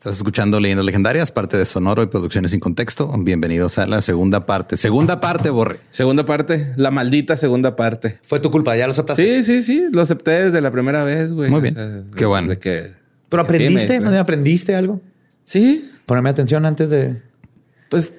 [0.00, 3.12] Estás escuchando Leyendas Legendarias, parte de Sonoro y Producciones sin Contexto.
[3.18, 4.78] Bienvenidos a la segunda parte.
[4.78, 5.80] Segunda parte, Borre.
[5.90, 8.18] Segunda parte, la maldita segunda parte.
[8.22, 9.42] Fue tu culpa, ya lo aceptaste.
[9.42, 11.50] Sí, sí, sí, lo acepté desde la primera vez, güey.
[11.50, 12.06] Muy bien.
[12.16, 12.48] Qué bueno.
[12.58, 12.92] que,
[13.28, 14.18] Pero que sí, aprendiste, me- ¿no?
[14.18, 15.02] aprendiste algo.
[15.44, 17.20] Sí, Ponerme atención antes de.
[17.90, 18.12] pues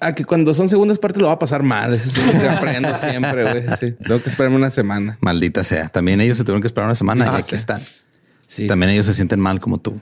[0.00, 1.94] a que cuando son segundas partes lo va a pasar mal.
[1.94, 3.62] Eso es lo que aprendo siempre, güey.
[3.80, 3.92] Sí.
[4.06, 5.16] Tengo que esperarme una semana.
[5.22, 5.88] Maldita sea.
[5.88, 7.80] También ellos se tuvieron que esperar una semana Ah, y aquí están.
[8.46, 8.66] Sí.
[8.66, 9.98] También ellos se sienten mal como tú.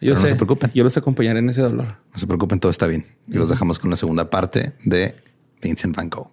[0.00, 0.22] Yo Pero sé.
[0.24, 0.70] no se preocupen.
[0.74, 1.96] Yo los acompañaré en ese dolor.
[2.12, 3.06] No se preocupen, todo está bien.
[3.28, 5.14] Y los dejamos con la segunda parte de
[5.62, 6.30] Vincent Van Gogh.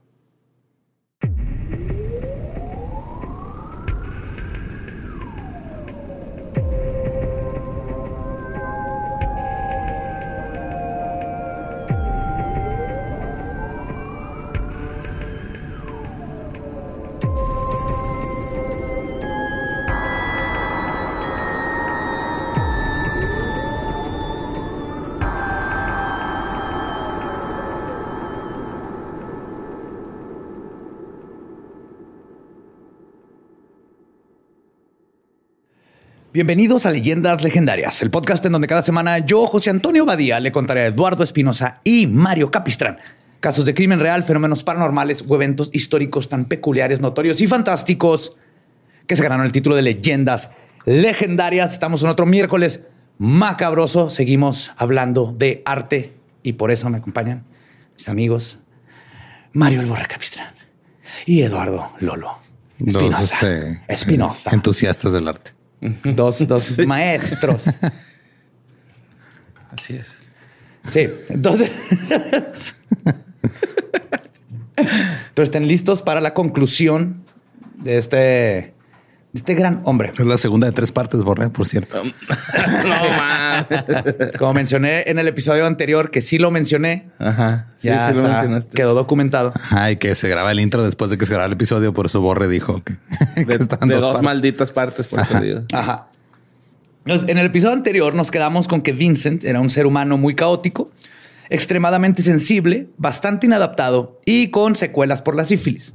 [36.34, 40.54] Bienvenidos a Leyendas Legendarias, el podcast en donde cada semana yo, José Antonio Badía, le
[40.54, 43.00] contaré a Eduardo Espinosa y Mario Capistrán
[43.42, 48.38] casos de crimen real, fenómenos paranormales o eventos históricos tan peculiares, notorios y fantásticos
[49.08, 50.52] que se ganaron el título de Leyendas
[50.86, 51.74] Legendarias.
[51.74, 52.82] Estamos en otro miércoles
[53.18, 54.10] macabroso.
[54.10, 57.44] Seguimos hablando de arte y por eso me acompañan
[57.96, 58.60] mis amigos
[59.52, 60.54] Mario El Borre Capistrán
[61.26, 62.38] y Eduardo Lolo.
[62.80, 63.24] Espinosa.
[63.24, 64.52] este, Espinosa.
[64.52, 65.61] entusiastas del arte.
[66.04, 67.66] Dos, dos maestros.
[69.72, 70.18] Así es.
[70.90, 71.72] Sí, entonces.
[75.34, 77.24] Pero estén listos para la conclusión
[77.78, 78.74] de este,
[79.34, 80.12] este gran hombre.
[80.18, 82.04] Es la segunda de tres partes, Borre, por cierto.
[82.84, 83.66] no, man.
[84.38, 87.68] Como mencioné en el episodio anterior, que sí lo mencioné, Ajá.
[87.78, 88.76] Sí, ya sí lo mencionaste.
[88.76, 89.54] quedó documentado.
[89.56, 91.94] Ajá, y que se graba el intro después de que se graba el episodio.
[91.94, 92.96] Por eso Borre dijo que,
[93.36, 94.22] que De, de dos dos partes.
[94.24, 95.62] malditas partes, por eso digo.
[95.74, 96.08] Ajá.
[97.06, 100.36] Entonces, en el episodio anterior nos quedamos con que Vincent era un ser humano muy
[100.36, 100.92] caótico,
[101.50, 105.94] extremadamente sensible, bastante inadaptado y con secuelas por la sífilis.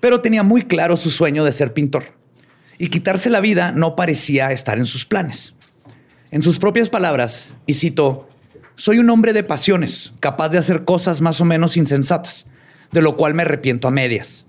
[0.00, 2.04] Pero tenía muy claro su sueño de ser pintor.
[2.78, 5.54] Y quitarse la vida no parecía estar en sus planes.
[6.30, 8.28] En sus propias palabras, y cito,
[8.76, 12.46] soy un hombre de pasiones, capaz de hacer cosas más o menos insensatas,
[12.90, 14.46] de lo cual me arrepiento a medias.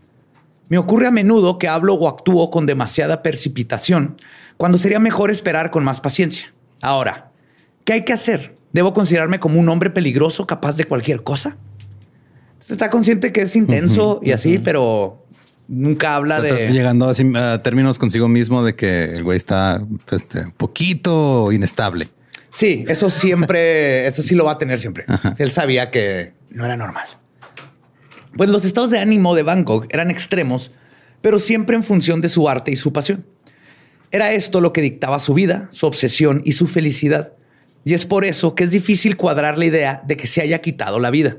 [0.67, 4.17] Me ocurre a menudo que hablo o actúo con demasiada precipitación,
[4.57, 6.53] cuando sería mejor esperar con más paciencia.
[6.81, 7.31] Ahora,
[7.83, 8.57] ¿qué hay que hacer?
[8.73, 11.57] ¿Debo considerarme como un hombre peligroso capaz de cualquier cosa?
[12.59, 15.24] Usted está consciente que es intenso y así, pero
[15.67, 16.67] nunca habla Está de...
[16.71, 19.81] llegando a términos consigo mismo de que el güey está
[20.11, 22.09] este, un poquito inestable.
[22.49, 25.05] Sí, eso siempre, eso sí lo va a tener siempre.
[25.37, 27.05] Él sabía que no era normal.
[28.37, 30.71] Pues los estados de ánimo de Gogh eran extremos,
[31.21, 33.25] pero siempre en función de su arte y su pasión.
[34.11, 37.33] Era esto lo que dictaba su vida, su obsesión y su felicidad.
[37.83, 40.99] Y es por eso que es difícil cuadrar la idea de que se haya quitado
[40.99, 41.37] la vida.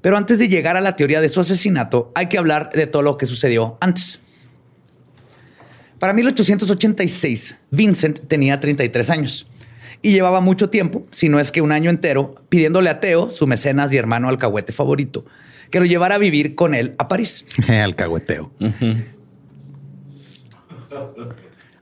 [0.00, 3.02] Pero antes de llegar a la teoría de su asesinato, hay que hablar de todo
[3.02, 4.20] lo que sucedió antes.
[5.98, 9.46] Para 1886, Vincent tenía 33 años
[10.00, 13.46] y llevaba mucho tiempo, si no es que un año entero, pidiéndole a Teo, su
[13.46, 15.26] mecenas y hermano alcahuete favorito,
[15.70, 17.44] que lo llevara a vivir con él a París.
[17.68, 18.50] Alcahueteo.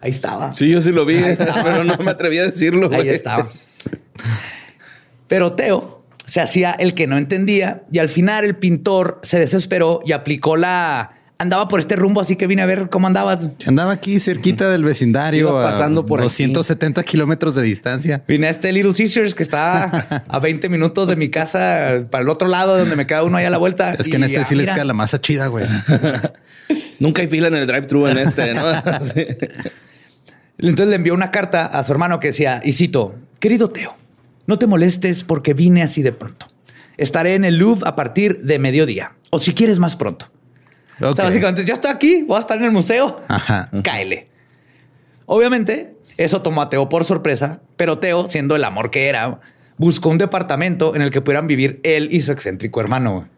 [0.00, 0.52] Ahí estaba.
[0.54, 1.20] Sí, yo sí lo vi,
[1.62, 2.90] pero no me atreví a decirlo.
[2.92, 3.48] Ahí estaba.
[5.28, 5.97] Pero Teo
[6.28, 10.56] se hacía el que no entendía y al final el pintor se desesperó y aplicó
[10.56, 11.14] la...
[11.40, 13.48] Andaba por este rumbo, así que vine a ver cómo andabas.
[13.64, 16.26] Andaba aquí cerquita del vecindario, Iba pasando a por aquí.
[16.26, 18.24] 270 kilómetros de distancia.
[18.26, 22.28] Vine a este Little Caesars que está a 20 minutos de mi casa para el
[22.28, 23.94] otro lado donde me queda uno ahí a la vuelta.
[23.94, 25.64] Es que en este ah, sí les queda la masa chida, güey.
[26.98, 28.64] Nunca hay fila en el drive-thru en este, ¿no?
[29.14, 29.24] Sí.
[30.58, 33.96] Entonces le envió una carta a su hermano que decía, y cito, querido Teo,
[34.48, 36.46] no te molestes porque vine así de pronto.
[36.96, 40.30] Estaré en el Louvre a partir de mediodía, o si quieres más pronto.
[41.00, 43.20] O sea, básicamente, ya estoy aquí, voy a estar en el museo.
[43.28, 43.70] Ajá.
[43.84, 44.26] Cáele.
[45.26, 49.38] Obviamente, eso tomó a Teo por sorpresa, pero Teo, siendo el amor que era,
[49.76, 53.28] buscó un departamento en el que pudieran vivir él y su excéntrico hermano.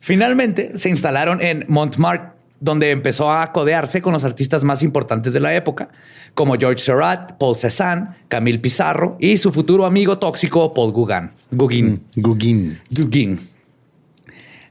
[0.00, 2.31] Finalmente se instalaron en Montmartre,
[2.62, 5.88] donde empezó a codearse con los artistas más importantes de la época,
[6.34, 11.30] como George Seurat, Paul Cézanne, Camille Pizarro y su futuro amigo tóxico Paul Gauguin.
[11.50, 12.04] Gauguin.
[12.14, 12.80] Gugin.
[12.88, 13.40] Gauguin.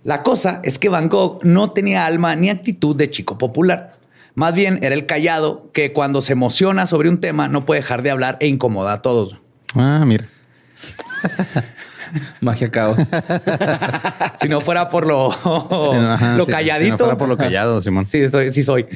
[0.06, 4.00] La cosa es que Van Gogh no tenía alma ni actitud de chico popular.
[4.36, 8.04] Más bien era el callado que cuando se emociona sobre un tema no puede dejar
[8.04, 9.36] de hablar e incomoda a todos.
[9.76, 10.30] Ah, mira.
[12.42, 12.98] Magia caos.
[14.40, 15.30] si no fuera por lo,
[16.38, 16.86] lo calladito.
[16.86, 18.06] Si no fuera por lo callado, Simón.
[18.06, 18.88] Sí, soy, sí soy.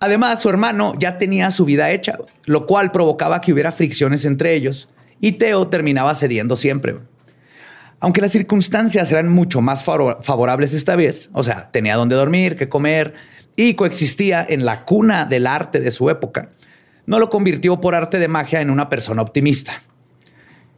[0.00, 4.54] Además, su hermano ya tenía su vida hecha, lo cual provocaba que hubiera fricciones entre
[4.54, 4.88] ellos
[5.20, 6.98] y Teo terminaba cediendo siempre.
[8.00, 12.68] Aunque las circunstancias eran mucho más favorables esta vez, o sea, tenía donde dormir, qué
[12.68, 13.14] comer
[13.56, 16.50] y coexistía en la cuna del arte de su época,
[17.06, 19.82] no lo convirtió por arte de magia en una persona optimista.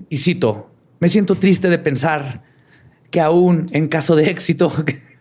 [0.09, 0.70] Y cito,
[1.01, 2.43] me siento triste de pensar
[3.11, 4.73] que aún en caso de éxito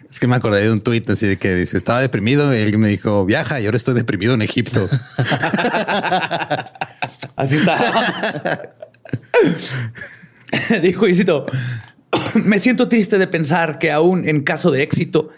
[0.09, 2.81] Es que me acordé de un tuit así de que dice, estaba deprimido y alguien
[2.81, 4.89] me dijo, viaja y ahora estoy deprimido en Egipto.
[7.35, 8.73] así está.
[10.81, 11.45] Dijo Isito,
[12.43, 15.29] me siento triste de pensar que aún en caso de éxito,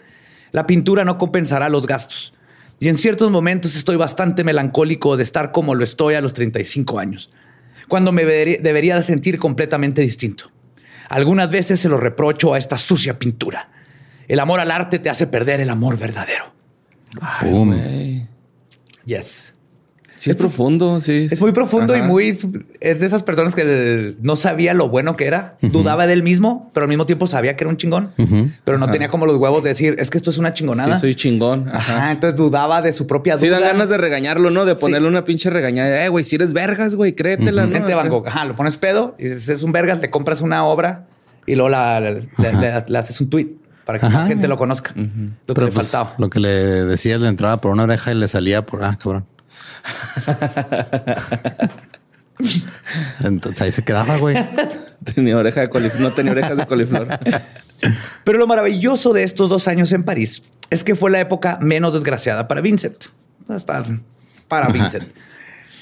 [0.52, 2.32] la pintura no compensará los gastos.
[2.80, 6.98] Y en ciertos momentos estoy bastante melancólico de estar como lo estoy a los 35
[6.98, 7.30] años,
[7.92, 10.50] cuando me debería de sentir completamente distinto.
[11.10, 13.68] Algunas veces se lo reprocho a esta sucia pintura
[14.32, 16.54] el amor al arte te hace perder el amor verdadero.
[17.20, 18.26] Ay,
[19.04, 19.52] Yes.
[20.14, 21.28] Sí, es, profundo, sí.
[21.30, 22.36] Es muy profundo y muy.
[22.80, 26.70] Es de esas personas que no sabía lo bueno que era, dudaba de él mismo,
[26.74, 28.10] pero al mismo tiempo sabía que era un chingón,
[28.64, 30.96] pero no tenía como los huevos de decir, es que esto es una chingonada.
[30.96, 31.68] Sí, soy chingón.
[31.72, 32.12] Ajá.
[32.12, 33.42] Entonces dudaba de su propia duda.
[33.42, 34.64] Sí, dan ganas de regañarlo, ¿no?
[34.64, 36.04] De ponerle una pinche regañada.
[36.04, 37.80] Eh, güey, si eres vergas, güey, créetela, ¿no?
[37.82, 41.06] Van Ajá, lo pones pedo y si es un vergas, te compras una obra
[41.46, 44.92] y luego le haces un tweet para que más gente lo conozca.
[44.94, 46.14] Lo que le pues, faltaba.
[46.18, 49.26] Lo que le decías le entraba por una oreja y le salía por ah, cabrón.
[53.24, 54.36] Entonces ahí se quedaba, güey.
[55.14, 57.08] tenía oreja de coliflor, no tenía orejas de coliflor.
[58.24, 61.94] Pero lo maravilloso de estos dos años en París es que fue la época menos
[61.94, 63.06] desgraciada para Vincent.
[63.48, 63.84] Hasta
[64.48, 65.08] para Vincent.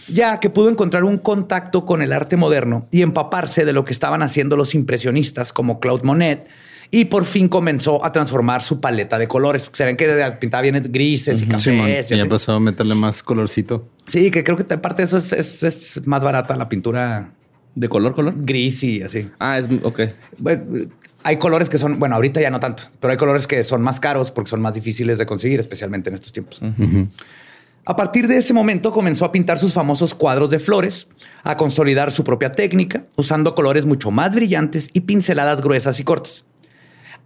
[0.08, 3.92] Ya que pudo encontrar un contacto con el arte moderno y empaparse de lo que
[3.92, 6.48] estaban haciendo los impresionistas como Claude Monet
[6.90, 9.70] y por fin comenzó a transformar su paleta de colores.
[9.72, 10.06] Se ven que
[10.40, 12.10] pintaba bien grises y cafés.
[12.10, 13.88] y, ya empezó a meterle más colorcito.
[14.06, 17.32] Sí, que creo que aparte de eso es, más barata la pintura.
[17.74, 18.34] ¿De color, color?
[18.38, 19.30] Gris y así.
[19.38, 20.00] Ah, es ok.
[21.22, 24.00] hay colores que son, bueno, ahorita ya no tanto, pero hay colores que son más
[24.00, 26.60] caros porque son más difíciles de conseguir, especialmente en estos tiempos.
[27.84, 31.06] A partir de ese momento comenzó a pintar sus famosos cuadros de flores,
[31.44, 36.44] a consolidar su propia técnica, usando colores mucho más brillantes y pinceladas gruesas y cortas.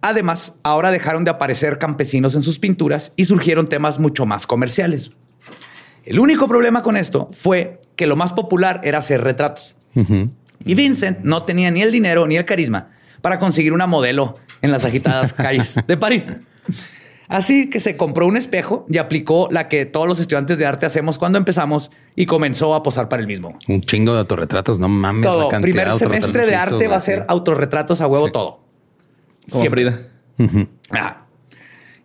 [0.07, 5.13] Además, ahora dejaron de aparecer campesinos en sus pinturas y surgieron temas mucho más comerciales.
[6.05, 9.77] El único problema con esto fue que lo más popular era hacer retratos.
[10.63, 12.91] Y Vincent no tenía ni el dinero ni el carisma
[13.23, 16.25] para conseguir una modelo en las agitadas calles de París.
[17.27, 20.85] Así que se compró un espejo y aplicó la que todos los estudiantes de arte
[20.85, 23.57] hacemos cuando empezamos y comenzó a posar para el mismo.
[23.69, 25.23] Un chingo de autorretratos, no mames.
[25.23, 25.49] Todo.
[25.63, 28.64] Primer semestre de arte va a ser autorretratos a huevo todo.
[29.51, 30.01] Como Frida.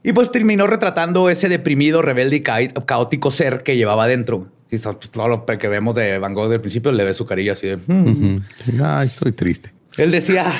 [0.03, 4.47] Y pues terminó retratando ese deprimido, rebelde y caótico ser que llevaba dentro.
[4.71, 7.67] Y todo lo que vemos de Van Gogh del principio le ve su carilla así
[7.67, 7.77] de...
[7.77, 8.43] Mm".
[8.83, 9.71] Ay, estoy triste.
[9.97, 10.53] Él decía...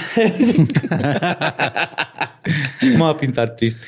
[2.82, 3.88] Vamos a pintar triste.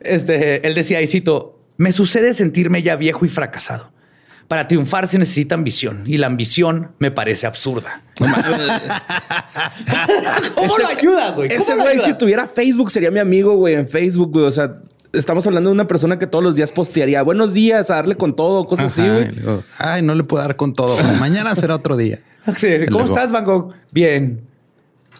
[0.00, 3.90] Este, él decía, y cito, me sucede sentirme ya viejo y fracasado.
[4.48, 8.02] Para triunfar se necesita ambición y la ambición me parece absurda.
[10.54, 11.52] ¿Cómo lo ayudas, güey?
[11.52, 14.44] Ese güey, si tuviera Facebook, sería mi amigo, güey, en Facebook, güey.
[14.46, 14.76] O sea,
[15.12, 18.36] estamos hablando de una persona que todos los días postearía buenos días, a darle con
[18.36, 19.30] todo, cosas así, güey.
[19.78, 20.96] Ay, no le puedo dar con todo.
[21.18, 22.20] Mañana será otro día.
[22.90, 23.74] ¿Cómo estás, Van Gogh?
[23.92, 24.42] Bien.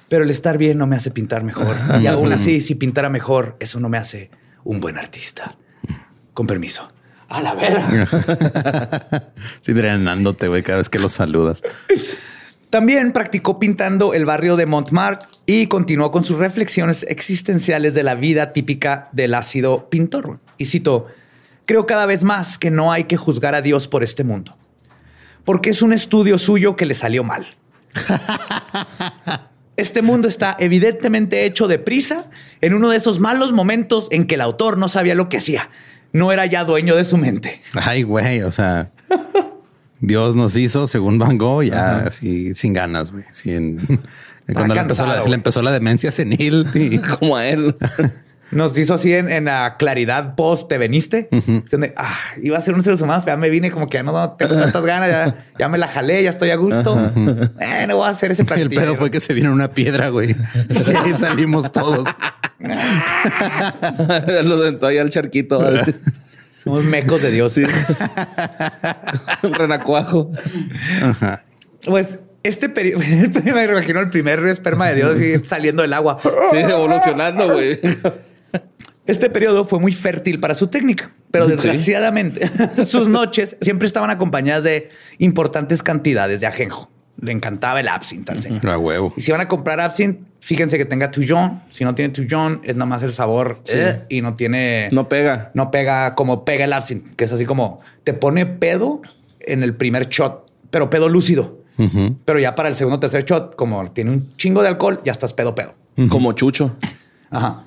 [0.08, 1.74] Pero el estar bien no me hace pintar mejor.
[2.00, 4.30] Y aún así, si pintara mejor, eso no me hace
[4.64, 5.56] un buen artista.
[6.32, 6.88] Con permiso.
[7.28, 8.06] A la verga.
[9.60, 11.62] sí, drenándote, güey, cada vez que lo saludas.
[12.70, 18.14] También practicó pintando el barrio de Montmartre y continuó con sus reflexiones existenciales de la
[18.14, 20.40] vida típica del ácido pintor.
[20.58, 21.06] Y cito,
[21.64, 24.56] creo cada vez más que no hay que juzgar a Dios por este mundo,
[25.44, 27.46] porque es un estudio suyo que le salió mal.
[29.76, 32.30] Este mundo está evidentemente hecho de prisa
[32.62, 35.68] en uno de esos malos momentos en que el autor no sabía lo que hacía
[36.12, 37.60] no era ya dueño de su mente.
[37.74, 38.90] Ay, güey, o sea,
[40.00, 43.24] Dios nos hizo, según Van Gogh, ya así sin ganas, güey.
[44.52, 47.74] cuando le empezó, la, demencia senil y como a él.
[48.52, 51.28] Nos hizo así en, la claridad post te veniste.
[51.70, 54.32] donde, ah, iba a ser un ser humano, ya me vine como que ya no,
[54.32, 56.96] tengo tantas ganas, ya, me la jalé, ya estoy a gusto.
[57.60, 60.30] Eh, no voy a hacer ese El pedo fue que se vino una piedra, güey.
[60.68, 62.06] y ahí salimos todos.
[64.44, 65.60] Lo sentó ahí al charquito.
[66.62, 67.52] Somos mecos de Dios.
[67.52, 67.62] Sí.
[69.42, 70.30] Renacuajo.
[71.84, 73.00] Pues este periodo,
[73.54, 76.18] me imagino el primer esperma de Dios saliendo del agua.
[76.50, 77.80] Sí, evolucionando, güey.
[79.06, 82.48] Este periodo fue muy fértil para su técnica, pero desgraciadamente
[82.86, 84.88] sus noches siempre estaban acompañadas de
[85.18, 86.90] importantes cantidades de ajenjo.
[87.20, 88.62] Le encantaba el absinthe al señor.
[88.78, 89.14] Huevo.
[89.16, 91.62] Y si van a comprar absinthe, fíjense que tenga tujon.
[91.70, 94.88] Si no tiene tujon, es nada más el sabor eh, y no tiene.
[94.92, 95.50] No pega.
[95.54, 99.00] No pega como pega el absinthe, que es así como te pone pedo
[99.40, 101.64] en el primer shot, pero pedo lúcido.
[102.24, 105.12] Pero ya para el segundo o tercer shot, como tiene un chingo de alcohol, ya
[105.12, 105.74] estás pedo pedo.
[106.08, 106.76] Como chucho.
[107.30, 107.64] Ajá.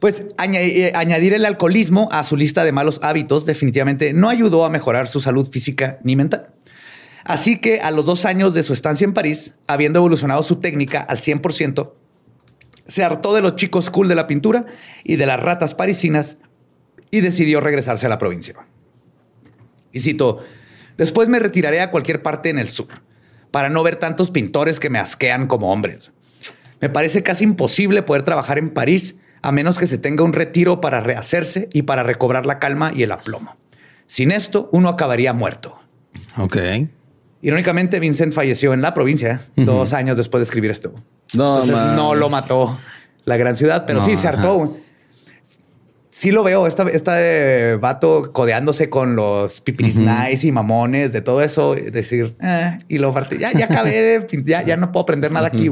[0.00, 4.70] Pues eh, añadir el alcoholismo a su lista de malos hábitos definitivamente no ayudó a
[4.70, 6.54] mejorar su salud física ni mental.
[7.22, 11.00] Así que a los dos años de su estancia en París, habiendo evolucionado su técnica
[11.02, 11.92] al 100%,
[12.86, 14.64] se hartó de los chicos cool de la pintura
[15.04, 16.38] y de las ratas parisinas
[17.10, 18.54] y decidió regresarse a la provincia.
[19.92, 20.38] Y cito,
[20.96, 22.88] después me retiraré a cualquier parte en el sur
[23.50, 26.10] para no ver tantos pintores que me asquean como hombres.
[26.80, 30.80] Me parece casi imposible poder trabajar en París a menos que se tenga un retiro
[30.80, 33.56] para rehacerse y para recobrar la calma y el aplomo.
[34.06, 35.78] Sin esto, uno acabaría muerto.
[36.36, 36.56] Ok.
[37.42, 40.92] Irónicamente, Vincent falleció en la provincia dos años después de escribir esto.
[41.34, 42.78] No, no lo mató
[43.24, 44.76] la gran ciudad, pero sí se hartó.
[46.10, 51.40] Sí lo veo, esta, de vato codeándose con los pipiris nice y mamones de todo
[51.40, 55.46] eso, decir, eh", y lo ya, ya acabé de, ya, ya no puedo aprender nada
[55.46, 55.70] aquí.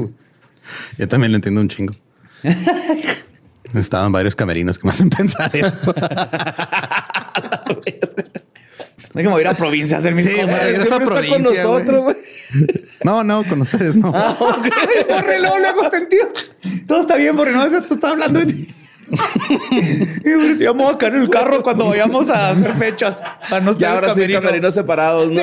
[0.97, 1.93] Yo también lo entiendo un chingo.
[3.73, 5.77] Estaban varios camerinos que me hacen pensar eso.
[9.15, 10.65] Hay que mover a provincia a hacer mis sí, cosas.
[10.65, 12.17] Esa provincia, con nosotros, güey.
[13.03, 14.11] No, no, con ustedes no.
[14.15, 15.39] Ah, okay.
[15.39, 16.29] luego sentido.
[16.87, 18.75] Todo está bien, porque no esto está hablando de ti.
[20.23, 23.23] y decíamos acá en el carro cuando vayamos a hacer fechas.
[23.49, 24.39] A no ya ahora camerino.
[24.39, 25.41] sí, camerinos separados, ¿no?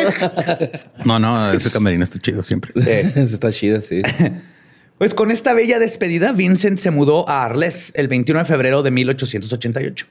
[1.04, 2.72] no, no, ese camerino está chido siempre.
[2.76, 4.02] Sí, está chido, sí.
[4.98, 8.90] Pues con esta bella despedida, Vincent se mudó a Arles el 21 de febrero de
[8.90, 10.06] 1888.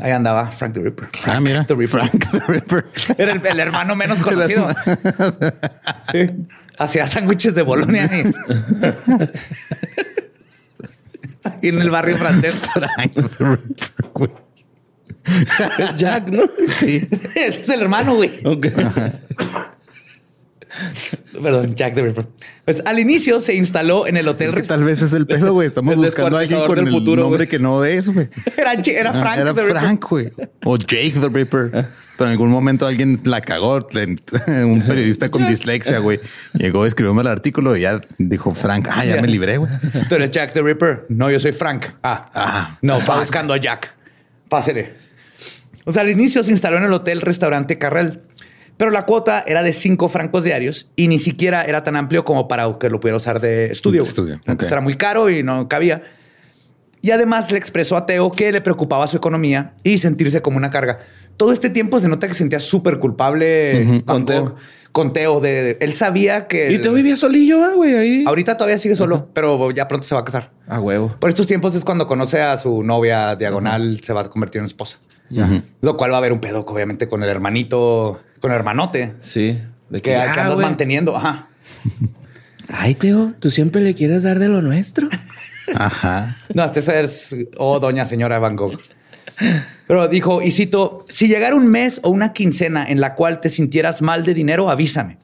[0.00, 1.08] Ahí andaba Frank the Ripper.
[1.26, 1.64] ah, mira.
[1.64, 2.00] The Ripper.
[2.08, 2.84] Frank the Ripper.
[3.16, 4.66] Era el, hermano menos conocido.
[6.10, 6.30] sí.
[6.78, 8.10] Hacía sándwiches de Bolonia.
[11.60, 11.68] Y...
[11.68, 12.54] en el barrio francés.
[12.54, 14.30] Frank the Ripper,
[15.78, 16.42] Es Jack, ¿no?
[16.74, 17.06] Sí.
[17.34, 18.30] es el hermano, güey.
[18.44, 18.66] Ok.
[21.42, 22.26] Perdón, Jack the Ripper.
[22.64, 24.48] Pues al inicio se instaló en el hotel.
[24.48, 25.68] Es que tal vez es el pedo, güey.
[25.68, 28.28] Estamos buscando a alguien con el futuro, nombre que no es, güey.
[28.56, 30.32] Era, era, ah, Frank era Frank, güey.
[30.64, 31.70] O Jake the Ripper.
[32.16, 33.74] Pero en algún momento alguien la cagó.
[33.74, 36.20] Un periodista con dislexia, güey.
[36.54, 38.88] Llegó, escribió el artículo y ya dijo Frank.
[38.90, 39.70] Ah, ya me libré, güey.
[40.08, 41.06] Tú eres Jack the Ripper.
[41.08, 41.86] No, yo soy Frank.
[42.02, 43.92] Ah, ah no, está buscando a Jack.
[44.48, 44.94] Pásele.
[45.84, 48.22] O sea, al inicio se instaló en el hotel restaurante Carrel
[48.76, 52.48] pero la cuota era de cinco francos diarios y ni siquiera era tan amplio como
[52.48, 54.02] para que lo pudiera usar de estudio.
[54.02, 54.40] estudio.
[54.46, 56.02] era muy caro y no cabía.
[57.00, 60.70] Y además le expresó a Teo que le preocupaba su economía y sentirse como una
[60.70, 61.00] carga.
[61.36, 64.56] Todo este tiempo se nota que se sentía súper culpable con, Teo.
[64.90, 65.38] con Teo.
[65.38, 66.72] De, él sabía que...
[66.72, 68.24] Y Teo vivía solillo, ah, güey, ahí.
[68.26, 70.52] Ahorita todavía sigue solo, pero ya pronto se va a casar.
[70.66, 71.14] A huevo.
[71.20, 74.64] Por estos tiempos es cuando conoce a su novia diagonal, se va a convertir en
[74.64, 74.98] esposa.
[75.82, 79.14] Lo cual va a haber un pedo, obviamente, con el hermanito con hermanote.
[79.20, 79.58] Sí.
[79.88, 81.16] De que, ah, andas manteniendo.
[81.16, 81.48] Ajá.
[82.68, 85.08] Ay, Teo, tú siempre le quieres dar de lo nuestro.
[85.74, 86.36] Ajá.
[86.54, 88.78] No, este es, oh, doña señora Van Gogh.
[89.86, 93.48] Pero dijo, y cito, si llegara un mes o una quincena en la cual te
[93.48, 95.16] sintieras mal de dinero, avísame,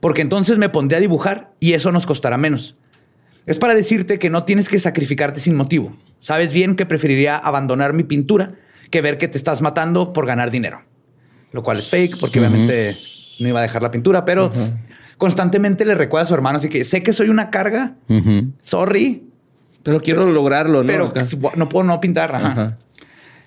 [0.00, 2.76] porque entonces me pondré a dibujar y eso nos costará menos.
[3.44, 5.94] Es para decirte que no tienes que sacrificarte sin motivo.
[6.20, 8.54] Sabes bien que preferiría abandonar mi pintura
[8.90, 10.90] que ver que te estás matando por ganar dinero
[11.52, 12.96] lo cual es fake porque obviamente
[13.38, 14.50] no iba a dejar la pintura, pero
[15.18, 16.56] constantemente le recuerda a su hermano.
[16.56, 17.94] Así que sé que soy una carga.
[18.60, 19.24] Sorry.
[19.82, 20.86] Pero quiero lograrlo, ¿no?
[20.86, 21.12] Pero
[21.56, 22.76] no puedo no pintar.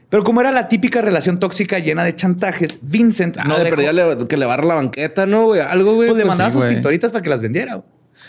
[0.10, 4.28] Pero como era la típica relación tóxica llena de chantajes, Vincent no dejó...
[4.28, 5.46] que le barra la banqueta, ¿no?
[5.46, 5.62] Güey?
[5.62, 6.10] Algo, güey.
[6.10, 7.84] Pues le pues mandaba sus pintoritas para que las vendiera.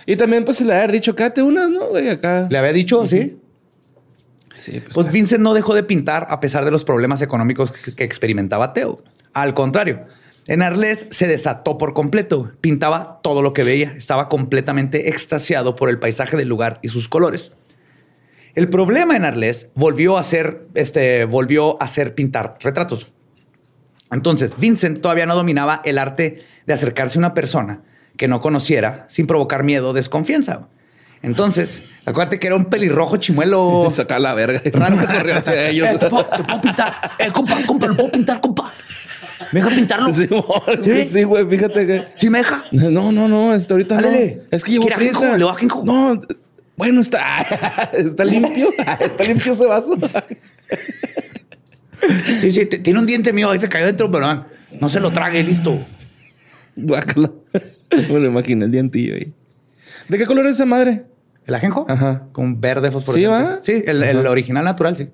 [0.05, 1.89] Y también, pues, le había dicho, cáte unas, ¿no?
[1.89, 2.49] Güey, acá.
[2.51, 3.39] Le había dicho, sí.
[4.55, 8.03] Sí, pues, pues Vincent no dejó de pintar a pesar de los problemas económicos que
[8.03, 9.05] experimentaba Teo.
[9.37, 10.07] Al contrario,
[10.47, 12.53] en Arles se desató por completo.
[12.63, 13.93] Pintaba todo lo que veía.
[13.95, 17.53] Estaba completamente extasiado por el paisaje del lugar y sus colores.
[18.55, 23.13] El problema en Arles volvió a ser, este, volvió a ser pintar retratos.
[24.11, 27.83] Entonces, Vincent todavía no dominaba el arte de acercarse a una persona
[28.17, 30.69] que no conociera sin provocar miedo o desconfianza.
[31.21, 33.89] Entonces, acuérdate que era un pelirrojo chimuelo.
[33.95, 34.63] Saca la verga.
[34.73, 35.89] Raro que corrió hacia ellos.
[35.93, 36.95] Eh, ¿te, puedo, te puedo pintar.
[37.19, 38.73] Eh, compa, compa, lo puedo pintar, compa.
[39.53, 40.13] ¿Me deja pintarlo?
[40.15, 40.29] Sí,
[40.83, 41.05] ¿Sí?
[41.07, 42.05] sí, güey, fíjate que.
[42.17, 42.65] ¿Sí me deja?
[42.73, 44.37] No, no, no, hasta ahorita Dale.
[44.37, 44.43] no.
[44.51, 45.19] Es que llevo ¿Quiere prisa.
[45.33, 45.37] ajenjo?
[45.39, 45.83] ¿Le ajenjo?
[45.85, 46.21] No,
[46.77, 47.25] bueno, está,
[47.93, 48.69] está limpio.
[49.01, 49.97] Está limpio ese vaso.
[52.41, 54.47] Sí, sí, tiene un diente mío ahí se cayó dentro, pero no,
[54.81, 55.85] no se lo trague, listo.
[56.77, 57.33] Guácala.
[57.91, 59.33] Me lo imaginé el dientillo ahí.
[60.09, 61.05] ¿De qué color es esa madre?
[61.47, 61.87] ¿El ajenjo?
[61.89, 62.25] Ajá.
[62.33, 63.39] Con verde fosforescente.
[63.39, 63.59] ¿Sí, va?
[63.63, 65.09] Sí, el, el original natural, sí.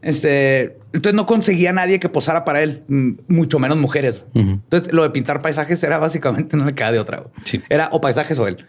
[0.00, 2.84] Este, entonces no conseguía nadie que posara para él,
[3.28, 4.24] mucho menos mujeres.
[4.34, 7.24] Entonces lo de pintar paisajes era básicamente no le queda de otra.
[7.44, 7.62] Sí.
[7.68, 8.66] Era o paisajes o él.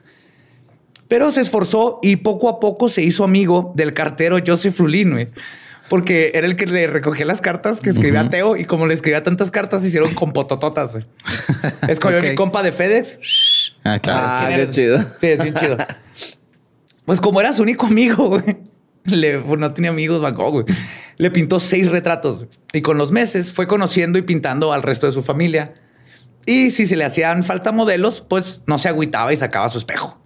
[1.07, 5.27] Pero se esforzó y poco a poco se hizo amigo del cartero Joseph güey.
[5.89, 8.93] Porque era el que le recogía las cartas que escribía a Teo y como le
[8.93, 10.91] escribía tantas cartas, hicieron con potototas.
[10.93, 11.05] güey.
[11.87, 12.23] Es como Ok.
[12.23, 13.17] mi compa de FedEx.
[13.83, 14.19] Ah, claro.
[14.21, 14.67] Ah.
[14.69, 14.83] Sí,
[15.27, 15.77] es bien chido.
[17.05, 18.57] Pues como era su único amigo, güey.
[19.05, 20.65] Le, pues no tenía amigos Van Gogh, güey.
[21.17, 25.13] Le pintó seis retratos y con los meses fue conociendo y pintando al resto de
[25.13, 25.73] su familia.
[26.45, 30.19] Y si se le hacían falta modelos, pues no se agüitaba y sacaba su espejo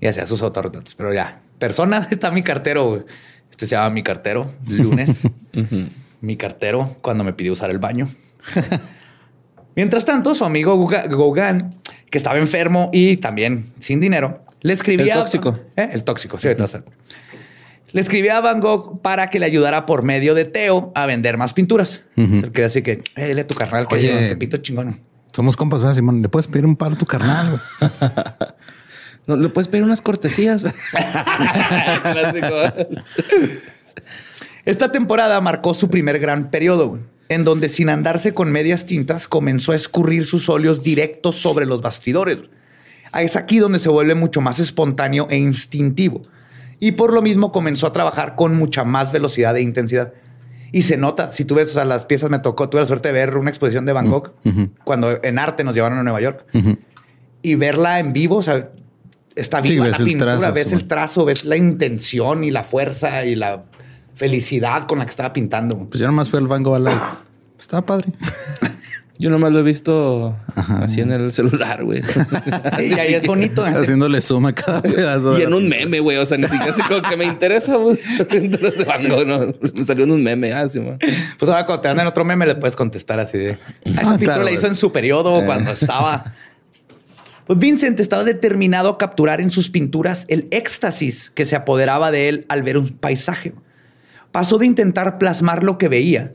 [0.00, 0.94] y hacía sus autorretratos.
[0.94, 2.88] Pero ya, persona está mi cartero.
[2.88, 3.02] güey.
[3.50, 4.52] Este se llama mi cartero.
[4.66, 5.28] Lunes,
[6.20, 8.08] mi cartero cuando me pidió usar el baño.
[9.76, 11.70] Mientras tanto, su amigo Gauguin,
[12.10, 15.14] que estaba enfermo y también sin dinero, le escribía...
[15.14, 15.58] El tóxico.
[15.76, 15.88] ¿Eh?
[15.92, 16.84] El tóxico, sí, a ver.
[17.92, 21.36] Le escribía a Van Gogh para que le ayudara por medio de Teo a vender
[21.36, 22.02] más pinturas.
[22.16, 24.08] Él quería decir que, eh, dile a tu carnal que Oye.
[24.08, 25.00] yo te pinto chingón.
[25.32, 26.22] Somos compas, ¿verdad, Simón?
[26.22, 27.60] ¿Le puedes pedir un paro a tu carnal?
[29.24, 30.64] No, ¿Le puedes pedir unas cortesías?
[32.02, 32.56] Clásico.
[34.64, 39.70] Esta temporada marcó su primer gran periodo, en donde sin andarse con medias tintas comenzó
[39.70, 42.42] a escurrir sus óleos directos sobre los bastidores.
[43.16, 46.22] Es aquí donde se vuelve mucho más espontáneo e instintivo.
[46.82, 50.14] Y por lo mismo comenzó a trabajar con mucha más velocidad e intensidad.
[50.72, 53.06] Y se nota, si tú ves o sea, las piezas, me tocó, tuve la suerte
[53.06, 54.32] de ver una exposición de Gogh
[54.82, 56.44] cuando en arte nos llevaron a Nueva York
[57.40, 58.70] y verla en vivo, o sea,
[59.36, 60.74] está Sí, viva ves la el pintura, trazo, ves sí.
[60.74, 63.62] el trazo, ves la intención y la fuerza y la
[64.14, 65.88] felicidad con la que estaba pintando.
[65.88, 66.84] Pues yo nomás fui al Van Gogh.
[67.60, 68.08] Estaba padre.
[69.22, 72.02] Yo nomás lo he visto así en el celular, güey.
[72.76, 73.64] Sí, y ahí es bonito.
[73.66, 73.70] ¿eh?
[73.70, 75.38] Haciéndole suma a cada pedazo.
[75.38, 76.16] Y en un meme, güey.
[76.16, 78.00] O sea, ni siquiera así como que me interesa, güey.
[78.28, 79.54] Pinturas de Van Gogh, no.
[79.74, 80.98] Me salió en un meme, ah, sí, man.
[81.38, 83.58] Pues ahora cuando te dan en otro meme le puedes contestar así de...
[83.96, 86.32] "Ah, esa Ah, pintura claro, la hizo en su periodo cuando estaba...
[87.46, 92.28] Pues Vincent estaba determinado a capturar en sus pinturas el éxtasis que se apoderaba de
[92.28, 93.52] él al ver un paisaje.
[94.32, 96.32] Pasó de intentar plasmar lo que veía,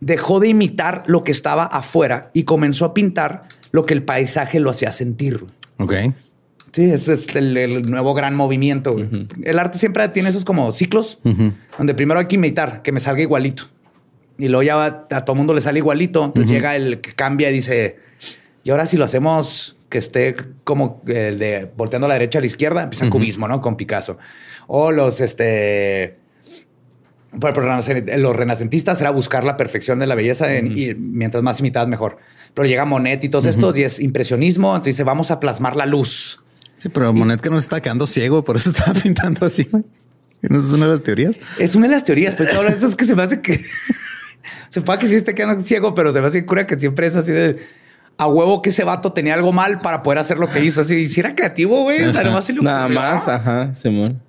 [0.00, 4.60] dejó de imitar lo que estaba afuera y comenzó a pintar lo que el paisaje
[4.60, 5.44] lo hacía sentir.
[5.78, 5.92] Ok.
[6.72, 8.96] Sí, ese es el, el nuevo gran movimiento.
[9.42, 11.18] El arte siempre tiene esos como ciclos,
[11.78, 13.64] donde primero hay que imitar, que me salga igualito.
[14.38, 16.24] Y luego ya va- a todo mundo le sale igualito.
[16.26, 17.96] Entonces llega el que cambia y dice,
[18.62, 22.42] y ahora si lo hacemos que esté como el de volteando a la derecha a
[22.42, 23.62] la izquierda, empieza cubismo, ¿no?
[23.62, 24.18] Con Picasso.
[24.66, 26.18] O los, este...
[28.18, 32.18] Los renacentistas era buscar la perfección de la belleza en- y mientras más imitadas mejor.
[32.54, 34.70] Pero llega Monet y todos estos y es impresionismo.
[34.74, 36.40] Entonces dice, vamos a plasmar la luz.
[36.78, 39.68] Sí, pero Monet que no se está quedando ciego, por eso estaba pintando así.
[40.42, 41.40] ¿No es una de las teorías?
[41.58, 43.64] Es una de las teorías, pero ahora eso es que se me hace que
[44.68, 47.16] se puede que sí esté quedando ciego, pero se me hace cura que siempre es
[47.16, 47.56] así de
[48.18, 50.80] a huevo que ese vato tenía algo mal para poder hacer lo que hizo.
[50.80, 51.98] Así, si era creativo, güey,
[52.62, 54.22] nada más, ajá, Simón.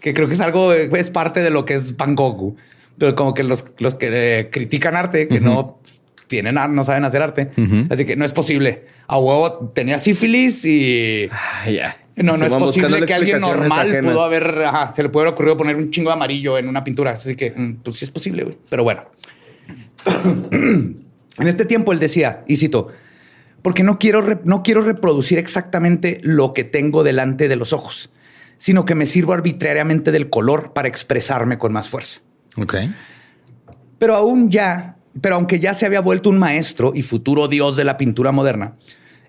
[0.00, 2.36] Que creo que es algo, es parte de lo que es Van Gogh.
[2.36, 2.54] güey.
[2.98, 4.08] Pero como que los, los que
[4.40, 5.78] eh, critican arte, que no
[6.26, 7.50] tienen, ar- no saben hacer arte.
[7.90, 8.84] Así que no es posible.
[9.06, 11.96] A huevo tenía sífilis y Ah, ya.
[12.16, 14.12] no, no es posible que alguien normal ajenas.
[14.12, 16.82] pudo haber, ajá, se le pudo haber ocurrido poner un chingo de amarillo en una
[16.84, 17.12] pintura.
[17.12, 18.58] Así que, mm, pues sí es posible, güey.
[18.68, 19.02] Pero bueno.
[20.52, 22.88] en este tiempo él decía, y cito,
[23.62, 28.10] porque no quiero, no quiero reproducir exactamente lo que tengo delante de los ojos,
[28.58, 32.20] sino que me sirvo arbitrariamente del color para expresarme con más fuerza.
[32.56, 32.76] Ok.
[33.98, 37.84] Pero aún ya, pero aunque ya se había vuelto un maestro y futuro dios de
[37.84, 38.76] la pintura moderna,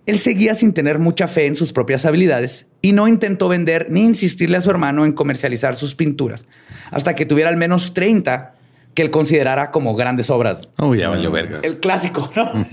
[0.06, 4.02] él seguía sin tener mucha fe en sus propias habilidades y no intentó vender ni
[4.02, 6.48] insistirle a su hermano en comercializar sus pinturas
[6.90, 8.56] hasta que tuviera al menos 30
[8.96, 10.68] que él considerara como grandes obras.
[10.80, 11.60] Oh, ya valió verga.
[11.62, 12.66] El clásico, ¿no?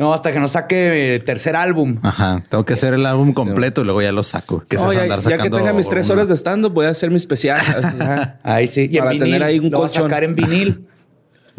[0.00, 1.98] No, hasta que nos saque eh, tercer álbum.
[2.02, 2.42] Ajá.
[2.48, 4.64] Tengo que hacer el álbum completo y luego ya lo saco.
[4.66, 6.88] Que se No, ya, andar ya que tenga mis tres horas de stand-up, voy a
[6.88, 7.60] hacer mi especial.
[8.00, 8.40] Ajá.
[8.42, 8.88] Ahí sí.
[8.90, 10.04] Y en Para vinil, tener ahí un lo va a colchón.
[10.04, 10.86] sacar en vinil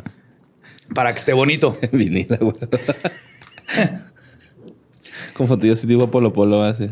[0.96, 1.78] para que esté bonito.
[1.92, 2.56] Vinila, güey.
[5.36, 6.90] Con fotillos tipo Polo Polo, así.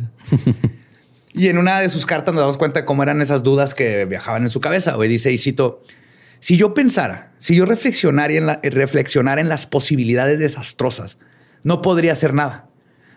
[1.33, 4.05] Y en una de sus cartas nos damos cuenta de cómo eran esas dudas que
[4.05, 4.97] viajaban en su cabeza.
[4.97, 5.81] Hoy dice, y cito,
[6.39, 11.17] si yo pensara, si yo reflexionara en, la, reflexionara en las posibilidades desastrosas,
[11.63, 12.69] no podría hacer nada.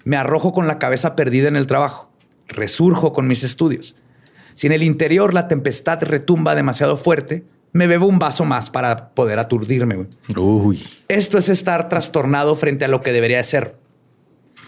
[0.05, 2.11] Me arrojo con la cabeza perdida en el trabajo.
[2.49, 3.95] Resurjo con mis estudios.
[4.55, 9.15] Si en el interior la tempestad retumba demasiado fuerte, me bebo un vaso más para
[9.15, 10.07] poder aturdirme.
[10.37, 10.83] Uy.
[11.09, 13.77] Esto es estar trastornado frente a lo que debería ser.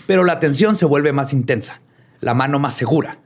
[0.06, 1.80] Pero la tensión se vuelve más intensa,
[2.20, 3.18] la mano más segura.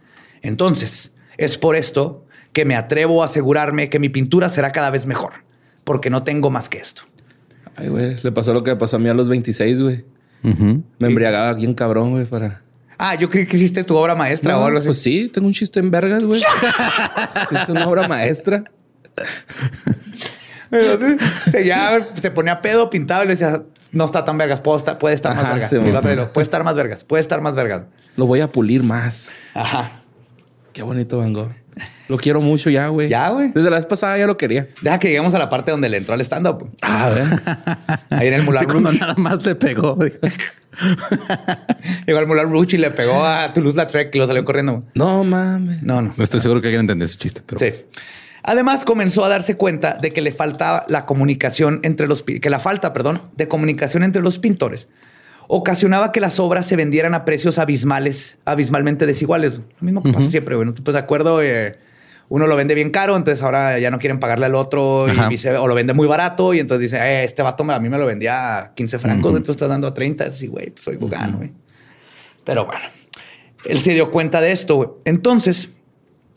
[0.43, 5.07] Entonces, es por esto que me atrevo a asegurarme que mi pintura será cada vez
[5.07, 5.45] mejor,
[5.85, 7.03] porque no tengo más que esto.
[7.77, 10.05] Ay, güey, le pasó lo que pasó a mí a los 26, güey.
[10.43, 12.63] Me embriagaba bien cabrón, güey, para...
[12.97, 14.87] Ah, yo creí que hiciste tu obra maestra No, o algo así.
[14.89, 16.43] Pues sí, tengo un chiste en vergas, güey.
[17.63, 18.65] es una obra maestra.
[20.71, 21.17] Entonces,
[21.51, 24.99] se, ya se ponía pedo, pintado y le decía, no está tan vergas, puedo estar-
[24.99, 25.71] puede estar más Ajá, vergas.
[25.71, 27.85] sí, puede estar más vergas, puede estar más vergas.
[28.17, 29.31] Lo voy a pulir más.
[29.55, 29.91] Ajá.
[30.73, 31.53] Qué bonito Van Gogh.
[32.09, 33.09] Lo quiero mucho ya, güey.
[33.09, 33.51] Ya, güey.
[33.55, 34.69] Desde la vez pasada ya lo quería.
[34.83, 36.71] Deja que lleguemos a la parte donde le entró al stand-up.
[36.83, 37.25] Ah, a ver.
[38.11, 39.01] Ahí en el Moulin Sí, cuando Rouge.
[39.01, 39.95] nada más le pegó.
[39.97, 40.13] güey.
[42.07, 44.85] Llegó al Moulin Rouge y le pegó a Toulouse-Lautrec y lo salió corriendo.
[44.95, 45.83] No mames.
[45.83, 46.15] No, no.
[46.17, 47.73] No estoy seguro que alguien entienda ese chiste, pero Sí.
[48.43, 52.59] Además, comenzó a darse cuenta de que le faltaba la comunicación entre los que la
[52.61, 54.89] falta, perdón, de comunicación entre los pintores
[55.49, 59.59] ocasionaba que las obras se vendieran a precios abismales, abismalmente desiguales.
[59.59, 60.67] Lo mismo que pasa siempre, güey.
[60.67, 61.43] ¿No te pones de acuerdo?
[61.43, 61.77] Eh,
[62.29, 65.67] uno lo vende bien caro, entonces ahora ya no quieren pagarle al otro y o
[65.67, 68.59] lo vende muy barato y entonces dice, eh, este vato a mí me lo vendía
[68.59, 70.31] a 15 francos, tú estás dando a 30.
[70.31, 71.53] Sí, güey, pues soy gano, güey.
[72.45, 72.85] Pero bueno,
[73.65, 74.89] él se dio cuenta de esto, güey.
[75.07, 75.71] Entonces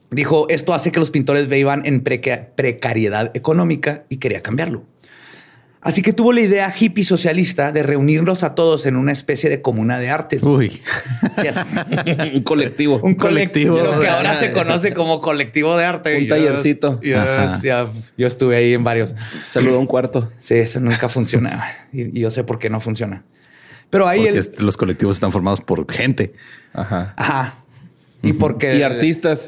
[0.10, 4.84] dijo, esto hace que los pintores vivan en preca- precariedad económica y quería cambiarlo.
[5.84, 9.64] Así que tuvo la idea hippie socialista de reunirlos a todos en una especie de
[9.64, 10.44] comuna de artes.
[10.44, 10.80] Uy.
[12.34, 13.00] Un colectivo.
[13.04, 13.78] Un colectivo.
[13.78, 16.18] Lo que ahora se conoce como colectivo de arte.
[16.18, 17.00] Un Yo- tallercito.
[17.02, 17.18] Yo,
[18.18, 19.16] yo estuve ahí en varios.
[19.48, 20.32] Saludó a un cuarto.
[20.40, 21.66] Sí, eso nunca funciona.
[21.92, 23.24] Y, y yo sé por qué no funciona.
[23.90, 24.38] Pero ahí Porque él...
[24.38, 26.34] est- los colectivos están formados por gente.
[26.74, 27.14] Ajá.
[27.18, 27.56] Ajá.
[28.24, 28.76] Y porque...
[28.78, 29.48] Y artistas.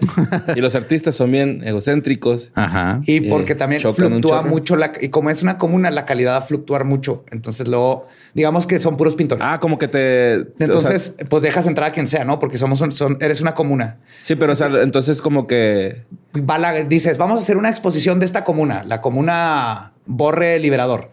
[0.56, 2.52] y los artistas son bien egocéntricos.
[2.56, 3.02] Ajá.
[3.06, 6.34] Y Eh, porque también chocan fluctúa mucho la, y como es una comuna, la calidad
[6.34, 7.24] va a fluctuar mucho.
[7.32, 9.46] Entonces luego, digamos que son puros pintores.
[9.48, 10.34] Ah, como que te.
[10.60, 12.40] Entonces, o sea, pues dejas entrar a quien sea, ¿no?
[12.40, 13.98] Porque somos un- son, eres una comuna.
[14.18, 16.04] sí, pero o sea, entonces como que.
[16.38, 21.12] Va la- dices, vamos a hacer una exposición de esta comuna, la comuna Borre Liberador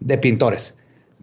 [0.00, 0.74] de pintores.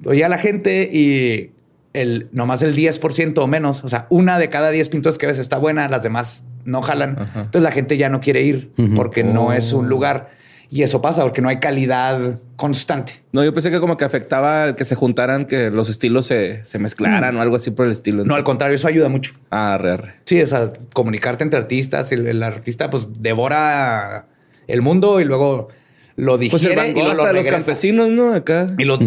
[0.05, 1.51] Oye a la gente y
[1.93, 5.39] el nomás el 10% o menos, o sea, una de cada 10 pintores que ves
[5.39, 7.17] está buena, las demás no jalan.
[7.19, 7.41] Ajá.
[7.41, 10.29] Entonces la gente ya no quiere ir porque no es un lugar.
[10.69, 13.23] Y eso pasa porque no hay calidad constante.
[13.33, 16.63] No, yo pensé que como que afectaba el que se juntaran, que los estilos se,
[16.63, 18.23] se mezclaran o algo así por el estilo.
[18.23, 19.33] No, al contrario, eso ayuda mucho.
[19.49, 20.13] Ah, re, re.
[20.23, 22.13] Sí, o sea, comunicarte entre artistas.
[22.13, 24.27] El, el artista pues devora
[24.67, 25.67] el mundo y luego
[26.15, 28.33] lo digiere Pues el Van y Gogh lo, hasta lo de los campesinos, ¿no?
[28.33, 28.67] Acá.
[28.77, 28.99] Y los,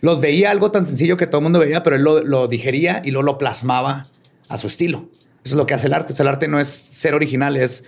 [0.00, 3.02] los veía algo tan sencillo que todo el mundo veía, pero él lo, lo digería
[3.04, 4.06] y luego lo plasmaba
[4.48, 5.08] a su estilo.
[5.44, 6.14] Eso es lo que hace el arte.
[6.16, 7.84] El arte no es ser original, es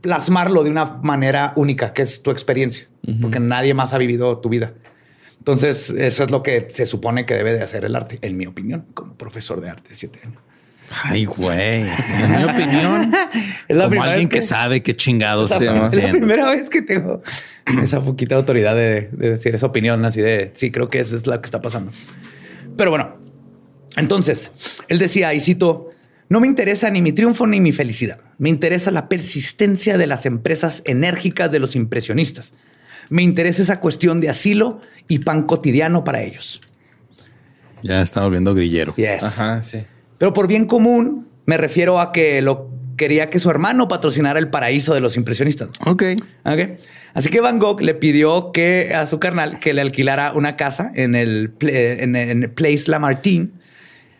[0.00, 2.88] plasmarlo de una manera única, que es tu experiencia,
[3.20, 4.72] porque nadie más ha vivido tu vida.
[5.38, 8.46] Entonces, eso es lo que se supone que debe de hacer el arte, en mi
[8.46, 10.38] opinión, como profesor de arte de siete años.
[11.04, 11.82] Ay, güey.
[11.82, 13.12] En mi opinión,
[13.68, 16.46] Es la como primera alguien vez que, sabe qué chingados Es la- es la primera
[16.50, 17.22] vez que tengo
[17.82, 21.26] esa poquita autoridad de, de decir esa opinión así de sí, creo que eso es
[21.26, 21.92] lo que está pasando.
[22.76, 23.16] Pero bueno,
[23.96, 24.50] entonces
[24.88, 25.90] él decía, y cito,
[26.28, 28.18] no me interesa ni mi triunfo ni mi felicidad.
[28.38, 32.54] Me interesa la persistencia de las empresas enérgicas de los impresionistas.
[33.10, 36.60] Me interesa esa cuestión de asilo y pan cotidiano para ellos.
[37.82, 38.94] Ya está volviendo grillero.
[38.96, 39.22] Yes.
[39.22, 39.78] Ajá, sí.
[40.20, 44.50] Pero por bien común me refiero a que lo quería que su hermano patrocinara el
[44.50, 45.70] paraíso de los impresionistas.
[45.86, 46.02] Ok.
[47.14, 50.92] Así que Van Gogh le pidió que a su carnal que le alquilara una casa
[50.94, 53.48] en el, en Place Lamartine,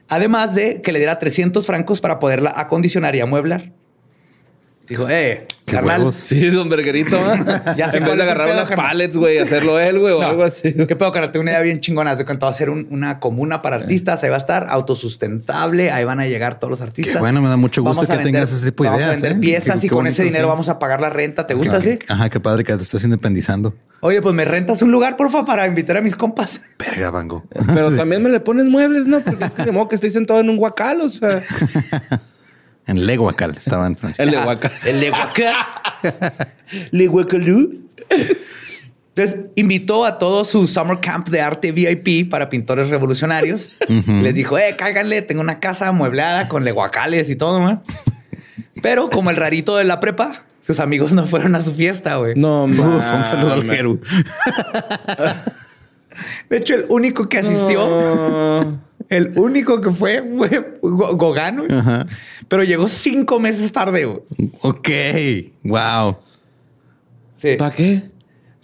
[0.08, 3.70] además de que le diera 300 francos para poderla acondicionar y amueblar.
[4.90, 6.16] Dijo, eh, carnal, huevos.
[6.16, 7.16] Sí, don Verguerito.
[7.16, 7.38] ¿eh?
[7.76, 8.86] Ya sé en vez de agarrar unas carnal.
[8.88, 10.26] pallets, güey, hacerlo él, güey, o No.
[10.26, 10.74] algo así.
[10.74, 11.30] ¿Qué pedo, cara?
[11.30, 12.16] Tengo una idea bien chingona.
[12.16, 14.22] De cuánto va a ser un- una comuna para artistas.
[14.24, 15.92] Ahí va a estar autosustentable.
[15.92, 17.14] Ahí van a llegar todos los artistas.
[17.14, 19.20] Qué bueno, me da mucho gusto Vamos que tengas ese tipo de vamos ideas, a
[19.22, 19.40] vender ¿eh?
[19.40, 20.48] piezas Qué- y qué con ese dinero sí.
[20.50, 21.46] vamos a pagar la renta.
[21.46, 21.98] ¿Te gusta así?
[22.08, 23.74] Ajá, qué padre que te estás independizando.
[24.02, 26.60] Oye, pues me rentas un lugar, porfa, para invitar a mis compas.
[26.78, 27.44] Verga, Bango.
[27.74, 29.20] Pero también me le pones muebles, ¿no?
[29.20, 31.42] Porque es que de modo que estoy sentado en un guacal, o sea,
[32.90, 34.22] En Leguacal estaba en Francia.
[34.24, 34.72] el de guacal.
[34.84, 35.54] El de Huacal.
[36.90, 37.88] Le guacalú.
[39.14, 43.70] Entonces invitó a todo su summer camp de arte VIP para pintores revolucionarios.
[43.88, 47.82] Y Les dijo, eh, cáiganle, tengo una casa amueblada con leguacales y todo, man.
[48.82, 52.34] Pero como el rarito de la prepa, sus amigos no fueron a su fiesta, güey.
[52.36, 54.00] No, Uf, un saludo al Jeru.
[56.48, 58.89] De hecho, el único que asistió, No.
[59.10, 61.72] El único que fue, fue Go- Gogán, güey.
[61.72, 62.06] Ajá.
[62.48, 64.20] Pero llegó cinco meses tarde, güey.
[64.62, 64.88] Ok.
[65.64, 66.16] Wow.
[67.36, 67.56] Sí.
[67.56, 68.02] ¿Para qué?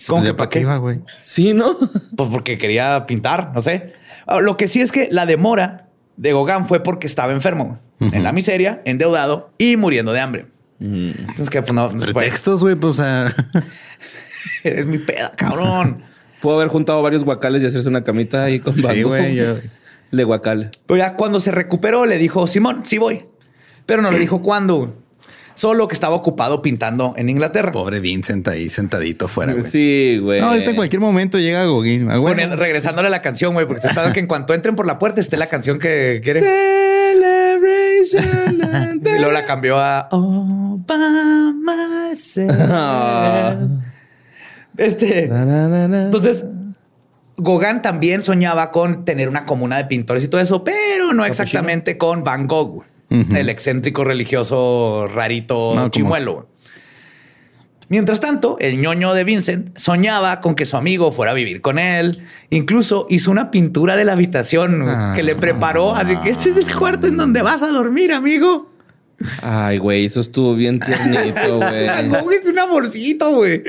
[0.06, 0.62] ¿Cómo Pues para pa' qué qué?
[0.62, 1.00] iba, güey.
[1.22, 1.76] Sí, ¿no?
[2.16, 3.92] Pues porque quería pintar, no sé.
[4.26, 8.14] Ah, Lo que sí es que la demora de Gogán fue porque estaba enfermo, güey.
[8.14, 10.46] en la miseria, endeudado y muriendo de hambre.
[10.80, 12.26] Entonces, que pues no, no se puede.
[12.26, 13.34] Pretextos, güey, pues, o sea,
[14.62, 16.02] Es mi peda, cabrón.
[16.42, 19.40] Puedo haber juntado varios guacales y hacerse una camita ahí con sí, güey.
[20.10, 20.70] Le guacal.
[20.86, 23.24] Pero ya cuando se recuperó, le dijo, Simón, sí voy.
[23.86, 24.94] Pero no le dijo cuándo.
[25.54, 27.72] Solo que estaba ocupado pintando en Inglaterra.
[27.72, 29.64] Pobre Vincent ahí sentadito fuera, güey.
[29.64, 30.38] Sí, güey.
[30.40, 32.10] No, ahorita en cualquier momento llega Gogin.
[32.10, 32.56] Ah, bueno.
[32.56, 35.22] Regresándole a la canción, güey, porque se está que en cuanto entren por la puerta
[35.22, 36.40] esté la canción que quiere.
[36.40, 38.24] Celebration.
[39.06, 42.52] Y luego la cambió a All by myself.
[42.60, 43.56] Ah.
[44.76, 45.26] Este.
[45.28, 46.02] Na, na, na, na.
[46.04, 46.44] Entonces,
[47.38, 51.98] Gauguin también soñaba con tener una comuna de pintores y todo eso, pero no exactamente
[51.98, 56.48] con Van Gogh, el excéntrico religioso rarito No, chimuelo.
[57.88, 61.78] Mientras tanto, el ñoño de Vincent soñaba con que su amigo fuera a vivir con
[61.78, 62.20] él.
[62.50, 65.94] Incluso hizo una pintura de la habitación que le preparó.
[65.94, 68.72] Así que este es el cuarto en donde vas a dormir, amigo.
[69.40, 71.86] Ay, güey, eso estuvo bien tiernito, güey.
[71.86, 73.62] Van Gogh es un amorcito, güey.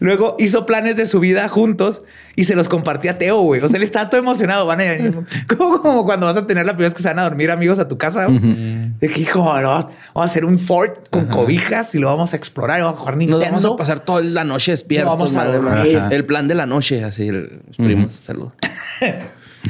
[0.00, 2.00] Luego hizo planes de su vida juntos
[2.34, 3.60] y se los compartía a Teo, güey.
[3.60, 4.64] O sea, él estaba todo emocionado.
[4.66, 4.84] Van a,
[5.56, 7.78] como, como cuando vas a tener la primera vez que se van a dormir amigos
[7.78, 8.26] a tu casa.
[8.28, 12.36] De que, hijo, no, vamos a hacer un fort con cobijas y lo vamos a
[12.36, 13.44] explorar y vamos a jugar Nos Nintendo.
[13.46, 15.10] vamos a pasar toda la noche despiertos.
[15.12, 16.00] Vamos a madre.
[16.16, 17.28] El plan de la noche, así.
[17.28, 18.48] el- Los primos, salud.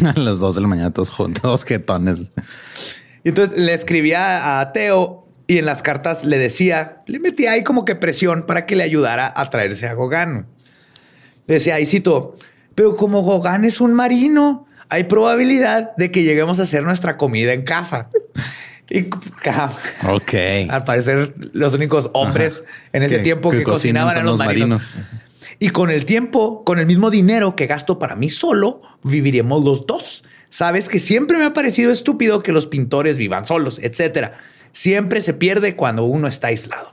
[0.05, 2.33] A las dos de la mañana todos juntos, dos jetones.
[3.25, 7.65] Y entonces le escribía a Teo y en las cartas le decía, le metía ahí
[7.65, 10.47] como que presión para que le ayudara a traerse a Gogán.
[11.47, 12.37] Le decía, y cito,
[12.77, 17.53] pero como Gogán es un marino, hay probabilidad de que lleguemos a hacer nuestra comida
[17.53, 18.09] en casa.
[18.93, 19.07] Y
[20.09, 20.35] Ok.
[20.69, 24.93] al parecer los únicos hombres en ese Que- tiempo que, cocinaban eran los los marinos.
[24.97, 25.09] marinos.
[25.61, 29.87] Y con el tiempo, con el mismo dinero que gasto para mí solo, viviremos los
[29.87, 30.25] dos.
[30.49, 34.39] Sabes que siempre me ha parecido estúpido que los pintores vivan solos, etcétera.
[34.73, 36.93] Siempre se pierde cuando uno está aislado.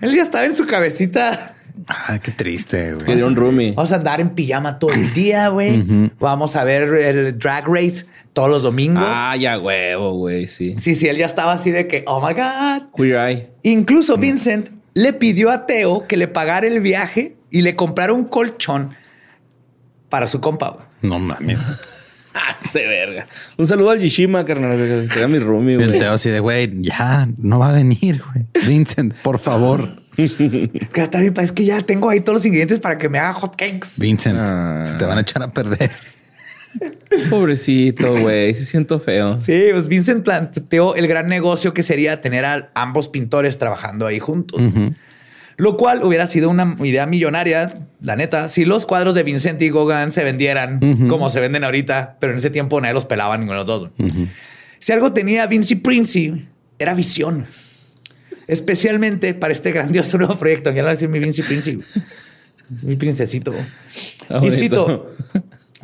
[0.00, 1.54] Él ya estaba en su cabecita.
[1.86, 3.06] Ay, qué triste, güey.
[3.06, 3.72] Quería un roomie.
[3.72, 6.10] Vamos a andar en pijama todo el día, güey.
[6.18, 9.04] Vamos a ver el drag race todos los domingos.
[9.06, 10.76] Ah, ya huevo, güey, sí.
[10.78, 12.88] Sí, sí, él ya estaba así de que, oh my God.
[12.96, 13.50] Queer Eye.
[13.62, 18.24] Incluso Vincent le pidió a Teo que le pagara el viaje y le comprara un
[18.24, 18.94] colchón
[20.08, 20.70] para su compa.
[20.70, 20.86] güey.
[21.02, 21.64] No mames.
[22.34, 23.26] Ah, se verga.
[23.56, 25.08] Un saludo al Yishima, carnal.
[25.12, 25.98] Que era mi roomie, El güey.
[25.98, 28.46] Teo así de, güey, ya no va a venir, güey.
[28.66, 30.00] Vincent, por favor.
[30.16, 30.32] Es
[30.92, 33.32] que hasta mi es que ya tengo ahí todos los ingredientes para que me haga
[33.32, 33.88] hot cakes.
[33.98, 34.82] Vincent, Ah.
[34.84, 35.90] se te van a echar a perder.
[37.30, 38.54] Pobrecito, güey.
[38.54, 39.38] Sí siento feo.
[39.38, 44.18] Sí, pues Vincent planteó el gran negocio que sería tener a ambos pintores trabajando ahí
[44.18, 44.60] juntos.
[45.60, 47.70] Lo cual hubiera sido una idea millonaria,
[48.00, 52.16] la neta, si los cuadros de Vincent y Gauguin se vendieran como se venden ahorita,
[52.18, 53.90] pero en ese tiempo nadie los pelaba ninguno de los dos.
[54.78, 56.46] Si algo tenía Vinci Princi,
[56.78, 57.44] era visión.
[58.46, 60.70] Especialmente para este grandioso nuevo proyecto.
[60.72, 61.78] Ya lo decir mi Vinci Princi.
[62.82, 63.52] Mi princesito.
[64.30, 65.14] Ah, Y cito,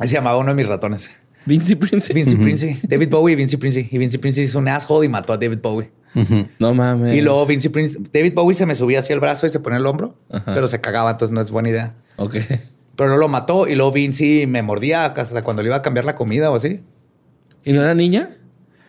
[0.01, 1.11] se llamaba uno de mis ratones.
[1.45, 2.13] Vinci Prince.
[2.13, 2.79] Vinci Princi.
[2.81, 3.87] David Bowie y Vinci Princi.
[3.91, 5.91] Y Vinci Princi hizo un asshole y mató a David Bowie.
[6.59, 7.15] No mames.
[7.15, 7.97] Y luego Vinci Princi.
[8.11, 10.53] David Bowie se me subía hacia el brazo y se ponía el hombro, Ajá.
[10.53, 11.93] pero se cagaba, entonces no es buena idea.
[12.17, 12.35] Ok.
[12.95, 16.05] Pero no lo mató y luego Vinci me mordía hasta cuando le iba a cambiar
[16.05, 16.79] la comida o así.
[17.63, 18.29] ¿Y no era niña?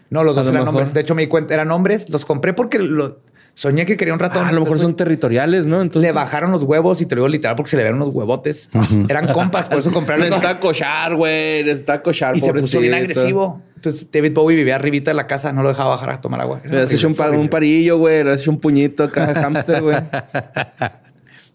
[0.08, 0.68] No, los A dos eran mejor.
[0.76, 0.94] hombres.
[0.94, 2.08] De hecho, me di cuenta, eran hombres.
[2.08, 3.18] Los compré porque lo,
[3.58, 4.44] soñé que quería un ratón.
[4.46, 5.82] Ah, a lo mejor son territoriales, ¿no?
[5.82, 6.02] Entonces.
[6.08, 8.70] Le bajaron los huevos y te lo digo literal porque se le vieron los huevotes.
[9.08, 10.04] Eran compas, por eso dos.
[10.06, 11.64] Necesita cochar, güey.
[11.64, 12.36] Necesita cochar.
[12.36, 13.60] Y se puso bien agresivo.
[13.74, 16.60] Entonces David Bowie vivía arribita de la casa, no lo dejaba bajar a tomar agua.
[16.64, 18.22] Le has hecho un, par- un parillo, güey.
[18.22, 19.96] Le has hecho un puñito acá, hamster, güey.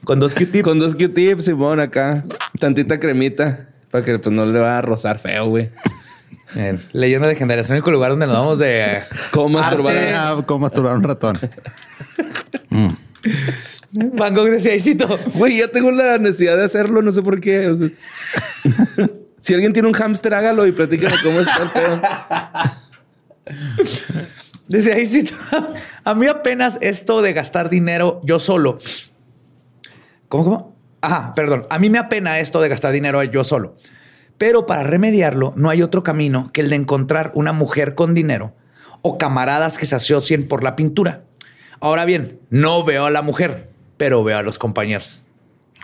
[0.03, 0.63] Con dos Q-tips.
[0.63, 2.25] Con dos Q-tips, Simón, acá.
[2.59, 3.67] Tantita cremita.
[3.91, 5.69] Para que pues, no le va a rozar feo, güey.
[6.93, 7.61] Leyenda legendaria.
[7.61, 9.01] Es el único lugar donde nos vamos de...
[9.31, 9.95] ¿Cómo masturbar?
[9.95, 10.13] Arte.
[10.15, 11.37] Ah, ¿Cómo masturbar un ratón?
[13.93, 17.73] Van Gogh decía, "Cito, Güey, yo tengo la necesidad de hacerlo, no sé por qué.
[19.39, 22.01] si alguien tiene un hámster, hágalo y platícame cómo está el pedo.
[24.67, 25.35] Decía, "Ay, cito,
[26.03, 28.79] a mí apenas esto de gastar dinero yo solo.
[30.29, 30.75] ¿Cómo, cómo?
[31.01, 31.67] Ajá, perdón.
[31.69, 33.75] A mí me apena esto de gastar dinero yo solo.
[34.37, 38.55] Pero para remediarlo, no hay otro camino que el de encontrar una mujer con dinero
[39.01, 41.23] o camaradas que se asocien por la pintura.
[41.83, 45.21] Ahora bien, no veo a la mujer, pero veo a los compañeros.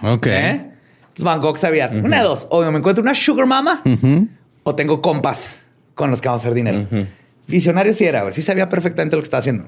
[0.02, 0.28] Ok.
[0.28, 0.72] ¿Eh?
[1.20, 2.48] Van Gogh sabía una de dos.
[2.52, 3.82] O me encuentro una sugar mama
[4.64, 5.62] o tengo compas
[5.96, 6.88] con los que vamos a hacer dinero.
[7.48, 8.32] Visionario sí era, güey.
[8.32, 9.66] Sí sabía perfectamente lo que estaba haciendo.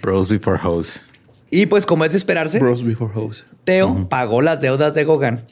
[0.00, 1.06] Bros before hoes.
[1.50, 3.44] Y pues como es de esperarse, Bros before hoes.
[3.64, 5.42] Teo pagó las deudas de Gauguin,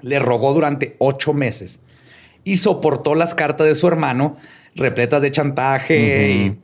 [0.00, 1.80] le rogó durante ocho meses
[2.44, 4.38] y soportó las cartas de su hermano
[4.74, 6.58] repletas de chantaje y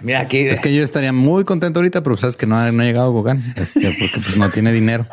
[0.00, 2.82] mira aquí Es que yo estaría muy contento ahorita, pero sabes que no ha, no
[2.82, 5.06] ha llegado Gauguin, este, porque pues no tiene dinero.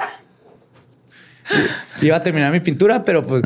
[2.01, 3.43] iba a terminar mi pintura, pero pues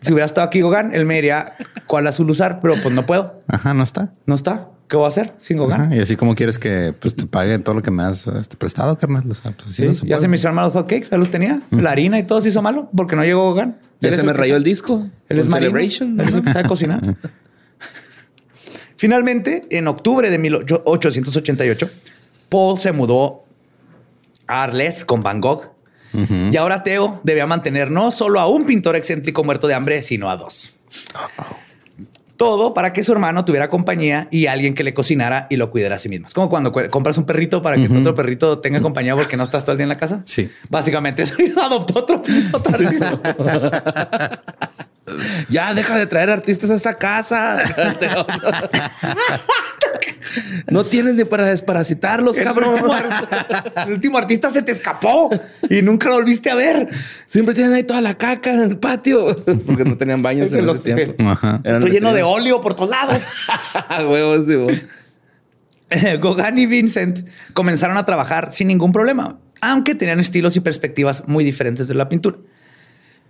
[0.00, 1.52] si hubiera estado aquí Gauguin, él me diría
[1.86, 4.12] cuál azul usar, pero pues no puedo, Ajá, no está.
[4.26, 4.68] no está.
[4.88, 5.60] ¿Qué voy a hacer sin?
[5.60, 8.56] Ajá, y así como quieres que pues, te pague todo lo que me has este,
[8.56, 9.24] prestado, carnal.
[9.28, 10.20] O sea, pues así Sí, no se ya puede.
[10.20, 11.60] se me hicieron malos hotcakes, ya los tenía.
[11.72, 13.74] La harina y todo se hizo malo porque no llegó Gauguin.
[14.00, 15.08] Ya Él se me rayó el disco.
[15.28, 15.50] Él es.
[15.50, 16.20] Celebration.
[16.20, 17.00] Él es el que sabe cocinar.
[18.96, 21.90] Finalmente, en octubre de 1888,
[22.48, 23.44] Paul se mudó
[24.46, 25.70] a Arles con Van Gogh.
[26.50, 30.30] Y ahora Teo debía mantener no solo a un pintor excéntrico muerto de hambre, sino
[30.30, 30.72] a dos.
[32.38, 35.96] Todo para que su hermano tuviera compañía y alguien que le cocinara y lo cuidara
[35.96, 36.26] a sí mismo.
[36.26, 39.36] Es como cuando cu- compras un perrito para que tu otro perrito tenga compañía porque
[39.36, 40.22] no estás todo el día en la casa.
[40.24, 40.48] Sí.
[40.70, 44.42] Básicamente eso adoptó otro, otro artista.
[45.48, 47.62] Ya deja de traer artistas a esa casa.
[50.70, 52.70] no tienes ni para desparasitarlos, El cabrón.
[52.74, 52.94] último,
[53.86, 55.30] el último artista se te escapó
[55.70, 56.88] y nunca lo volviste a ver.
[57.26, 59.34] Siempre tienen ahí toda la caca en el patio.
[59.66, 61.22] Porque no tenían baños en Los- ese tiempo.
[61.64, 63.22] Estoy lleno de óleo por todos lados.
[64.08, 64.82] Huevos, sí, güey.
[66.20, 71.44] Gauguin y Vincent comenzaron a trabajar sin ningún problema, aunque tenían estilos y perspectivas muy
[71.44, 72.38] diferentes de la pintura.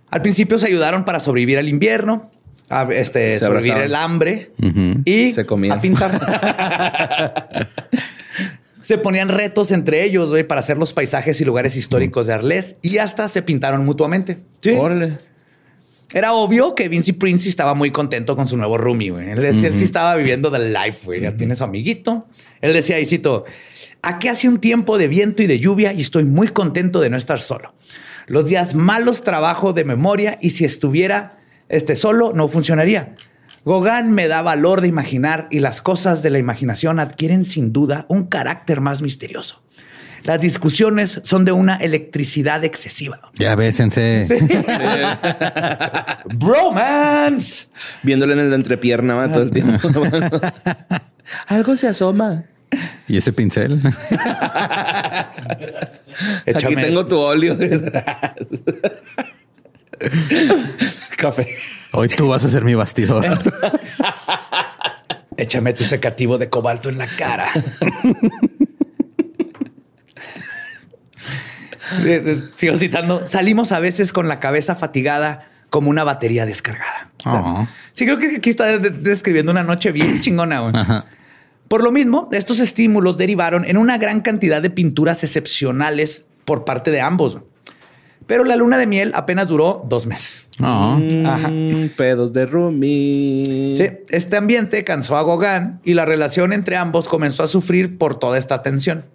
[0.09, 2.29] Al principio se ayudaron para sobrevivir al invierno,
[2.69, 3.91] a este, Se sobrevivir abrazaron.
[3.91, 4.51] el hambre
[5.05, 5.77] y Se comían.
[5.77, 7.57] a pintar.
[8.81, 12.77] se ponían retos entre ellos güey, para hacer los paisajes y lugares históricos de Arles
[12.81, 14.37] y hasta se pintaron mutuamente.
[14.77, 15.17] Órale.
[16.13, 19.29] Era obvio que Vinci Prince estaba muy contento con su nuevo roomie, güey.
[19.31, 21.19] Él, decía- él sí estaba viviendo del life, güey.
[21.19, 22.27] Ya tiene su amiguito.
[22.61, 23.43] Él decía, y cito,
[24.01, 27.17] aquí hace un tiempo de viento y de lluvia y estoy muy contento de no
[27.17, 27.73] estar solo.
[28.27, 33.15] Los días malos trabajo de memoria y si estuviera este solo no funcionaría.
[33.65, 38.05] Gauguin me da valor de imaginar y las cosas de la imaginación adquieren sin duda
[38.07, 39.61] un carácter más misterioso.
[40.23, 43.31] Las discusiones son de una electricidad excesiva.
[43.35, 44.27] Ya bésense.
[46.35, 47.67] Bromance.
[48.03, 49.89] Viéndole en el entrepierna todo el tiempo.
[51.47, 52.45] Algo se asoma.
[53.07, 53.81] Y ese pincel.
[56.45, 57.57] Aquí tengo tu óleo.
[61.17, 61.55] Café.
[61.93, 63.25] Hoy tú vas a ser mi bastidor.
[65.37, 67.47] Échame tu secativo de cobalto en la cara.
[72.57, 73.25] Sigo citando.
[73.27, 77.09] Salimos a veces con la cabeza fatigada como una batería descargada.
[77.19, 77.67] O sea, Oh.
[77.93, 80.67] Sí, creo que aquí está de- de- describiendo una noche bien chingona.
[80.73, 81.05] Ajá.
[81.67, 86.91] Por lo mismo, estos estímulos derivaron en una gran cantidad de pinturas excepcionales por parte
[86.91, 87.39] de ambos.
[88.25, 90.45] Pero la luna de miel apenas duró dos meses.
[90.61, 90.99] Oh.
[91.25, 91.49] Ajá.
[91.95, 93.73] Pedos de roomie.
[93.75, 98.17] Sí, este ambiente cansó a Gauguin y la relación entre ambos comenzó a sufrir por
[98.17, 99.05] toda esta tensión.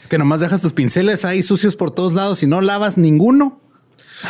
[0.00, 3.61] Es que nomás dejas tus pinceles ahí sucios por todos lados y no lavas ninguno.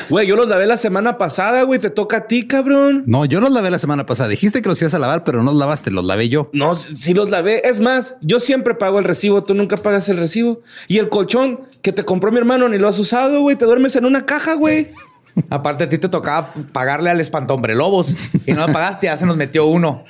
[0.08, 1.78] Güey, yo los lavé la semana pasada, güey.
[1.78, 3.04] Te toca a ti, cabrón.
[3.06, 4.28] No, yo los lavé la semana pasada.
[4.28, 6.50] Dijiste que los ibas a lavar, pero no los lavaste, los lavé yo.
[6.52, 7.66] No, si los lavé.
[7.68, 9.42] Es más, yo siempre pago el recibo.
[9.42, 10.60] Tú nunca pagas el recibo.
[10.88, 13.56] Y el colchón que te compró mi hermano ni lo has usado, güey.
[13.56, 14.88] Te duermes en una caja, güey.
[15.50, 18.14] Aparte, a ti te tocaba pagarle al espantombre lobos
[18.46, 20.04] y no lo pagaste, ya se nos metió uno.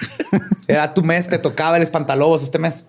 [0.66, 2.86] Era tu mes, te tocaba el espantalobos este mes.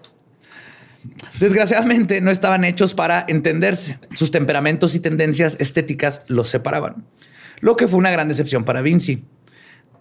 [1.40, 4.00] Desgraciadamente, no estaban hechos para entenderse.
[4.14, 7.06] Sus temperamentos y tendencias estéticas los separaban,
[7.60, 9.24] lo que fue una gran decepción para Vinci.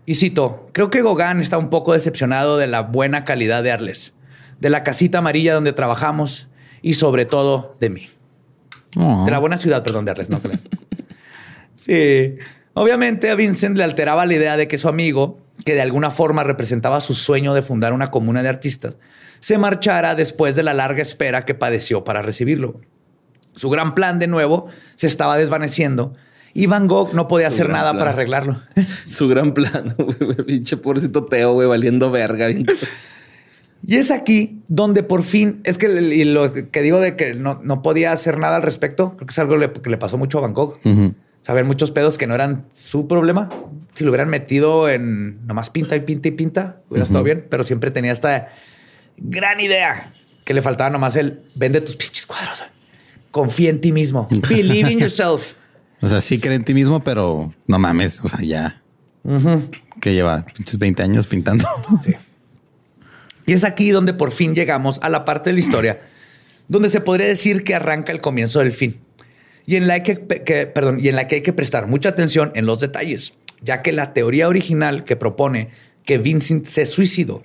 [0.04, 4.14] Y cito, creo que Gauguin está un poco decepcionado de la buena calidad de Arles,
[4.60, 6.48] de la casita amarilla donde trabajamos
[6.82, 8.08] y sobre todo de mí.
[8.96, 9.24] Oh.
[9.24, 10.58] De la buena ciudad, perdón, de Arles, no creo.
[11.74, 12.36] Sí.
[12.74, 16.44] Obviamente a Vincent le alteraba la idea de que su amigo, que de alguna forma
[16.44, 18.98] representaba su sueño de fundar una comuna de artistas,
[19.42, 22.80] se marchara después de la larga espera que padeció para recibirlo.
[23.54, 26.14] Su gran plan, de nuevo, se estaba desvaneciendo
[26.54, 27.98] y Van Gogh no podía Su hacer nada plan.
[27.98, 28.60] para arreglarlo.
[29.04, 29.94] Su gran plan.
[30.46, 32.48] Pinche pobrecito Teo, güey, valiendo verga.
[33.84, 37.60] Y es aquí donde por fin, es que y lo que digo de que no,
[37.64, 40.38] no podía hacer nada al respecto, creo que es algo le- que le pasó mucho
[40.38, 40.78] a Van Gogh.
[41.40, 43.48] Saber muchos pedos que no eran su problema.
[43.94, 47.64] Si lo hubieran metido en nomás pinta y pinta y pinta, hubiera estado bien, pero
[47.64, 48.50] siempre tenía esta
[49.16, 50.12] Gran idea.
[50.44, 52.64] Que le faltaba nomás el vende tus pinches cuadros.
[53.30, 54.26] Confía en ti mismo.
[54.48, 55.54] Believe in yourself.
[56.00, 58.20] O sea, sí cree en ti mismo, pero no mames.
[58.22, 58.82] O sea, ya.
[60.00, 60.44] Que lleva
[60.78, 61.66] 20 años pintando.
[62.02, 62.14] Sí.
[63.46, 66.00] Y es aquí donde por fin llegamos a la parte de la historia
[66.68, 68.98] donde se podría decir que arranca el comienzo del fin
[69.66, 72.66] y en la que, perdón, y en la que hay que prestar mucha atención en
[72.66, 75.68] los detalles, ya que la teoría original que propone
[76.04, 77.42] que Vincent se suicidó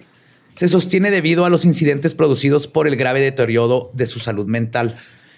[0.58, 4.96] se sostiene debido a los incidentes producidos por el grave deterioro de su salud mental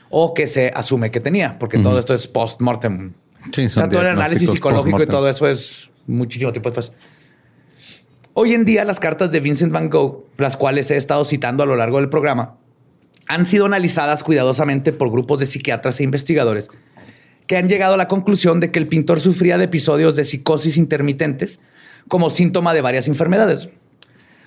[0.10, 3.12] o que se asume que tenía, porque todo esto es post-mortem.
[3.54, 6.94] Sí, todo el análisis psicológico y todo eso es muchísimo tiempo después.
[8.34, 11.66] Hoy en día, las cartas de Vincent Van Gogh, las cuales he estado citando a
[11.66, 12.56] lo largo del programa,
[13.28, 16.70] han sido analizadas cuidadosamente por grupos de psiquiatras e investigadores
[17.46, 20.78] que han llegado a la conclusión de que el pintor sufría de episodios de psicosis
[20.78, 21.60] intermitentes
[22.08, 23.68] como síntoma de varias enfermedades.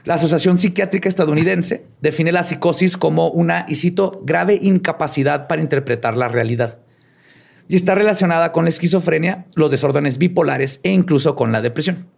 [0.05, 6.17] La Asociación Psiquiátrica Estadounidense define la psicosis como una, y cito, grave incapacidad para interpretar
[6.17, 6.79] la realidad.
[7.69, 12.09] Y está relacionada con la esquizofrenia, los desórdenes bipolares e incluso con la depresión.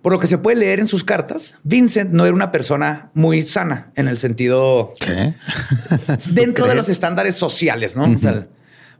[0.00, 3.42] Por lo que se puede leer en sus cartas, Vincent no era una persona muy
[3.42, 5.34] sana en el sentido ¿Qué?
[6.30, 8.06] dentro de los estándares sociales, ¿no?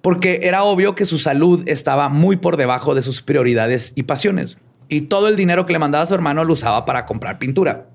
[0.03, 4.59] porque era obvio que su salud estaba muy por debajo de sus prioridades y pasiones.
[4.89, 7.89] Y todo el dinero que le mandaba a su hermano lo usaba para comprar pintura.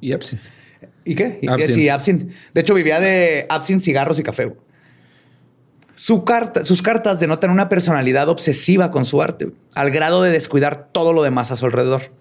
[0.00, 0.48] Y absinthe.
[1.04, 1.40] ¿Y qué?
[1.68, 2.32] Sí, absinthe.
[2.54, 4.54] De hecho, vivía de absinthe, cigarros y café.
[5.94, 10.88] Su carta, sus cartas denotan una personalidad obsesiva con su arte, al grado de descuidar
[10.90, 12.12] todo lo demás a su alrededor.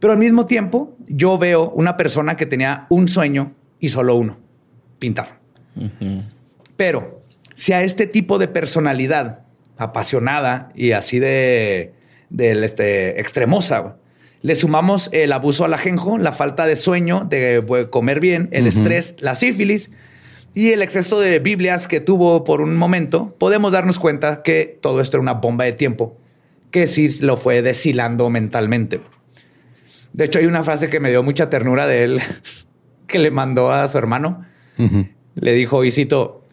[0.00, 4.38] Pero al mismo tiempo, yo veo una persona que tenía un sueño y solo uno,
[4.98, 5.40] pintar.
[6.76, 7.22] Pero
[7.54, 9.44] si a este tipo de personalidad
[9.78, 11.94] apasionada y así de,
[12.38, 13.96] este, extremosa,
[14.42, 19.16] le sumamos el abuso al ajenjo, la falta de sueño, de comer bien, el estrés,
[19.18, 19.90] la sífilis
[20.54, 25.00] y el exceso de Biblias que tuvo por un momento, podemos darnos cuenta que todo
[25.00, 26.16] esto era una bomba de tiempo
[26.70, 29.00] que sí lo fue deshilando mentalmente.
[30.12, 32.20] De hecho, hay una frase que me dio mucha ternura de él
[33.06, 34.44] que le mandó a su hermano.
[35.34, 36.44] Le dijo, y cito,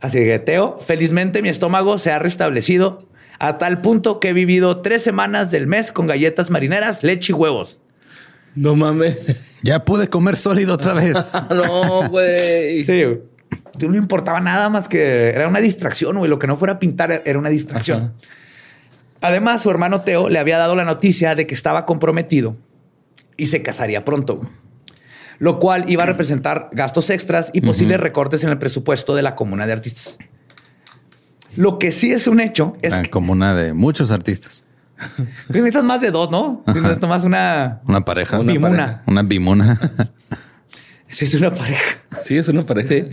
[0.00, 3.08] así que Teo, felizmente mi estómago se ha restablecido
[3.38, 7.34] a tal punto que he vivido tres semanas del mes con galletas marineras, leche y
[7.34, 7.80] huevos.
[8.54, 9.16] No mames.
[9.62, 11.14] Ya pude comer sólido otra vez.
[11.50, 12.84] no, güey.
[12.84, 13.02] Sí.
[13.80, 16.30] No le importaba nada más que era una distracción, güey.
[16.30, 18.14] Lo que no fuera a pintar era una distracción.
[19.20, 22.56] Además, su hermano Teo le había dado la noticia de que estaba comprometido
[23.36, 24.40] y se casaría pronto,
[25.38, 29.34] lo cual iba a representar gastos extras y posibles recortes en el presupuesto de la
[29.34, 30.18] comuna de artistas.
[31.56, 34.64] Lo que sí es un hecho es la comuna de muchos artistas.
[35.48, 36.62] Necesitas más de dos, ¿no?
[36.72, 37.80] Si no más una...
[37.86, 38.38] Una pareja.
[38.40, 39.02] Una bimuna.
[39.06, 39.78] Una bimuna.
[41.08, 42.00] sí, es una pareja.
[42.22, 43.06] Sí, es una pareja.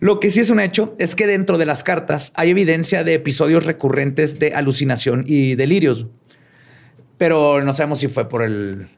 [0.00, 3.14] Lo que sí es un hecho es que dentro de las cartas hay evidencia de
[3.14, 6.06] episodios recurrentes de alucinación y delirios.
[7.16, 8.88] Pero no sabemos si fue por el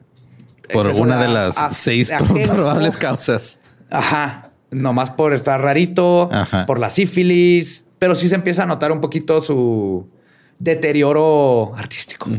[0.73, 3.59] por una de las seis probables causas.
[3.89, 4.51] Ajá.
[4.69, 6.29] Nomás por estar rarito,
[6.65, 10.07] por la sífilis, pero sí se empieza a notar un poquito su
[10.59, 12.29] deterioro artístico.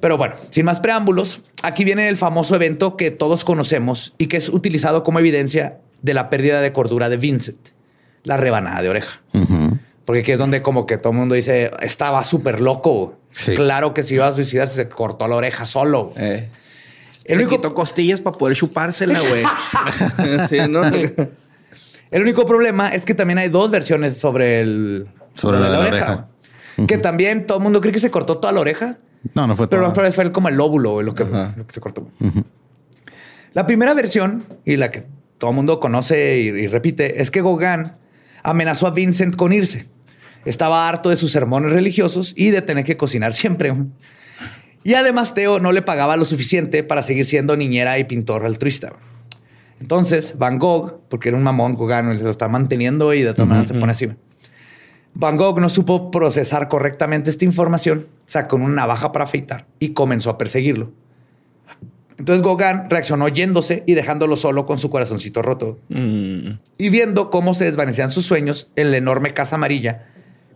[0.00, 4.36] Pero bueno, sin más preámbulos, aquí viene el famoso evento que todos conocemos y que
[4.36, 7.70] es utilizado como evidencia de la pérdida de cordura de Vincent,
[8.22, 9.22] la rebanada de oreja.
[10.04, 13.16] Porque aquí es donde como que todo el mundo dice, estaba súper loco.
[13.56, 16.12] Claro que si iba a suicidarse se cortó la oreja solo.
[16.16, 16.48] Eh.
[17.24, 17.56] El único...
[17.56, 19.44] quitó costillas para poder chupársela, güey.
[22.14, 26.28] El único problema es que también hay dos versiones sobre el sobre, la, oreja.
[26.86, 28.98] Que también todo el mundo cree que se cortó toda la oreja.
[29.34, 29.92] No, no fue todo.
[29.92, 32.06] Pero fue como el lóbulo lo que, lo que se cortó.
[33.52, 35.06] La primera versión y la que
[35.38, 37.90] todo el mundo conoce y, repite es que Gauguin
[38.44, 39.88] amenazó a Vincent con irse.
[40.44, 43.74] Estaba harto de sus sermones religiosos y de tener que cocinar siempre.
[44.84, 48.92] Y además Teo no le pagaba lo suficiente para seguir siendo niñera y pintor altruista.
[49.80, 53.68] Entonces Van Gogh, porque era un mamón Gauguin, lo está manteniendo y de todas maneras
[53.68, 54.08] se pone así.
[55.14, 60.30] Van Gogh no supo procesar correctamente esta información, sacó una navaja para afeitar y comenzó
[60.30, 60.92] a perseguirlo.
[62.18, 65.78] Entonces Gauguin reaccionó yéndose y dejándolo solo con su corazoncito roto.
[65.88, 66.58] Mm.
[66.78, 70.06] Y viendo cómo se desvanecían sus sueños en la enorme casa amarilla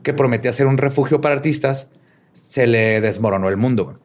[0.03, 1.89] que prometía ser un refugio para artistas,
[2.33, 3.99] se le desmoronó el mundo.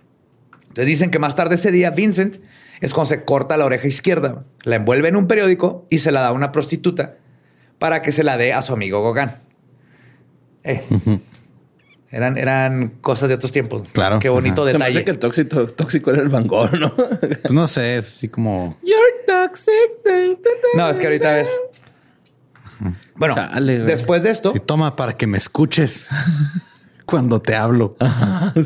[0.62, 2.38] Entonces dicen que más tarde ese día Vincent
[2.84, 6.20] es cuando se corta la oreja izquierda, la envuelve en un periódico y se la
[6.22, 7.16] da a una prostituta
[7.80, 9.32] para que se la dé a su amigo Gauguin.
[10.66, 10.84] Eh.
[12.12, 13.84] Eran, eran cosas de otros tiempos.
[13.92, 14.20] Claro.
[14.20, 14.98] Qué bonito Se me detalle.
[14.98, 16.94] hace que el tóxico, tóxico era el Van Gogh, ¿no?
[17.20, 18.78] Pues no sé, es así como.
[18.84, 19.74] You're toxic.
[20.06, 21.50] Dun, dun, dun, No, es que ahorita ves.
[23.16, 26.10] Bueno, Chale, después de esto, Sí, toma para que me escuches
[27.06, 27.96] cuando te hablo.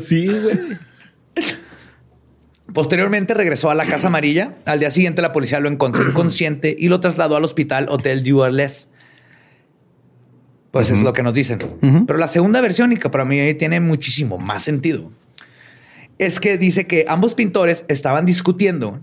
[0.04, 0.58] Sí, güey.
[2.78, 4.54] Posteriormente regresó a la Casa Amarilla.
[4.64, 8.88] Al día siguiente, la policía lo encontró inconsciente y lo trasladó al hospital Hotel Duarles.
[10.70, 11.58] Pues es lo que nos dicen.
[12.06, 15.10] Pero la segunda versión, y que para mí tiene muchísimo más sentido,
[16.18, 19.00] es que dice que ambos pintores estaban discutiendo.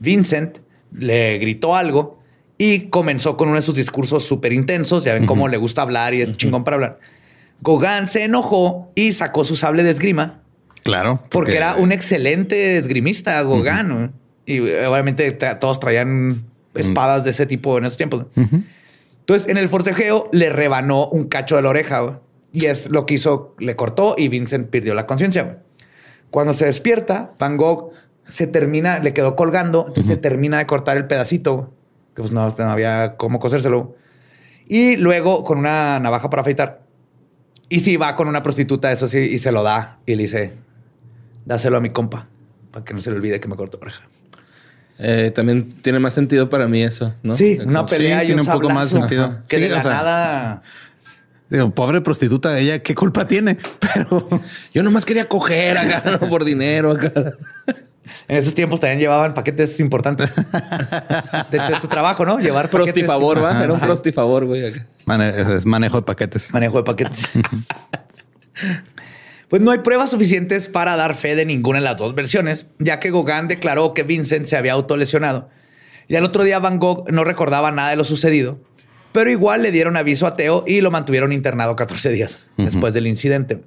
[0.00, 0.58] Vincent
[0.92, 2.18] le gritó algo
[2.58, 5.04] y comenzó con uno de sus discursos súper intensos.
[5.04, 6.98] Ya ven cómo le gusta hablar y es chingón para hablar.
[7.62, 10.42] Gauguin se enojó y sacó su sable de esgrima
[10.88, 11.22] Claro.
[11.30, 13.42] porque era un excelente esgrimista.
[13.42, 14.12] ¿no?
[14.46, 18.24] Y obviamente todos traían espadas de ese tipo en esos tiempos.
[19.20, 22.00] Entonces, en el forcejeo le rebanó un cacho de la oreja.
[22.00, 22.14] güey.
[22.52, 25.58] Y es lo que hizo, le cortó y Vincent perdió la conciencia.
[26.30, 27.92] Cuando se despierta, Van Gogh
[28.26, 31.74] se termina, le quedó colgando, entonces se termina de cortar el pedacito,
[32.16, 33.94] que pues no, no había cómo cosérselo.
[34.66, 36.82] Y luego con una navaja para afeitar.
[37.68, 39.98] Y sí, va con una prostituta, eso sí, y se lo da.
[40.06, 40.52] Y le dice,
[41.48, 42.26] dáselo a mi compa,
[42.70, 44.02] para que no se le olvide que me cortó oreja.
[44.98, 47.34] Eh, también tiene más sentido para mí eso, ¿no?
[47.36, 49.24] Sí, Eh, una pelea sí, y tiene un, poco más sentido.
[49.24, 49.42] Ajá.
[49.48, 50.62] Que Sí, de la o sea, nada...
[51.48, 54.28] Digo, pobre prostituta, ella qué culpa tiene, pero
[54.74, 56.20] Yo nomás quería coger acá ¿no?
[56.28, 57.12] por dinero acá.
[58.26, 60.34] En esos tiempos también llevaban paquetes importantes.
[61.50, 62.38] De hecho, es su trabajo, ¿no?
[62.38, 62.92] Llevar paquetes.
[62.92, 63.62] Prostifavor, ¿va?
[63.64, 63.84] Era un sí.
[63.86, 64.64] prostifavor, güey.
[65.06, 66.52] mane- es manejo de paquetes.
[66.52, 67.30] Manejo de paquetes.
[69.48, 73.00] Pues no hay pruebas suficientes para dar fe de ninguna de las dos versiones, ya
[73.00, 75.48] que Gauguin declaró que Vincent se había autolesionado.
[76.06, 78.60] Y al otro día Van Gogh no recordaba nada de lo sucedido,
[79.12, 83.06] pero igual le dieron aviso a Teo y lo mantuvieron internado 14 días después del
[83.06, 83.62] incidente.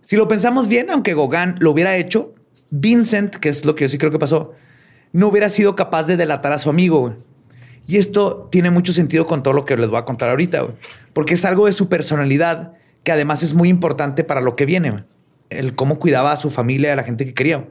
[0.00, 2.34] Si lo pensamos bien, aunque Gauguin lo hubiera hecho,
[2.70, 4.52] Vincent, que es lo que yo sí creo que pasó,
[5.12, 7.00] no hubiera sido capaz de delatar a su amigo.
[7.00, 7.14] güey.
[7.86, 10.74] Y esto tiene mucho sentido con todo lo que les voy a contar ahorita, güey.
[11.12, 12.75] porque es algo de su personalidad
[13.06, 15.04] que además es muy importante para lo que viene.
[15.48, 17.64] El cómo cuidaba a su familia y a la gente que quería.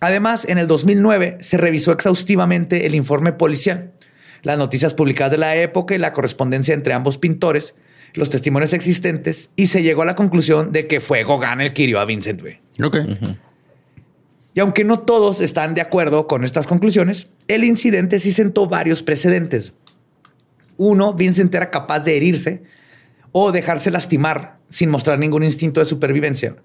[0.00, 3.92] Además, en el 2009 se revisó exhaustivamente el informe policial,
[4.42, 7.76] las noticias publicadas de la época y la correspondencia entre ambos pintores,
[8.14, 11.84] los testimonios existentes, y se llegó a la conclusión de que fue Gauguin el que
[11.84, 12.40] hirió a Vincent.
[12.40, 12.58] güey.
[12.82, 12.96] Ok.
[14.54, 19.04] Y aunque no todos están de acuerdo con estas conclusiones, el incidente sí sentó varios
[19.04, 19.72] precedentes.
[20.78, 22.64] Uno, Vincent era capaz de herirse
[23.38, 26.56] o dejarse lastimar sin mostrar ningún instinto de supervivencia.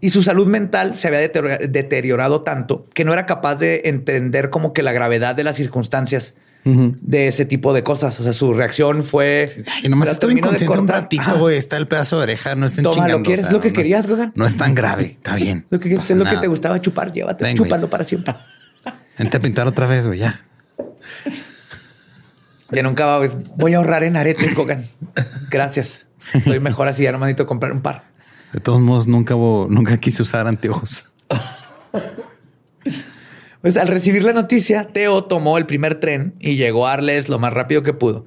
[0.00, 4.50] Y su salud mental se había deteriora- deteriorado tanto que no era capaz de entender
[4.50, 6.34] como que la gravedad de las circunstancias
[6.64, 8.18] de ese tipo de cosas.
[8.18, 9.46] O sea, su reacción fue...
[9.84, 11.02] Y nomás "La estoy termino de inconsciente un cortar".
[11.02, 11.56] ratito, güey.
[11.56, 13.26] Está el pedazo de oreja, no estén Toma, ¿lo chingando.
[13.26, 13.52] quieres?
[13.52, 14.32] ¿Lo que querías, Gauguin?
[14.34, 15.66] No es tan grave, está bien.
[15.70, 18.34] Lo que, es lo que te gustaba chupar, llévate, Ven, chúpalo para siempre.
[19.18, 20.44] Vente a pintar otra vez, güey, ya.
[22.72, 24.86] Ya nunca va, voy a ahorrar en aretes, Gogan.
[25.50, 26.06] Gracias.
[26.34, 28.04] Estoy mejor así, ya no me necesito comprar un par.
[28.52, 31.12] De todos modos, nunca, nunca quise usar anteojos.
[33.62, 37.38] Pues al recibir la noticia, Teo tomó el primer tren y llegó a Arles lo
[37.38, 38.26] más rápido que pudo.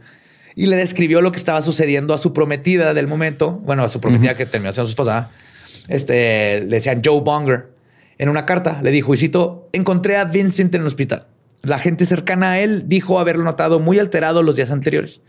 [0.55, 3.51] Y le describió lo que estaba sucediendo a su prometida del momento.
[3.51, 5.31] Bueno, a su prometida que terminó siendo su esposa.
[5.87, 7.73] Este le decían Joe Bonger.
[8.19, 11.25] En una carta le dijo: Isito, encontré a Vincent en el hospital.
[11.63, 15.21] La gente cercana a él dijo haberlo notado muy alterado los días anteriores,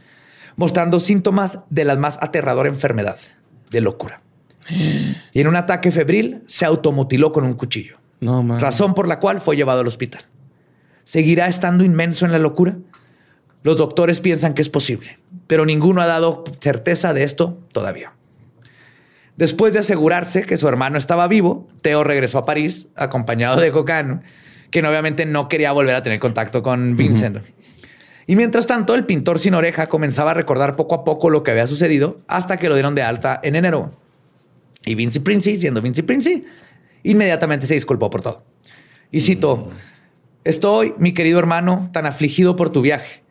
[0.56, 3.18] mostrando síntomas de la más aterradora enfermedad,
[3.70, 4.20] de locura.
[4.68, 8.58] Y en un ataque febril se automutiló con un cuchillo No, man.
[8.58, 10.22] razón por la cual fue llevado al hospital.
[11.04, 12.78] ¿Seguirá estando inmenso en la locura?
[13.62, 18.12] Los doctores piensan que es posible, pero ninguno ha dado certeza de esto todavía.
[19.36, 24.22] Después de asegurarse que su hermano estaba vivo, Teo regresó a París acompañado de Gauguin,
[24.74, 27.38] quien obviamente no quería volver a tener contacto con Vincent.
[28.26, 31.52] Y mientras tanto, el pintor sin oreja comenzaba a recordar poco a poco lo que
[31.52, 33.92] había sucedido hasta que lo dieron de alta en enero.
[34.84, 36.44] Y Vinci Princi, siendo Vinci Princi,
[37.04, 38.42] inmediatamente se disculpó por todo.
[39.12, 39.70] Y cito,
[40.42, 43.22] estoy, mi querido hermano, tan afligido por tu viaje.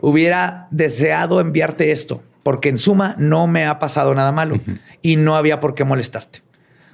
[0.00, 4.54] Hubiera deseado enviarte esto, porque en suma no me ha pasado nada malo
[5.02, 6.42] y no había por qué molestarte.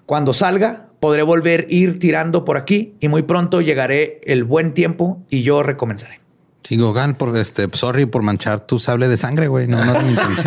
[0.07, 4.73] Cuando salga, podré volver a ir tirando por aquí y muy pronto llegaré el buen
[4.73, 6.21] tiempo y yo recomenzaré.
[6.63, 9.67] Sí, Gauguin, por este, sorry por manchar tu sable de sangre, güey.
[9.67, 10.47] No, no era mi intención.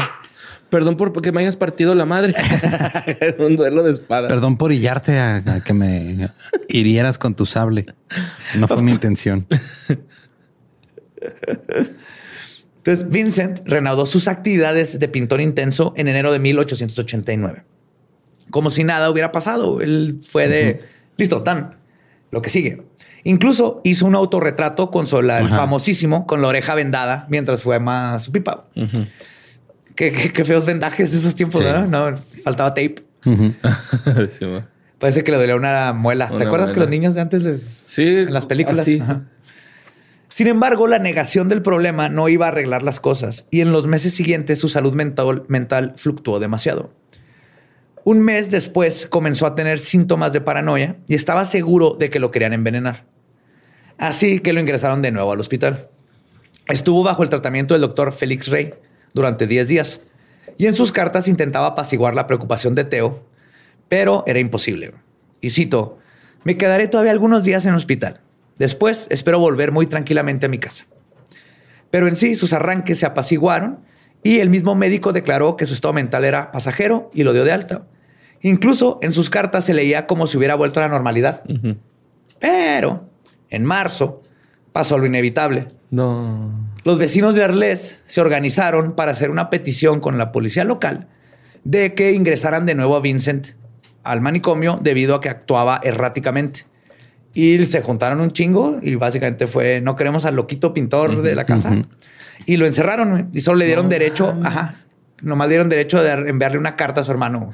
[0.70, 2.34] Perdón por que me hayas partido la madre.
[3.40, 4.30] un duelo de espada.
[4.30, 6.30] Perdón por hillarte a, a que me
[6.70, 7.88] hirieras con tu sable.
[8.56, 9.48] No fue mi intención.
[12.78, 17.64] Entonces, Vincent reanudó sus actividades de pintor intenso en enero de 1889.
[18.52, 19.82] Como si nada hubiera pasado.
[19.82, 20.82] Él fue de,
[21.18, 21.78] listo, tan,
[22.30, 22.84] lo que sigue.
[23.24, 27.80] Incluso hizo un autorretrato con su, la- el famosísimo, con la oreja vendada, mientras fue
[27.80, 28.66] más su pipa.
[29.96, 31.68] qué, qué- qué feos vendajes de esos tiempos, Sí.
[31.72, 31.88] ¿no?
[32.12, 32.96] No, faltaba tape.
[34.40, 34.46] Sí.
[35.00, 36.30] Parece que le dolía una muela.
[36.38, 37.86] ¿Te acuerdas que los niños de antes les...
[37.88, 38.82] Sí, En las películas.
[38.82, 39.02] así.
[40.30, 43.88] Sin embargo, la negación del problema no iba a arreglar las cosas y en los
[43.88, 46.94] meses siguientes su salud mental, mental fluctuó demasiado.
[48.04, 52.32] Un mes después comenzó a tener síntomas de paranoia y estaba seguro de que lo
[52.32, 53.06] querían envenenar.
[53.98, 55.90] Así que lo ingresaron de nuevo al hospital.
[56.68, 58.74] Estuvo bajo el tratamiento del doctor Félix Rey
[59.14, 60.02] durante 10 días
[60.58, 63.24] y en sus cartas intentaba apaciguar la preocupación de Teo,
[63.88, 64.94] pero era imposible.
[65.40, 66.00] Y cito,
[66.44, 68.22] me quedaré todavía algunos días en el hospital.
[68.58, 70.86] Después espero volver muy tranquilamente a mi casa.
[71.92, 73.86] Pero en sí sus arranques se apaciguaron
[74.24, 77.52] y el mismo médico declaró que su estado mental era pasajero y lo dio de
[77.52, 77.88] alta.
[78.42, 81.44] Incluso en sus cartas se leía como si hubiera vuelto a la normalidad.
[82.40, 83.10] Pero
[83.50, 84.22] en marzo
[84.72, 85.68] pasó lo inevitable.
[85.92, 86.72] No.
[86.84, 91.08] Los vecinos de Arles se organizaron para hacer una petición con la policía local
[91.64, 93.50] de que ingresaran de nuevo a Vincent
[94.04, 96.62] al manicomio debido a que actuaba erráticamente.
[97.34, 101.46] Y se juntaron un chingo y básicamente fue, no queremos al loquito pintor de la
[101.46, 101.74] casa.
[102.46, 104.74] Y lo encerraron y solo le dieron derecho, ajá,
[105.22, 107.52] nomás dieron derecho de enviarle una carta a su hermano.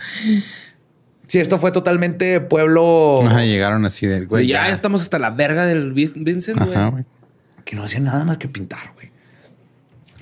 [1.27, 4.47] Sí, esto fue totalmente pueblo Ajá, llegaron así de, güey.
[4.47, 6.59] ya, estamos hasta la verga del Vi- Vincent.
[6.61, 7.05] Ajá, güey.
[7.65, 9.11] que no hacía nada más que pintar, güey.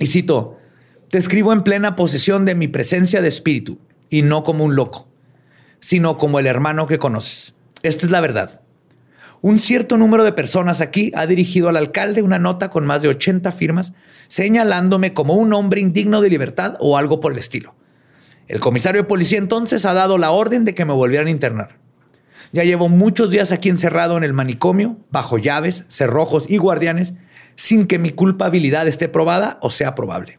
[0.00, 0.58] Y cito,
[1.08, 3.78] te escribo en plena posesión de mi presencia de espíritu
[4.10, 5.08] y no como un loco,
[5.78, 7.54] sino como el hermano que conoces.
[7.82, 8.60] Esta es la verdad.
[9.42, 13.08] Un cierto número de personas aquí ha dirigido al alcalde una nota con más de
[13.08, 13.92] 80 firmas
[14.26, 17.74] señalándome como un hombre indigno de libertad o algo por el estilo.
[18.48, 21.78] El comisario de policía entonces ha dado la orden de que me volvieran a internar.
[22.52, 27.14] Ya llevo muchos días aquí encerrado en el manicomio, bajo llaves, cerrojos y guardianes,
[27.56, 30.38] sin que mi culpabilidad esté probada o sea probable.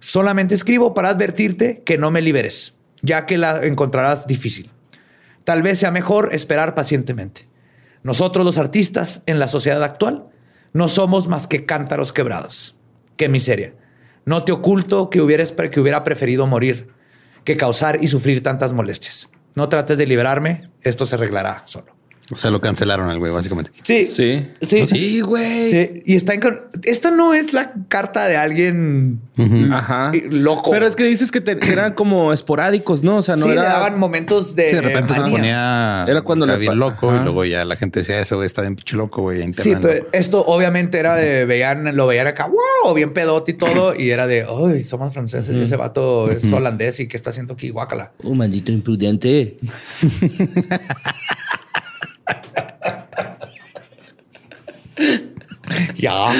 [0.00, 4.70] Solamente escribo para advertirte que no me liberes, ya que la encontrarás difícil.
[5.44, 7.48] Tal vez sea mejor esperar pacientemente.
[8.02, 10.26] Nosotros los artistas en la sociedad actual
[10.72, 12.76] no somos más que cántaros quebrados.
[13.16, 13.74] Qué miseria.
[14.24, 16.88] No te oculto que, hubieras, que hubiera preferido morir
[17.48, 19.30] que causar y sufrir tantas molestias.
[19.54, 21.97] No trates de liberarme, esto se arreglará solo.
[22.30, 23.70] O sea, lo cancelaron al güey, básicamente.
[23.82, 24.04] Sí.
[24.06, 24.46] Sí.
[24.60, 24.86] Sí.
[24.86, 25.70] Sí, güey.
[25.70, 26.40] Sí, Y está en...
[26.40, 29.20] con- Esta no es la carta de alguien
[29.72, 30.10] Ajá.
[30.12, 30.70] eh, loco.
[30.70, 33.16] Pero es que dices que, te- que eran como esporádicos, ¿no?
[33.16, 33.62] O sea, no sí, era.
[33.62, 34.68] le daban momentos de...
[34.68, 37.20] Sí, de repente se ponía Era cuando le bien loco Ajá.
[37.20, 39.38] y luego ya la gente decía eso, güey, está bien pinche loco, güey.
[39.40, 39.88] Sí, internando".
[39.88, 42.46] pero esto obviamente era de veían, lo veían acá,
[42.84, 46.44] wow, bien pedote y todo, y era de, ay, somos franceses, y ese vato es
[46.52, 48.12] holandés y qué está haciendo aquí, guácala.
[48.22, 49.56] Un maldito imprudente.
[55.96, 56.30] Ya.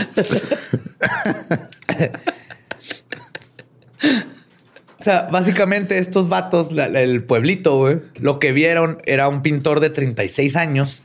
[4.99, 9.43] o sea, básicamente estos vatos, la- la- el pueblito, güey, lo que vieron era un
[9.43, 11.03] pintor de 36 años,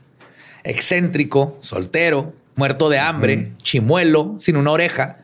[0.63, 5.19] excéntrico, soltero, muerto de hambre, chimuelo, sin una oreja,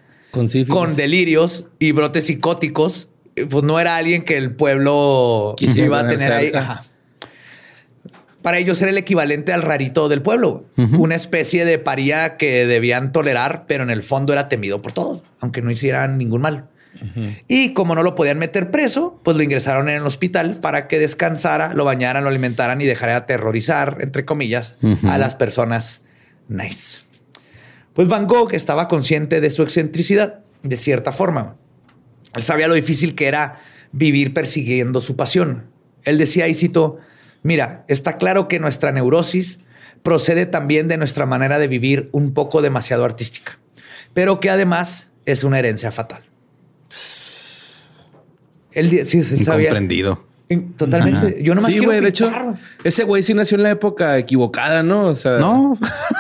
[0.74, 3.08] Con delirios y brotes psicóticos.
[3.50, 6.52] Pues no era alguien que el pueblo Quisiera iba a tener ahí.
[6.54, 6.84] Ajá.
[8.42, 10.66] Para ellos era el equivalente al rarito del pueblo,
[10.98, 15.24] una especie de paría que debían tolerar, pero en el fondo era temido por todos,
[15.42, 16.70] aunque no hicieran ningún mal.
[17.48, 21.00] Y como no lo podían meter preso, pues lo ingresaron en el hospital para que
[21.00, 26.02] descansara, lo bañaran, lo alimentaran y dejara de aterrorizar, entre comillas, a las personas
[26.48, 27.00] nice.
[27.94, 31.58] Pues Van Gogh estaba consciente de su excentricidad, de cierta forma.
[32.34, 33.60] Él sabía lo difícil que era
[33.92, 35.66] vivir persiguiendo su pasión.
[36.04, 37.00] Él decía, y cito,
[37.44, 39.60] mira, está claro que nuestra neurosis
[40.04, 43.60] procede también de nuestra manera de vivir un poco demasiado artística,
[44.14, 46.22] pero que además es una herencia fatal.
[48.72, 49.70] Él, sí, él sabía.
[49.70, 50.24] Incomprendido.
[50.48, 51.44] In- Totalmente.
[51.44, 52.02] Yo nomás Sí, quiero güey.
[52.02, 52.32] De hecho,
[52.84, 55.06] ese güey sí nació en la época equivocada, ¿no?
[55.08, 55.78] O sea, No,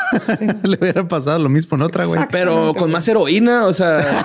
[0.64, 2.22] le hubiera pasado lo mismo en otra, güey.
[2.32, 4.24] Pero con más heroína, o sea.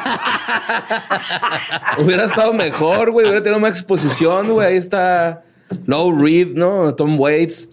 [1.99, 3.27] hubiera estado mejor, güey.
[3.27, 4.69] Hubiera tenido más exposición, güey.
[4.69, 5.43] Ahí está
[5.87, 6.95] Low Reed, ¿no?
[6.95, 7.69] Tom Waits.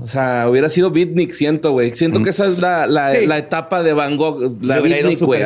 [0.00, 1.94] O sea, hubiera sido Beatnik, siento, güey.
[1.94, 3.26] Siento que esa es la, la, Sí.
[3.26, 4.58] la etapa de Van Gogh.
[4.62, 5.42] La Beatnik, güey.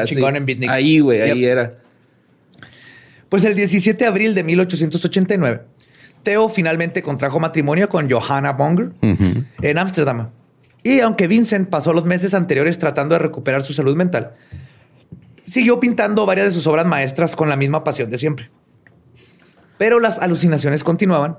[0.68, 1.20] Ahí, güey.
[1.20, 1.48] Ahí Yep.
[1.50, 1.74] era.
[3.28, 5.60] Pues el 17 de abril de 1889,
[6.22, 8.90] Theo finalmente contrajo matrimonio con Johanna Bonger
[9.62, 10.30] en Ámsterdam.
[10.82, 14.32] Y aunque Vincent pasó los meses anteriores tratando de recuperar su salud mental,
[15.44, 18.50] siguió pintando varias de sus obras maestras con la misma pasión de siempre.
[19.76, 21.36] Pero las alucinaciones continuaban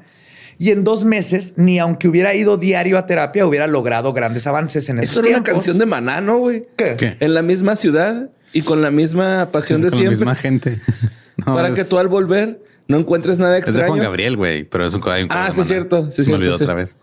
[0.62, 4.90] Y en dos meses, ni aunque hubiera ido diario a terapia, hubiera logrado grandes avances
[4.90, 5.54] en esos Eso era una tiempos.
[5.54, 6.68] canción de Maná, ¿no, güey?
[6.76, 6.96] ¿Qué?
[6.98, 7.16] ¿Qué?
[7.22, 10.18] En la misma ciudad y con la misma pasión de Con la siempre.
[10.18, 10.80] misma gente.
[11.38, 13.94] No, para es- que tú al volver no encuentres nada Es de extraño.
[13.94, 16.36] Juan Gabriel, güey, pero es un hay un Ah, sí, es cierto, sí, Se me
[16.36, 16.64] olvidó sí.
[16.66, 16.98] otra vez.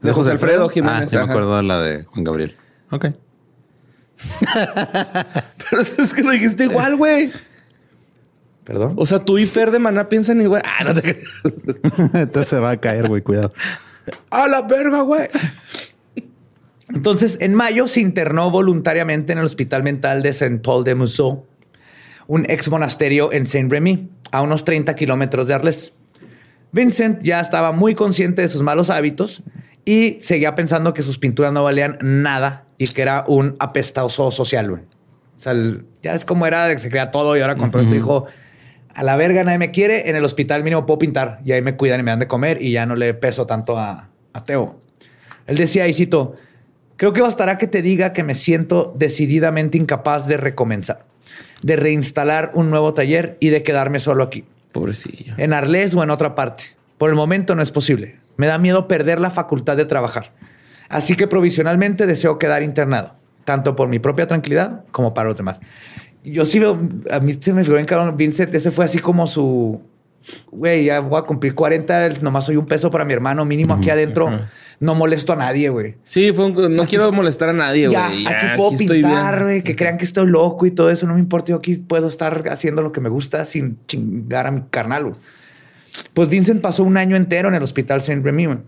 [0.00, 2.56] De José Alfredo Jiménez, Ah, ya me acuerdo de la de Juan Gabriel.
[2.90, 3.08] Ok.
[5.70, 7.30] Pero es que lo dijiste igual, güey.
[8.68, 8.92] Perdón.
[8.96, 10.62] O sea, tú y Fer de Maná piensan igual.
[10.64, 11.20] Ah, no te.
[12.14, 13.52] Entonces se va a caer, güey, cuidado.
[14.30, 15.26] A la verga, güey.
[16.94, 21.46] Entonces, en mayo se internó voluntariamente en el Hospital Mental de Saint Paul de Mousseau,
[22.26, 25.92] un ex monasterio en Saint-Rémy, a unos 30 kilómetros de Arles.
[26.72, 29.42] Vincent ya estaba muy consciente de sus malos hábitos
[29.84, 34.70] y seguía pensando que sus pinturas no valían nada y que era un apestoso social.
[34.70, 34.82] güey.
[34.82, 37.70] O sea, el- ya es como era de que se creía todo y ahora con
[37.70, 38.26] todo esto dijo,
[38.98, 41.76] a la verga nadie me quiere, en el hospital mínimo puedo pintar y ahí me
[41.76, 44.80] cuidan y me dan de comer y ya no le peso tanto a, a Teo.
[45.46, 46.34] Él decía, y cito,
[46.96, 51.04] creo que bastará que te diga que me siento decididamente incapaz de recomenzar,
[51.62, 55.34] de reinstalar un nuevo taller y de quedarme solo aquí Pobrecillo.
[55.36, 56.64] en Arles o en otra parte.
[56.98, 58.16] Por el momento no es posible.
[58.36, 60.32] Me da miedo perder la facultad de trabajar.
[60.88, 65.60] Así que provisionalmente deseo quedar internado, tanto por mi propia tranquilidad como para los demás.
[66.30, 66.78] Yo sí veo,
[67.10, 69.80] a mí se me figuró en cabrón, Vincent, ese fue así como su,
[70.50, 73.90] güey, ya voy a cumplir 40, nomás soy un peso para mi hermano, mínimo aquí
[73.90, 74.30] adentro,
[74.80, 75.96] no molesto a nadie, güey.
[76.04, 78.26] Sí, fue un- no quiero molestar a nadie, Ya, güey.
[78.26, 81.48] aquí puedo pintar, güey, que crean que estoy loco y todo eso, no me importa,
[81.48, 85.12] yo aquí puedo estar haciendo lo que me gusta sin chingar a mi carnal.
[86.14, 88.58] Pues Vincent pasó un año entero en el hospital Saint Remy, güey.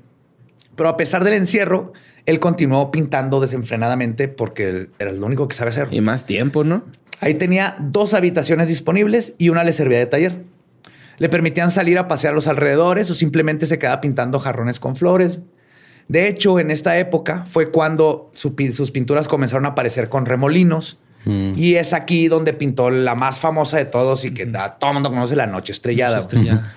[0.77, 1.93] pero a pesar del encierro,
[2.27, 5.89] él continuó pintando desenfrenadamente porque él era lo único que sabe hacer.
[5.91, 6.85] Y más tiempo, ¿no?
[7.21, 10.45] Ahí tenía dos habitaciones disponibles y una le servía de taller.
[11.19, 15.41] Le permitían salir a pasear los alrededores o simplemente se quedaba pintando jarrones con flores.
[16.09, 20.99] De hecho, en esta época fue cuando su sus pinturas comenzaron a aparecer con remolinos.
[21.27, 25.11] Y es aquí donde pintó la más famosa de todos y que todo el mundo
[25.11, 26.19] conoce la noche estrellada.
[26.19, 26.75] Estrellada.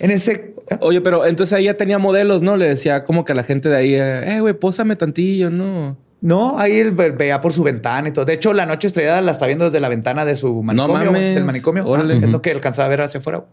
[0.00, 2.56] En ese Oye, pero entonces ahí ya tenía modelos, ¿no?
[2.56, 5.96] Le decía como que a la gente de ahí, eh, güey, pósame tantillo, ¿no?
[6.20, 8.24] No, ahí él ve- veía por su ventana y todo.
[8.24, 11.12] De hecho, la noche estrellada la está viendo desde la ventana de su manicomio.
[11.12, 11.34] mames.
[11.34, 11.86] Del manicomio.
[11.86, 12.14] Órale.
[12.14, 13.44] Ah, Es lo que alcanzaba a ver hacia afuera.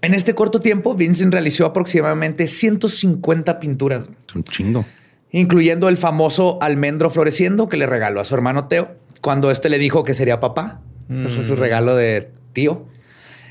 [0.00, 4.84] En este corto tiempo, Vincent realizó aproximadamente 150 pinturas, Es un chingo.
[5.32, 8.90] incluyendo el famoso almendro floreciendo que le regaló a su hermano Teo
[9.20, 10.80] cuando este le dijo que sería papá.
[11.10, 12.84] Ese fue su regalo de tío.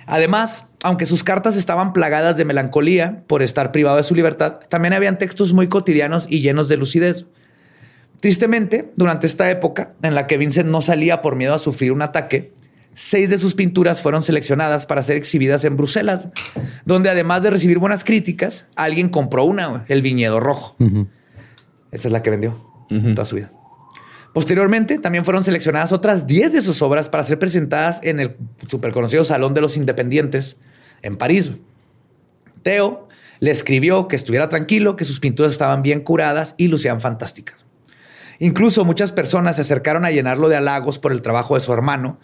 [0.05, 4.93] Además, aunque sus cartas estaban plagadas de melancolía por estar privado de su libertad, también
[4.93, 7.25] habían textos muy cotidianos y llenos de lucidez.
[8.19, 12.01] Tristemente, durante esta época en la que Vincent no salía por miedo a sufrir un
[12.01, 12.53] ataque,
[12.93, 16.27] seis de sus pinturas fueron seleccionadas para ser exhibidas en Bruselas,
[16.85, 20.75] donde además de recibir buenas críticas, alguien compró una, el viñedo rojo.
[21.91, 23.51] Esa es la que vendió toda su vida.
[24.33, 28.35] Posteriormente, también fueron seleccionadas otras 10 de sus obras para ser presentadas en el
[28.67, 30.57] super conocido Salón de los Independientes
[31.01, 31.51] en París.
[32.63, 33.07] Teo
[33.39, 37.66] le escribió que estuviera tranquilo, que sus pinturas estaban bien curadas y lucían fantásticas.
[38.39, 42.19] Incluso muchas personas se acercaron a llenarlo de halagos por el trabajo de su hermano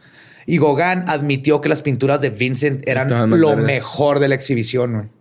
[0.45, 5.11] y Gauguin admitió que las pinturas de Vincent eran Estaban lo mejor de la exhibición.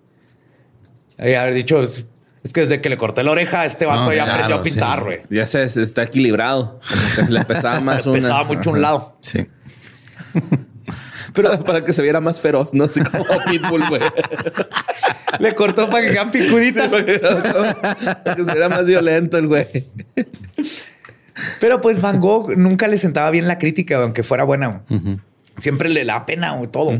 [1.18, 4.24] Y haber dicho, es que desde que le corté la oreja, este vato No, ya
[4.24, 5.04] claro, aprendió a pintar, sí.
[5.04, 5.18] güey.
[5.30, 6.80] Ya se, se está equilibrado.
[7.28, 8.14] Le pesaba más una.
[8.18, 8.82] Pesaba mucho un Ajá.
[8.82, 9.16] lado.
[9.20, 9.46] Sí.
[11.34, 14.02] Pero para que se viera más feroz, no sé como Pitbull, güey.
[15.38, 16.90] Le cortó para que quedan picuditas.
[16.90, 19.66] Para que se viera más violento el güey.
[21.60, 24.82] Pero pues Van Gogh nunca le sentaba bien la crítica, aunque fuera buena.
[25.58, 26.98] Siempre le da pena güey, todo.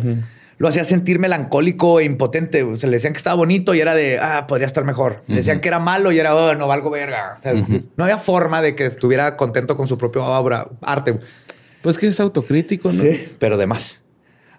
[0.58, 2.62] Lo hacía sentir melancólico e impotente.
[2.62, 5.22] O sea, le decían que estaba bonito y era de, ah, podría estar mejor.
[5.26, 7.34] Le decían que era malo y era, oh, no valgo verga.
[7.36, 11.18] O sea, no había forma de que estuviera contento con su propia obra, arte.
[11.82, 13.02] Pues que es autocrítico, ¿no?
[13.40, 14.01] Pero de más.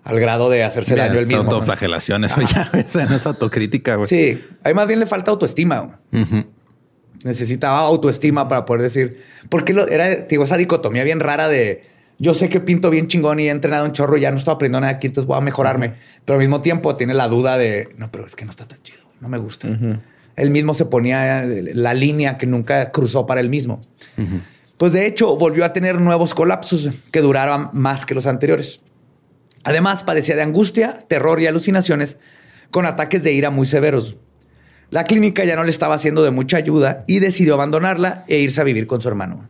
[0.04, 1.44] Al grado de hacerse daño es él mismo.
[1.44, 1.52] ¿no?
[1.52, 4.08] autoflagelación, eso ya esa no es autocrítica, güey.
[4.08, 6.00] Sí, ahí más bien le falta autoestima.
[7.24, 12.34] Necesitaba autoestima para poder decir, porque lo, era digo, esa dicotomía bien rara de yo
[12.34, 14.82] sé que pinto bien chingón y he entrenado un chorro y ya no estoy aprendiendo
[14.82, 15.96] nada aquí, entonces voy a mejorarme.
[16.26, 18.82] Pero al mismo tiempo tiene la duda de no, pero es que no está tan
[18.84, 19.68] chido, no me gusta.
[20.36, 23.82] Él mismo se ponía la línea que nunca cruzó para él mismo.
[24.78, 28.82] Pues de hecho, volvió a tener nuevos colapsos que duraron más que los anteriores.
[29.64, 32.18] Además, padecía de angustia, terror y alucinaciones
[32.72, 34.16] con ataques de ira muy severos.
[34.90, 38.62] La clínica ya no le estaba haciendo de mucha ayuda y decidió abandonarla e irse
[38.62, 39.50] a vivir con su hermano.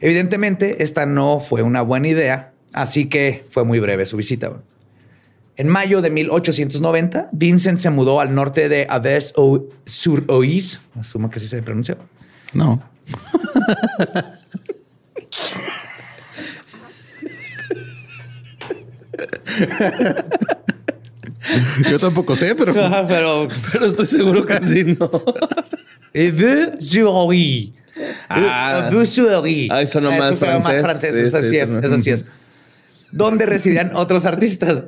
[0.00, 4.52] Evidentemente, esta no fue una buena idea, así que fue muy breve su visita.
[5.56, 11.62] En mayo de 1890, Vincent se mudó al norte de Aves-sur-Oise, asumo que así se
[11.62, 11.98] pronuncia.
[12.52, 12.82] No.
[21.90, 22.74] Yo tampoco sé, pero.
[23.08, 25.10] pero, Pero estoy seguro que sí, ¿no?
[28.28, 28.86] Ah.
[28.86, 29.68] Aves-sur-Oise.
[29.70, 30.80] Ah, eso no más fue más francés.
[30.82, 31.14] francés.
[31.14, 31.86] Sí, eso sí, así es, eso no.
[31.86, 32.26] eso así es.
[33.12, 34.84] Donde residían otros artistas.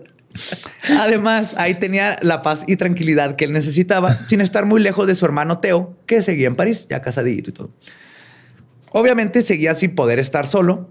[0.99, 5.15] Además, ahí tenía la paz y tranquilidad que él necesitaba, sin estar muy lejos de
[5.15, 7.71] su hermano Teo, que seguía en París, ya casadito y todo.
[8.91, 10.89] Obviamente seguía sin poder estar solo,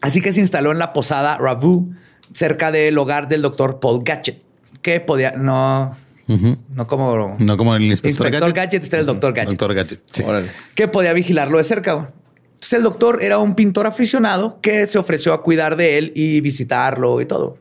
[0.00, 1.94] así que se instaló en la posada Ravu,
[2.34, 4.42] cerca del hogar del doctor Paul Gadget,
[4.82, 9.50] que podía, no, no como No como el inspector, inspector Gadget, era el doctor Gadget
[9.50, 10.00] Doctor Gadget.
[10.12, 10.22] sí.
[10.22, 10.50] Órale.
[10.74, 12.10] que podía vigilarlo de cerca.
[12.54, 16.40] Entonces el doctor era un pintor aficionado que se ofreció a cuidar de él y
[16.40, 17.58] visitarlo y todo.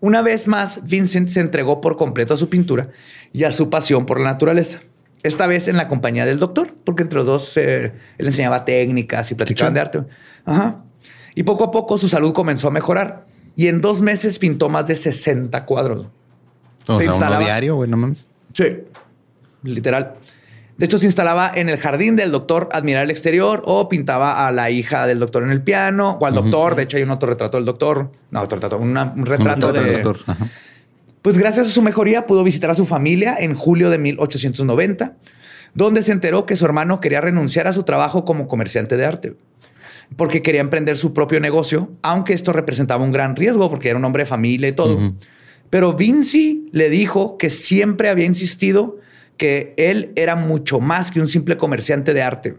[0.00, 2.90] Una vez más, Vincent se entregó por completo a su pintura
[3.32, 4.80] y a su pasión por la naturaleza.
[5.22, 9.32] Esta vez en la compañía del doctor, porque entre los dos eh, él enseñaba técnicas
[9.32, 10.02] y platicaban de arte.
[10.44, 10.84] Ajá.
[11.34, 13.26] Y poco a poco su salud comenzó a mejorar
[13.56, 16.06] y en dos meses pintó más de 60 cuadros.
[16.86, 18.26] O Se sea, uno instalaba- diario, güey, no mames.
[18.52, 18.64] Sí,
[19.62, 20.14] literal.
[20.76, 24.46] De hecho, se instalaba en el jardín del doctor a admirar el exterior o pintaba
[24.46, 26.76] a la hija del doctor en el piano o al doctor.
[26.76, 28.10] De hecho, hay un otro retrato del doctor.
[28.30, 29.80] No, otro retrato, una- un retrato Un de...
[29.82, 30.18] del doctor.
[30.26, 30.46] Ajá.
[31.22, 35.16] Pues gracias a su mejoría pudo visitar a su familia en julio de 1890,
[35.74, 39.34] donde se enteró que su hermano quería renunciar a su trabajo como comerciante de arte,
[40.14, 44.04] porque quería emprender su propio negocio, aunque esto representaba un gran riesgo porque era un
[44.04, 45.14] hombre de familia y todo.
[45.70, 48.98] Pero Vinci le dijo que siempre había insistido
[49.36, 52.56] que él era mucho más que un simple comerciante de arte.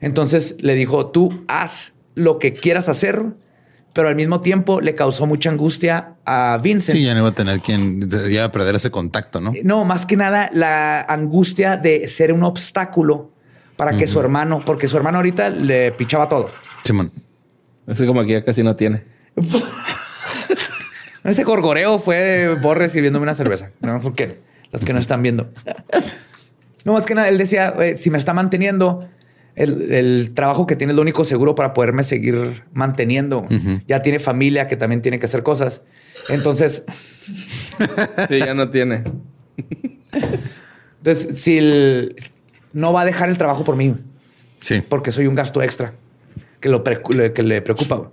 [0.00, 3.24] Entonces le dijo, tú haz lo que quieras hacer,
[3.92, 6.96] pero al mismo tiempo le causó mucha angustia a Vincent.
[6.96, 9.52] Sí, ya no iba a tener quien, ya iba a perder ese contacto, ¿no?
[9.62, 13.30] No, más que nada la angustia de ser un obstáculo
[13.76, 16.48] para que su hermano, porque su hermano ahorita le pichaba todo.
[16.86, 17.12] Simón.
[17.86, 19.02] Así como aquí ya casi no tiene.
[21.24, 23.70] Ese gorgoreo fue Borre sirviéndome una cerveza.
[23.80, 24.38] No, porque
[24.72, 25.50] los que no están viendo.
[26.84, 29.08] No, más que nada, él decía, "Eh, si me está manteniendo,
[29.56, 33.46] el, el trabajo que tiene es lo único seguro para poderme seguir manteniendo.
[33.88, 35.82] Ya tiene familia que también tiene que hacer cosas.
[36.28, 36.84] Entonces,
[38.28, 39.02] Sí, ya no tiene.
[40.98, 42.14] entonces si el-
[42.72, 43.94] no va a dejar el trabajo por mí,
[44.60, 44.82] Sí.
[44.88, 45.92] porque soy un gasto extra
[46.66, 48.12] que, lo que le preocupa.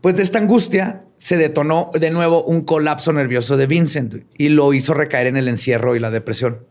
[0.00, 4.74] Pues de esta angustia se detonó de nuevo un colapso nervioso de Vincent y lo
[4.74, 6.66] hizo recaer en el encierro y la depresión.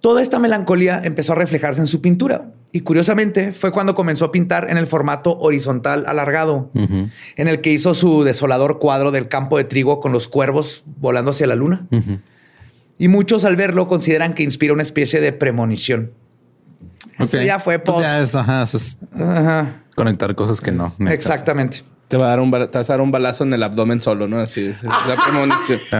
[0.00, 4.32] Toda esta melancolía empezó a reflejarse en su pintura y curiosamente fue cuando comenzó a
[4.32, 9.58] pintar en el formato horizontal alargado, en el que hizo su desolador cuadro del campo
[9.58, 11.86] de trigo con los cuervos volando hacia la luna.
[12.96, 16.12] Y muchos al verlo consideran que inspira una especie de premonición.
[17.20, 17.44] Eso Ok.
[17.44, 18.06] ya fue Pues post.
[18.06, 20.94] ya es, ajá, eso es Ajá, conectar cosas que no.
[20.98, 21.10] caso.
[21.10, 21.82] exactamente.
[22.08, 24.26] Te va a dar un, te vas a dar un balazo en el abdomen solo,
[24.26, 24.40] ¿no?
[24.40, 25.78] Así es la premonición.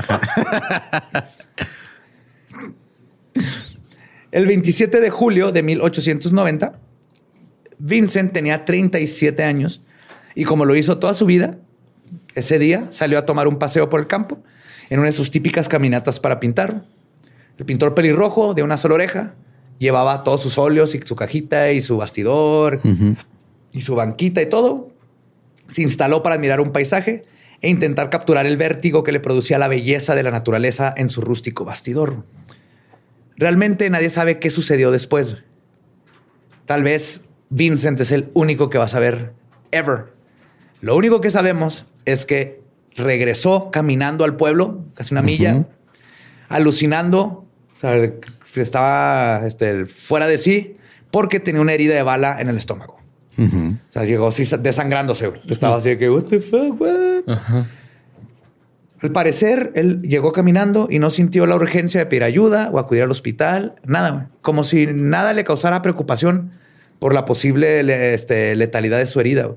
[4.32, 6.78] El 27 de julio de 1890,
[7.78, 9.82] Vincent tenía 37 años
[10.34, 11.56] y como lo hizo toda su vida,
[12.34, 14.38] ese día salió a tomar un paseo por el campo
[14.88, 16.84] en una de sus típicas caminatas para pintar.
[17.58, 19.34] El pintor pelirrojo de una sola oreja
[19.80, 22.80] llevaba todos sus óleos y su cajita y su bastidor
[23.72, 24.90] y su banquita y todo.
[25.68, 27.24] Se instaló para admirar un paisaje
[27.62, 31.22] e intentar capturar el vértigo que le producía la belleza de la naturaleza en su
[31.22, 32.24] rústico bastidor.
[33.36, 35.38] Realmente nadie sabe qué sucedió después.
[36.66, 39.32] Tal vez Vincent es el único que va a saber
[39.70, 40.12] ever.
[40.82, 42.60] Lo único que sabemos es que
[42.96, 45.66] regresó caminando al pueblo, casi una milla,
[46.48, 47.46] alucinando,
[47.80, 48.10] sea,
[48.56, 50.76] estaba este, fuera de sí
[51.10, 52.98] porque tenía una herida de bala en el estómago.
[53.38, 53.76] Ujú.
[53.88, 55.32] O sea, llegó así desangrándose.
[55.48, 57.22] Estaba así de que, what the fuck, what?
[59.02, 63.02] Al parecer, él llegó caminando y no sintió la urgencia de pedir ayuda o acudir
[63.02, 63.76] al hospital.
[63.86, 64.28] Nada.
[64.42, 66.50] Como si nada le causara preocupación
[66.98, 69.48] por la posible le- este, letalidad de su herida.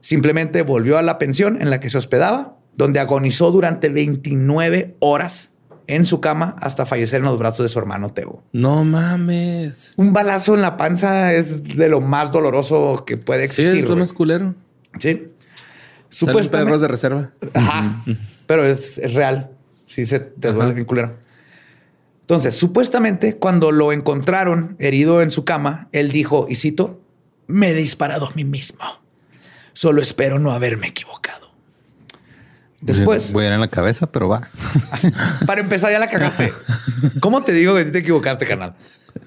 [0.00, 5.50] Simplemente volvió a la pensión en la que se hospedaba, donde agonizó durante 29 horas
[5.88, 8.42] en su cama hasta fallecer en los brazos de su hermano Teo.
[8.52, 9.92] No mames.
[9.96, 13.82] Un balazo en la panza es de lo más doloroso que puede Sí, existir.
[13.84, 14.54] es lo más culero.
[14.98, 15.28] Sí.
[16.10, 16.66] Supuestamente.
[16.66, 17.30] perros de reserva.
[17.54, 18.02] Ajá.
[18.46, 19.50] Pero es, es real.
[19.86, 21.16] Sí se te duele bien culero.
[22.20, 27.00] Entonces, supuestamente, cuando lo encontraron herido en su cama, él dijo, y cito,
[27.46, 28.84] me he disparado a mí mismo.
[29.72, 31.47] Solo espero no haberme equivocado.
[32.80, 34.48] Después, Voy a ir en la cabeza, pero va.
[35.46, 36.52] para empezar, ya la cagaste.
[37.20, 38.74] ¿Cómo te digo que si te equivocaste, carnal?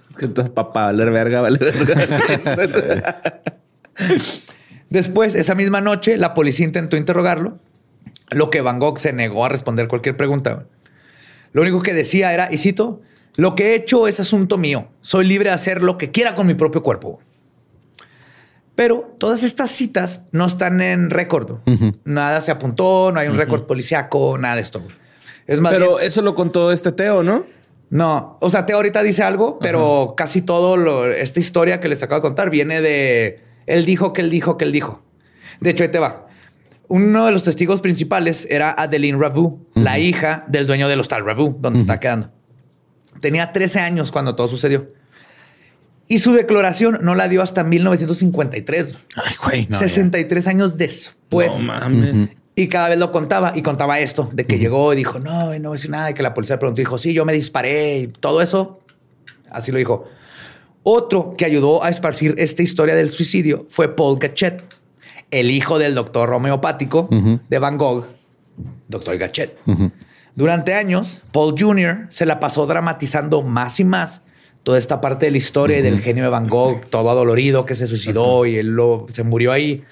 [0.10, 3.22] Es que estás papá, valer verga, valer verga.
[4.90, 7.60] Después, esa misma noche, la policía intentó interrogarlo,
[8.30, 10.66] lo que Van Gogh se negó a responder cualquier pregunta.
[11.54, 13.02] Lo único que decía era, y cito,
[13.36, 14.88] lo que he hecho es asunto mío.
[15.02, 17.20] Soy libre de hacer lo que quiera con mi propio cuerpo.
[18.76, 21.60] Pero todas estas citas no están en récord.
[22.06, 24.82] Nada se apuntó, no hay un récord policiaco, nada de esto.
[25.48, 27.46] Es más Pero bien- eso lo contó este Teo, ¿no?
[27.90, 32.02] no, o sea, Teo ahorita dice algo, pero casi todo lo, esta historia que les
[32.02, 35.04] acabo de contar viene de él dijo que él dijo que él dijo.
[35.60, 36.28] De hecho, ahí te va.
[36.88, 41.58] Uno de los testigos principales era Adeline Ravu, la hija del dueño del hostal Ravu,
[41.60, 42.32] donde está quedando.
[43.20, 44.92] Tenía 13 años cuando todo sucedió.
[46.12, 49.68] Y su declaración no la dio hasta 1953, Ay, güey.
[49.70, 51.58] no, 63 años después.
[51.58, 52.28] no mames.
[52.54, 55.60] Y cada vez lo contaba y contaba esto de que llegó y dijo, no, y
[55.62, 56.12] no voy a decir nada.
[56.12, 58.82] Y que la policía le preguntó, y dijo, sí, yo me disparé y todo eso.
[59.50, 60.04] Así lo dijo.
[60.84, 64.62] Otro que ayudó a esparcir esta historia del suicidio fue Paul Gachet,
[65.32, 67.08] el hijo del doctor homeopático
[67.50, 68.06] de Van Gogh,
[68.90, 69.58] doctor Gachet.
[70.36, 72.08] Durante años, Paul Jr.
[72.10, 74.24] se la pasó dramatizando más y más
[74.64, 77.76] toda esta parte de la historia y del genio de Van Gogh, todo adolorido que
[77.76, 79.84] se suicidó y él lo- se murió ahí.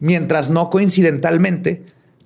[0.00, 1.82] Mientras no coincidentalmente,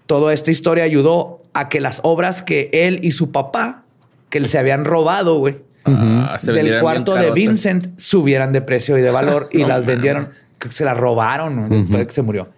[0.06, 3.84] toda esta historia ayudó a que las obras que él y su papá,
[4.30, 5.56] que se habían robado, güey,
[5.88, 7.30] Ah, del cuarto de.
[7.34, 10.28] Vincent, subieran de precio y de valor y No las vendieron.
[10.70, 12.48] Se las robaron después de que se murió.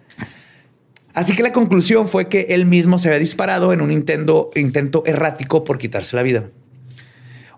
[1.13, 5.03] Así que la conclusión fue que él mismo se había disparado en un intento, intento
[5.05, 6.45] errático por quitarse la vida.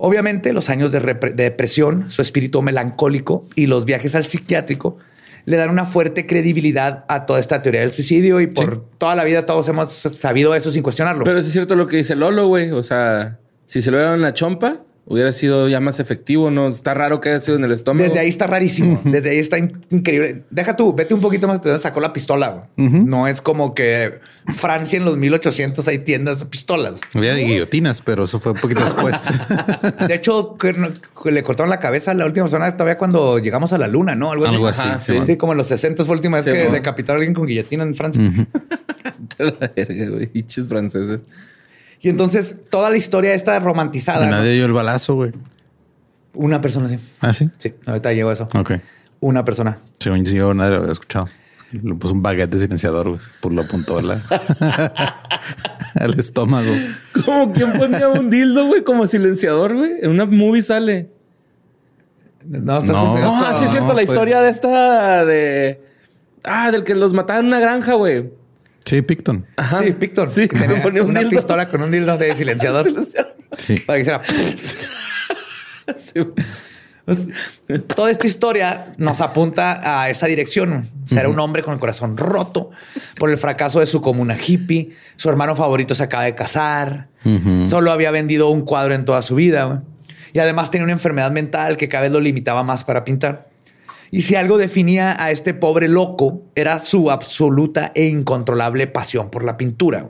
[0.03, 0.99] Obviamente, los años de,
[1.35, 4.97] depresión, su espíritu melancólico y los viajes al psiquiátrico
[5.45, 9.23] le dan una fuerte credibilidad a toda esta teoría del suicidio y por toda la
[9.23, 11.23] vida todos hemos sabido eso sin cuestionarlo.
[11.23, 12.71] Pero es cierto lo que dice Lolo, güey.
[12.71, 13.37] O sea,
[13.67, 16.67] si se lo dieron la chompa, hubiera sido ya más efectivo, ¿no?
[16.69, 18.05] Está raro que haya sido en el estómago.
[18.05, 19.01] Desde ahí está rarísimo.
[19.03, 20.43] Desde ahí está in- increíble.
[20.49, 21.59] Deja tú, vete un poquito más.
[21.61, 22.67] Te sacó la pistola.
[22.77, 26.95] No es como que Francia en los 1800 hay tiendas de pistolas.
[27.13, 29.15] Había de guillotinas, pero eso fue un poquito después.
[30.07, 30.89] De hecho, que no-
[31.23, 34.15] que le cortaron la cabeza a la última persona todavía cuando llegamos a la luna,
[34.15, 34.31] ¿no?
[34.31, 34.53] Algo así.
[34.55, 35.35] Algo así, Ajá, sí, sí.
[35.37, 36.73] como en los 60 fue la última vez Sí, que man.
[36.73, 38.21] decapitaron a alguien con guillotina en Francia.
[39.37, 40.29] la verga, güey.
[40.33, 41.21] Hichos franceses.
[42.01, 44.25] Y entonces toda la historia está romantizada.
[44.25, 44.31] ¿no?
[44.37, 45.31] Nadie dio el balazo, güey.
[46.33, 46.97] Una persona, sí.
[47.19, 47.49] Ah, sí.
[47.57, 48.47] Sí, ahorita llegó eso.
[48.55, 48.71] Ok.
[49.19, 49.77] Una persona.
[49.99, 51.27] Según yo, nadie lo había escuchado.
[51.71, 53.21] Le puso un baguette de silenciador, güey.
[53.39, 54.21] Por lo apuntó la-
[55.95, 56.71] al estómago.
[57.25, 59.93] Como quien ponía un dildo, güey, como silenciador, güey.
[60.01, 61.09] En una movie sale.
[62.43, 62.99] No, estás No.
[62.99, 63.57] confundiendo No, todo.
[63.59, 65.81] sí es cierto, no, la fue- historia de esta de.
[66.43, 68.31] Ah, del que los mataron en una granja, güey.
[68.85, 69.45] Sí, Picton.
[69.57, 69.83] Ajá.
[69.83, 70.29] Sí, Picton.
[70.29, 71.37] Sí, que tenía me ponía un una dildo.
[71.37, 72.85] pistola con un dildo de silenciador
[73.57, 73.77] Sí.
[73.85, 74.21] para que hiciera.
[75.97, 76.19] Sí.
[77.95, 80.87] Toda esta historia nos apunta a esa dirección.
[81.05, 82.69] O sea, era un hombre con el corazón roto
[83.17, 84.91] por el fracaso de su comuna hippie.
[85.15, 87.09] Su hermano favorito se acaba de casar.
[87.67, 89.83] Solo había vendido un cuadro en toda su vida.
[90.33, 93.49] Y además tenía una enfermedad mental que cada vez lo limitaba más para pintar.
[94.11, 99.45] Y si algo definía a este pobre loco, era su absoluta e incontrolable pasión por
[99.45, 100.09] la pintura.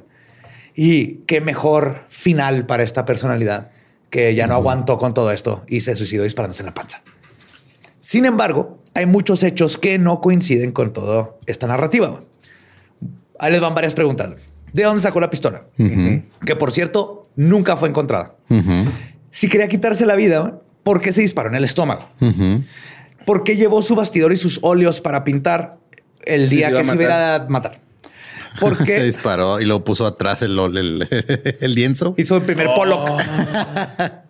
[0.75, 3.69] Y qué mejor final para esta personalidad
[4.09, 7.01] que ya no aguantó con todo esto y se suicidó disparándose en la panza.
[8.01, 12.23] Sin embargo, hay muchos hechos que no coinciden con toda esta narrativa.
[13.39, 14.33] Ahí les van varias preguntas.
[14.73, 15.65] ¿De dónde sacó la pistola?
[15.77, 18.35] Que por cierto, nunca fue encontrada.
[19.29, 22.09] Si quería quitarse la vida, ¿por qué se disparó en el estómago?
[22.19, 22.63] Ujú.
[22.63, 22.63] ¿Por
[23.43, 25.77] qué llevó su bastidor y sus óleos para pintar
[26.23, 27.79] el Sí, día se que se iba a matar?
[28.59, 31.07] ¿Por Se disparó y luego puso atrás el, el,
[31.61, 32.13] el lienzo.
[32.17, 33.09] hizo el primer Pollock?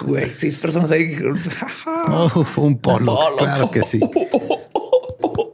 [0.00, 1.16] Güey, seis personas ahí.
[2.08, 3.14] Oh, un polo.
[3.14, 3.36] Polo.
[3.38, 4.00] Claro que sí.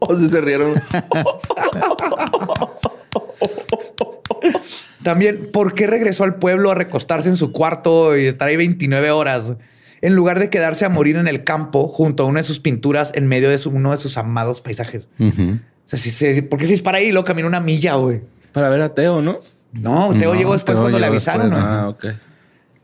[0.00, 0.72] O sea, se rieron.
[5.02, 9.10] También, ¿por qué regresó al pueblo a recostarse en su cuarto y estar ahí 29
[9.10, 9.52] horas?
[10.02, 13.12] En lugar de quedarse a morir en el campo junto a una de sus pinturas
[13.14, 15.08] en medio de su- uno de sus amados paisajes.
[15.18, 15.32] O
[15.86, 18.20] sea, si se, ¿por qué se dispara ahí y luego camina una milla, güey?
[18.52, 19.36] Para ver a Teo, ¿no?
[19.72, 21.48] No, Teo No, llegó después Teo cuando le avisaron.
[21.50, 21.70] después, ¿no?
[21.72, 22.04] Ah, ok.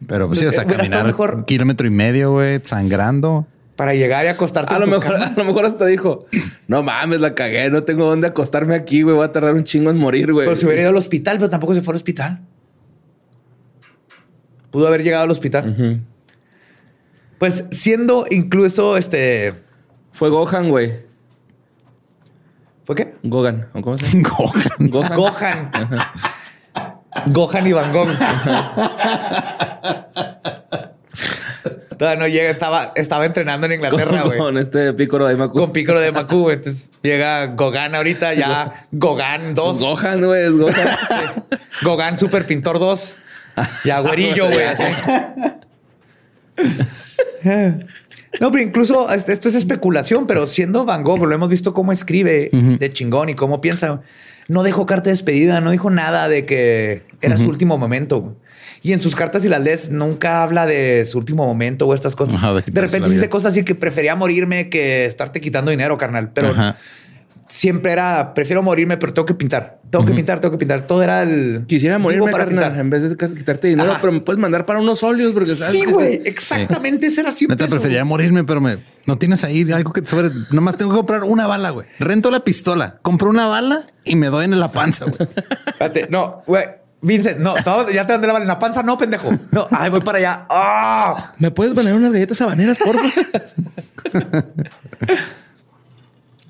[0.07, 1.35] Pero pues sí, o sea, caminar mejor.
[1.35, 3.47] un kilómetro y medio, güey, sangrando.
[3.75, 5.27] Para llegar y acostarte A en lo, tu mejor, cama.
[5.37, 6.27] a lo mejor hasta dijo,
[6.69, 9.91] no mames, la cagué, no tengo dónde acostarme aquí, güey, voy a tardar un chingo
[9.91, 10.47] en morir, güey.
[10.47, 12.41] Pero si hubiera ido al hospital, pero tampoco se fue al hospital.
[14.71, 15.71] Pudo haber llegado al hospital.
[15.71, 16.01] Ujú.
[17.39, 19.55] Pues siendo incluso este.
[20.13, 21.07] Fue Gohan, güey.
[22.85, 23.15] ¿Fue qué?
[23.23, 23.69] Gohan.
[23.75, 24.29] ¿o ¿Cómo se llama?
[24.31, 24.91] Gohan.
[24.91, 25.17] Gohan.
[25.17, 25.71] Gohan.
[27.27, 28.09] Gohan y Van Gogh.
[31.99, 34.39] Todavía no llega, estaba, estaba entrenando en Inglaterra, güey.
[34.39, 35.59] Con este pícoro de Macu.
[35.59, 36.57] Con Pícoro de Macu, güey.
[36.57, 39.81] Entonces llega Gogan ahorita, ya Gogan 2.
[39.81, 40.89] Gohan, güey, es Gohan.
[41.83, 43.15] Gogan Super Pintor 2.
[43.85, 44.63] Ya güerillo, güey.
[44.65, 44.85] así.
[48.41, 51.93] No, pero incluso este- esto es especulación, pero siendo Van Gogh, lo hemos visto cómo
[51.93, 54.03] escribe de chingón y cómo piensa.
[54.49, 58.37] No dejó carta de despedida, no dijo nada de que era su último momento.
[58.83, 62.15] Y en sus cartas, si las lees, nunca habla de su último momento o estas
[62.15, 62.37] cosas.
[62.37, 66.31] Ajá, de de, repente dice cosas así que prefería morirme que estarte quitando dinero, carnal.
[66.33, 66.77] Pero Ajá.
[67.49, 69.81] Siempre era, prefiero morirme, pero tengo que pintar.
[69.91, 70.87] Tengo que pintar, tengo que pintar.
[70.87, 71.65] Todo era el...
[71.67, 72.81] Quisiera morirme, para carnal, pintar.
[72.81, 74.01] en vez de quitarte dinero, Ajá.
[74.01, 76.21] pero me puedes mandar para unos óleos porque sabes Sí, güey.
[76.25, 77.07] Exactamente.
[77.07, 80.09] Ese era siempre Neta, eso, preferiría morirme, pero me no tienes ahí algo que te
[80.09, 80.31] sobre.
[80.51, 81.87] Nomás tengo que comprar una bala, güey.
[81.99, 85.17] Rento la pistola, compro una bala y me doy en la panza, güey.
[85.67, 86.67] Espérate, no, güey.
[87.01, 89.31] Vincent, no, no, ya te mandé la bala en la panza, no, pendejo.
[89.51, 90.47] No, ay, voy para allá.
[90.51, 91.33] ¡Ah!
[91.39, 93.13] ¿Me puedes poner unas galletas habaneras, por favor?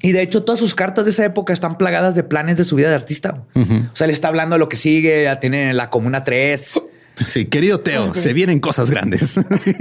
[0.00, 2.76] Y de hecho, todas sus cartas de esa época están plagadas de planes de su
[2.76, 3.42] vida de artista.
[3.54, 6.74] O sea, le está hablando de lo que sigue, ya tiene la Comuna 3.
[7.26, 9.40] Sí, querido Teo, se vienen cosas grandes.
[9.60, 9.74] Sí.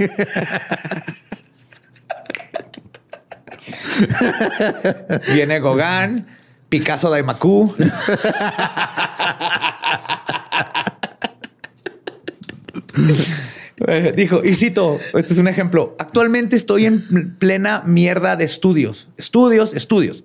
[5.32, 6.26] Viene Gauguin,
[6.68, 7.72] Picasso de Macu.
[13.86, 15.94] Eh, Dijo, y cito, este es un ejemplo.
[15.98, 20.24] Actualmente estoy en plena mierda de estudios, estudios, estudios.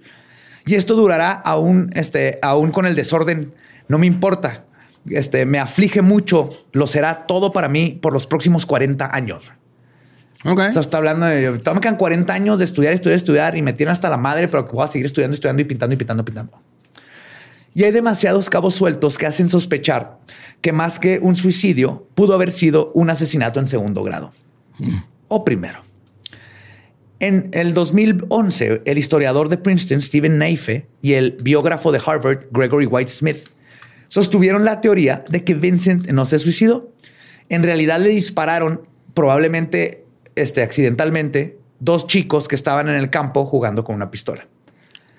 [0.65, 3.53] Y esto durará aún, este, aún con el desorden.
[3.87, 4.65] No me importa.
[5.09, 6.49] Este, me aflige mucho.
[6.71, 9.51] Lo será todo para mí por los próximos 40 años.
[10.45, 10.59] Ok.
[10.59, 13.73] O sea, está hablando de, me quedan 40 años de estudiar, estudiar, estudiar y me
[13.73, 16.25] tienen hasta la madre, pero que voy a seguir estudiando, estudiando y pintando y pintando,
[16.25, 16.59] pintando.
[17.75, 20.19] Y hay demasiados cabos sueltos que hacen sospechar
[20.61, 24.31] que más que un suicidio pudo haber sido un asesinato en segundo grado
[25.27, 25.79] o primero.
[27.19, 32.85] En el 2011, el historiador de Princeton, Stephen Naife, y el biógrafo de Harvard, Gregory
[32.85, 33.49] White Smith,
[34.09, 36.91] sostuvieron la teoría de que Vincent no se suicidó.
[37.49, 38.81] En realidad le dispararon,
[39.13, 40.05] probablemente
[40.35, 44.47] este, accidentalmente, dos chicos que estaban en el campo jugando con una pistola.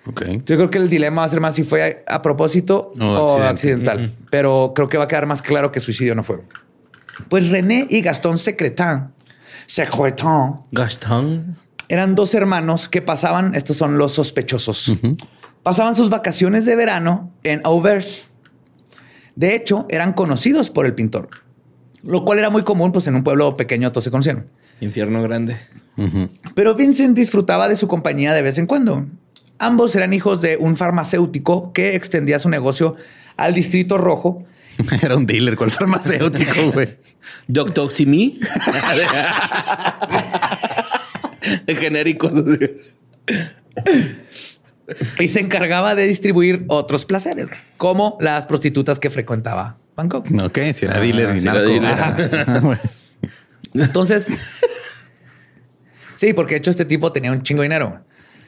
[0.07, 0.23] Ok.
[0.45, 3.05] Yo creo que el dilema va a ser más si fue a, a propósito O
[3.05, 3.91] o, accidente.
[3.91, 6.41] accidental, pero creo que va a quedar más claro que suicidio no fue.
[7.29, 9.09] Pues René y Gastón Secretin,
[9.67, 11.57] Secretin, Gastón.
[11.89, 14.93] eran dos hermanos que pasaban, estos son los sospechosos,
[15.63, 18.25] pasaban sus vacaciones de verano en Auvers.
[19.37, 21.29] De hecho, eran conocidos por el pintor,
[22.03, 24.47] lo cual era muy común, pues en un pueblo pequeño todos se conocieron.
[24.81, 25.57] Infierno grande.
[26.55, 29.07] Pero Vincent disfrutaba de su compañía de vez en cuando.
[29.59, 32.97] Ambos eran hijos de un farmacéutico que extendía su negocio
[33.37, 34.45] al Distrito Rojo.
[35.03, 36.89] Era un dealer con el farmacéutico, güey.
[37.47, 38.39] Doctor Simi.
[41.67, 42.33] Genéricos.
[45.19, 50.27] Y se encargaba de distribuir otros placeres, como las prostitutas que frecuentaba Bangkok.
[50.43, 51.69] Ok, si era dealer y era narco.
[51.69, 52.79] dealer.
[53.75, 54.29] Entonces,
[56.15, 58.05] sí, porque de hecho este tipo tenía un chingo de dinero.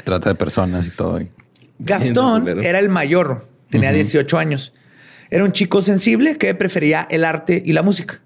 [0.06, 1.20] Trata de personas y todo.
[1.80, 4.72] Gastón era el mayor, tenía 18 años.
[5.30, 8.20] Era un chico sensible que prefería el arte y la música.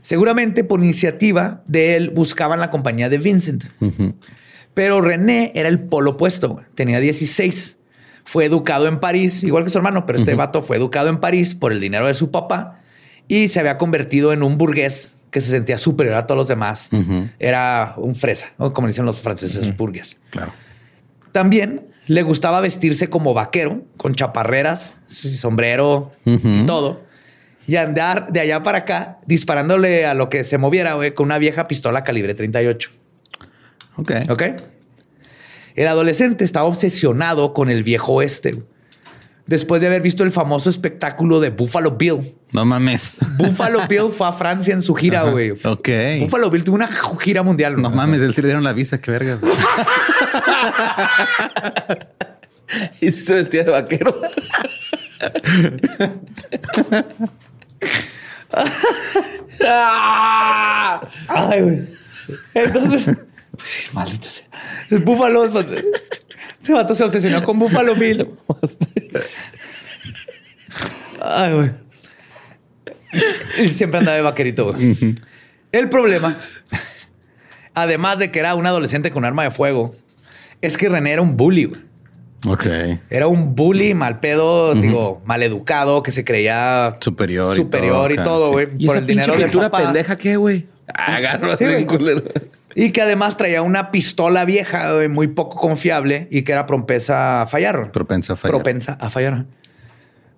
[0.00, 3.62] Seguramente por iniciativa de él buscaban la compañía de Vincent.
[4.74, 6.60] Pero René era el polo opuesto.
[6.74, 7.76] Tenía 16.
[8.24, 11.54] Fue educado en París, igual que su hermano, pero este vato fue educado en París
[11.54, 12.80] por el dinero de su papá
[13.28, 16.90] y se había convertido en un burgués que se sentía superior a todos los demás.
[17.38, 20.16] Era un fresa, como dicen los franceses, burgués.
[20.30, 20.52] Claro.
[21.34, 27.02] También le gustaba vestirse como vaquero, con chaparreras, sombrero y todo.
[27.66, 31.38] Y andar de allá para acá disparándole a lo que se moviera, güey, con una
[31.38, 32.88] vieja pistola calibre 38.
[33.96, 34.12] Ok.
[34.28, 34.42] ¿Ok?
[35.74, 38.52] El adolescente estaba obsesionado con el viejo oeste.
[38.52, 38.66] güey.
[39.46, 42.34] Después de haber visto el famoso espectáculo de Buffalo Bill.
[42.52, 43.18] No mames.
[43.36, 45.50] Buffalo Bill fue a Francia en su gira, güey.
[45.50, 45.88] Ok.
[46.20, 46.88] Buffalo Bill tuvo una
[47.20, 47.76] gira mundial.
[47.80, 49.40] No mames, él sí le dieron la visa, qué vergas.
[53.00, 54.20] Y se vestía de vaquero.
[61.28, 61.88] Ay, güey.
[62.54, 63.16] Entonces,
[63.62, 64.46] sí, maldita sea.
[64.82, 65.44] Entonces, Búfalo.
[66.64, 68.26] Este vato se obsesionó con Buffalo Bill.
[71.20, 71.70] Ay, güey.
[73.58, 74.96] Y siempre andaba de vaquerito, güey.
[75.72, 76.38] El problema,
[77.74, 79.90] además de que era un adolescente con arma de fuego,
[80.62, 81.82] es que René era un bully, güey.
[82.46, 82.66] Ok.
[83.10, 88.16] Era un bully mal pedo, digo, mal educado, que se creía Superior y superior y
[88.16, 88.68] todo, güey.
[88.78, 90.66] ¿Y Por esa el dinero pinche de pendeja qué, güey?
[90.94, 92.22] Agarro Sí, culero.
[92.74, 97.42] Y que además traía una pistola vieja, güey, muy poco confiable y que era propensa
[97.42, 97.92] a fallar.
[97.92, 98.54] Propensa a fallar.
[98.56, 99.46] Propensa a fallar.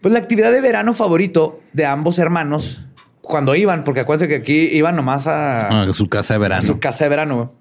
[0.02, 2.84] Pues la actividad de verano favorito de ambos hermanos,
[3.22, 6.62] cuando iban, porque acuérdense que aquí iban nomás a, Ah, su casa de a verano.
[6.62, 7.52] su casa de verano,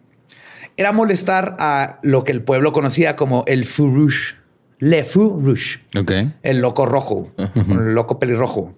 [0.77, 4.35] era molestar a lo que el pueblo conocía como el fou rouge.
[4.80, 5.80] Le fou rouge.
[5.97, 6.11] Ok.
[6.43, 7.31] El loco rojo.
[7.38, 8.76] El loco pelirrojo.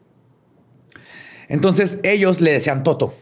[1.50, 3.16] Entonces ellos le decían Toto.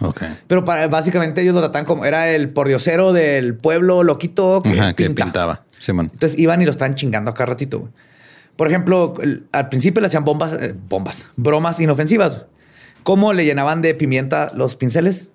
[0.00, 0.22] Ok.
[0.46, 4.92] Pero para, básicamente ellos lo trataban como era el pordiosero del pueblo loquito que, Ajá,
[4.94, 5.24] que pinta.
[5.24, 5.64] pintaba.
[5.86, 7.80] Entonces iban y lo estaban chingando a cada ratito.
[7.80, 7.92] güey.
[8.56, 12.42] Por ejemplo, el- al principio le hacían bombas, eh, bombas, bromas inofensivas.
[13.02, 15.28] ¿Cómo le llenaban de pimienta los pinceles?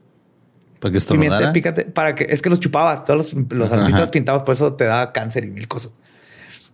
[0.79, 1.53] Para que Pimienta estornudara.
[1.53, 3.03] pícate, para que es que los chupaba.
[3.05, 3.81] Todos los, los Ajá.
[3.81, 5.91] artistas pintados, por eso te da cáncer y mil cosas.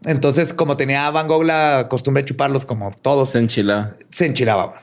[0.06, 3.94] Entonces, como tenía Van Gogh la costumbre de chuparlos como todos, Se enchilaba.
[4.12, 4.76] se enchilaba.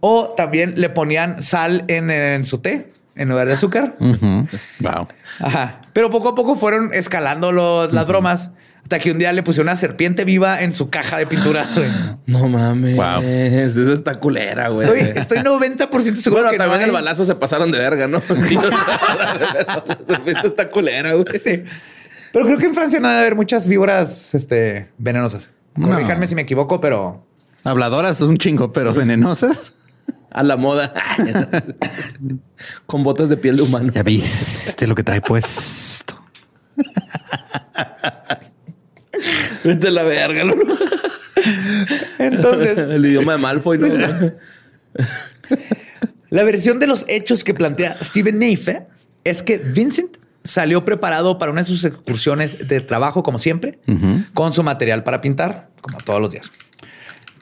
[0.00, 3.96] O también le ponían sal en, en su té en lugar de azúcar.
[3.98, 5.08] Wow.
[5.40, 5.80] Ajá.
[5.92, 8.50] Pero poco a poco fueron escalando los- las bromas
[8.82, 11.66] hasta que un día le pusieron una serpiente viva en su caja de pintura.
[11.74, 11.90] güey.
[12.26, 12.94] No mames.
[12.96, 13.22] Wow.
[13.22, 14.86] Esa está culera, güey.
[14.86, 18.06] Estoy, estoy 90% seguro Bueno, que también no el hay- balazo se pasaron de verga,
[18.06, 18.20] ¿no?
[20.06, 21.24] Serpiente está culera, güey.
[21.42, 21.64] Sí.
[22.32, 25.50] Pero creo que en Francia no debe haber muchas víboras este, venenosas.
[25.74, 25.88] No.
[25.88, 27.24] Corríjanme si me equivoco, pero
[27.64, 29.74] Habladoras un chingo, pero venenosas.
[30.36, 30.92] A la moda.
[32.86, 33.90] Con botas de piel de humano.
[33.90, 36.14] Ya viste lo que trae puesto.
[39.64, 40.54] Vete a la verga, ¿no?
[42.18, 43.88] entonces El idioma de Malfoy, ¿no?
[46.28, 48.86] la versión de los hechos que plantea Steven Neife
[49.24, 53.80] es que Vincent salió preparado para una de sus excursiones de trabajo, como siempre,
[54.34, 56.50] con su material para pintar, como todos los días.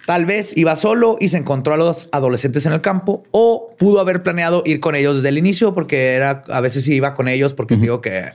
[0.07, 4.01] Tal vez iba solo y se encontró a los adolescentes en el campo o pudo
[4.01, 7.27] haber planeado ir con ellos desde el inicio porque era a veces sí iba con
[7.29, 8.33] ellos porque digo que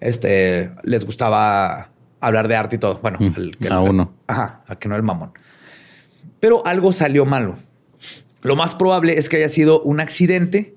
[0.00, 1.90] este les gustaba
[2.20, 2.98] hablar de arte y todo.
[3.02, 4.12] Bueno, el- a uno.
[4.26, 5.32] Ajá, a que no el mamón.
[6.40, 7.54] Pero algo salió malo.
[8.42, 10.74] Lo más probable es que haya sido un accidente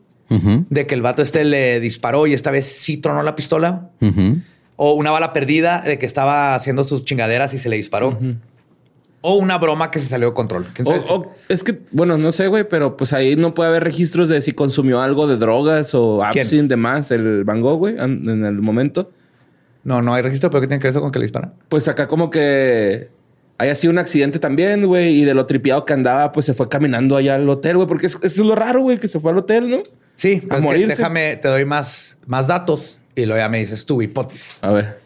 [0.69, 3.89] de que el vato este le disparó y esta vez sí tronó la pistola
[4.77, 8.18] o una bala perdida de que estaba haciendo sus chingaderas y se le disparó.
[9.23, 10.68] O una broma que se salió de control.
[10.73, 11.03] ¿Quién O, sabe?
[11.10, 14.41] o- es que, bueno, no sé, güey, pero pues ahí no puede haber registros de
[14.41, 16.43] si consumió algo de drogas o ¿Quién?
[16.43, 19.11] absinthe de más el Van Gogh, güey, en el momento.
[19.84, 21.53] No, no hay registro, pero ¿qué tiene que ver eso con que le disparan?
[21.69, 23.10] Pues acá como que
[23.60, 26.68] haya sido un accidente también, güey, y de lo tripiado que andaba, pues se fue
[26.68, 29.31] caminando allá al hotel, güey, porque es- eso es lo raro, güey, que se fue
[29.31, 29.77] al hotel, ¿no?
[30.15, 30.95] Sí, A pues morirse.
[30.95, 34.57] déjame, te doy más, más datos y luego ya me dices tu hipótesis.
[34.61, 34.99] A ver.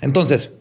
[0.00, 0.52] Entonces,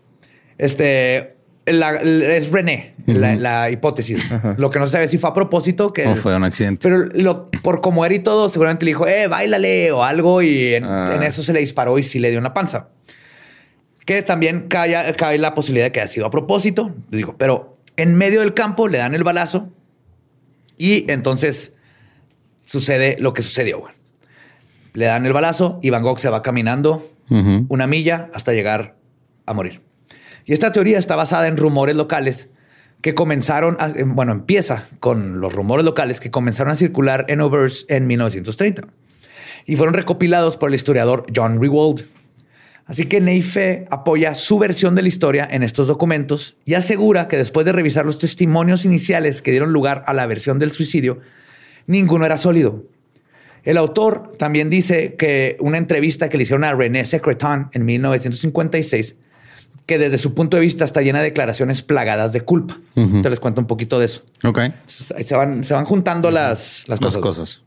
[0.57, 1.35] este
[1.73, 4.19] la- es René, la, la hipótesis.
[4.57, 6.79] Lo que no se sabe si fue a propósito que O fue un accidente.
[6.87, 10.41] Pero lo, por como era y todo, seguramente le dijo, eh, bailale o algo.
[10.41, 11.13] Y en, Ah.
[11.15, 12.89] en eso se le disparó y sí le dio una panza.
[14.05, 16.91] Que también cae, cae la posibilidad de que haya sido a propósito.
[17.09, 19.69] Digo, pero en medio del campo le dan el balazo
[20.77, 21.73] y entonces
[22.65, 23.79] sucede lo que sucedió.
[23.79, 23.93] güey.
[24.93, 27.07] Le dan el balazo y Van Gogh se va caminando
[27.69, 28.95] una milla hasta llegar
[29.45, 29.81] a morir.
[30.51, 32.49] Y esta teoría está basada en rumores locales
[32.99, 37.85] que comenzaron, a- bueno, empieza con los rumores locales que comenzaron a circular en Overs
[37.87, 38.81] en 1930
[39.65, 42.03] y fueron recopilados por el historiador John Rewald.
[42.85, 47.37] Así que Neife apoya su versión de la historia en estos documentos y asegura que
[47.37, 51.19] después de revisar los testimonios iniciales que dieron lugar a la versión del suicidio,
[51.87, 52.83] ninguno era sólido.
[53.63, 59.15] El autor también dice que una entrevista que le hicieron a René Secretan en 1956,
[59.85, 62.79] que desde su punto de vista está llena de declaraciones plagadas de culpa.
[62.93, 64.21] Te les cuento un poquito de eso.
[64.43, 64.59] Ok.
[64.87, 67.21] Se van, se van juntando las, las Las cosas.
[67.21, 67.61] cosas.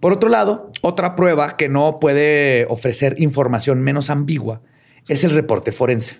[0.00, 4.62] Por otro lado, otra prueba que no puede ofrecer información menos ambigua
[5.08, 6.18] es el reporte forense.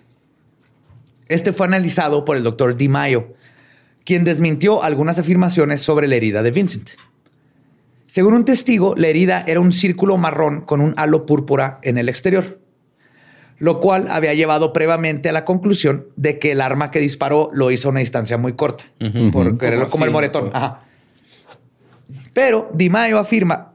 [1.28, 3.34] Este fue analizado por el doctor Di Maio,
[4.04, 6.90] quien desmintió algunas afirmaciones sobre la herida de Vincent.
[8.06, 12.08] Según un testigo, la herida era un círculo marrón con un halo púrpura en el
[12.08, 12.58] exterior,
[13.60, 17.70] lo cual había llevado previamente a la conclusión de que el arma que disparó lo
[17.70, 18.84] hizo a una distancia muy corta,
[19.32, 20.50] porque era Como como el moretón.
[20.50, 20.56] pues.
[20.56, 20.80] Ajá.
[22.32, 23.74] Pero Di Maio afirma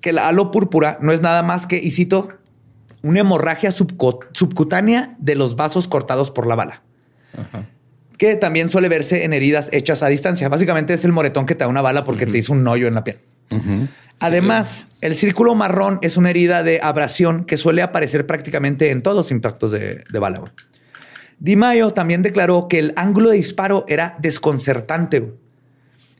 [0.00, 2.28] que el halo púrpura no es nada más que, y cito,
[3.02, 6.82] una hemorragia subcutánea de los vasos cortados por la bala.
[8.18, 10.48] Que también suele verse en heridas hechas a distancia.
[10.48, 12.94] Básicamente es el moretón que te da una bala porque te hizo un hoyo en
[12.94, 13.18] la piel.
[14.20, 19.16] Además, el círculo marrón es una herida de abrasión que suele aparecer prácticamente en todos
[19.16, 20.42] los impactos de, de bala.
[21.38, 25.34] Di Maio también declaró que el ángulo de disparo era desconcertante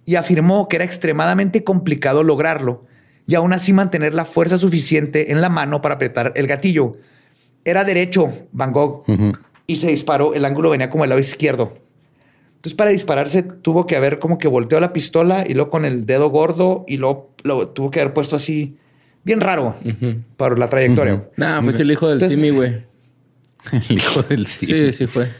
[0.04, 2.84] y afirmó que era extremadamente complicado lograrlo
[3.26, 6.96] y aún así mantener la fuerza suficiente en la mano para apretar el gatillo.
[7.64, 9.04] Era derecho Van Gogh
[9.66, 10.34] y se disparó.
[10.34, 11.76] El ángulo venía como el lado izquierdo.
[12.66, 16.04] Entonces, para dispararse, tuvo que haber como que volteó la pistola y luego con el
[16.04, 18.76] dedo gordo y luego lo tuvo que haber puesto así,
[19.22, 19.76] bien raro
[20.36, 21.28] para la trayectoria.
[21.36, 22.84] Nah, fue el hijo del Simi, güey.
[23.88, 24.90] El hijo del Simi.
[24.90, 25.30] Sí, sí fue.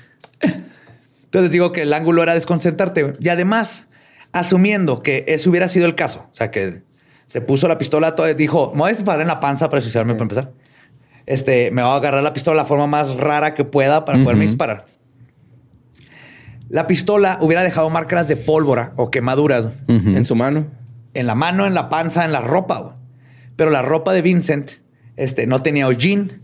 [1.25, 3.15] Entonces digo que el ángulo era desconcertarte.
[3.19, 3.87] Y además,
[4.31, 6.83] asumiendo que eso hubiera sido el caso, o sea, que
[7.27, 10.23] se puso la pistola, dijo, me voy a disparar en la panza para suicidarme para
[10.23, 10.53] empezar.
[11.27, 14.23] Este, me voy a agarrar la pistola de la forma más rara que pueda para
[14.23, 14.87] poderme disparar.
[16.69, 20.67] La pistola hubiera dejado marcas de pólvora o quemaduras en su mano.
[21.15, 22.97] En la mano, en la panza, en la ropa.
[23.55, 24.71] Pero la ropa de Vincent
[25.17, 26.43] este, no tenía hollín,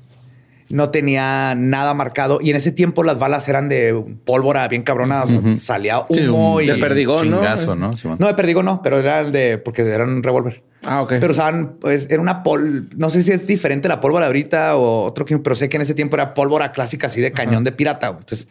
[0.69, 2.39] no tenía nada marcado.
[2.41, 5.27] Y en ese tiempo las balas eran de pólvora bien cabronada.
[5.59, 6.67] salía humo y...
[6.67, 7.43] De perdigón, ¿no?
[7.43, 7.95] ¿no?
[8.19, 9.59] no, de perdigón no, pero era el de...
[9.59, 10.63] Porque eran un revólver.
[10.85, 11.15] Ah, ok.
[11.21, 11.77] Pero usaban...
[11.81, 12.89] Pues, era una pol...
[12.97, 15.27] No sé si es diferente la pólvora ahorita o otro...
[15.27, 18.09] Pero sé que en ese tiempo era pólvora clásica así de cañón de pirata.
[18.09, 18.49] Entonces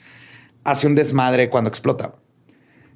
[0.64, 2.16] hace un desmadre cuando explota.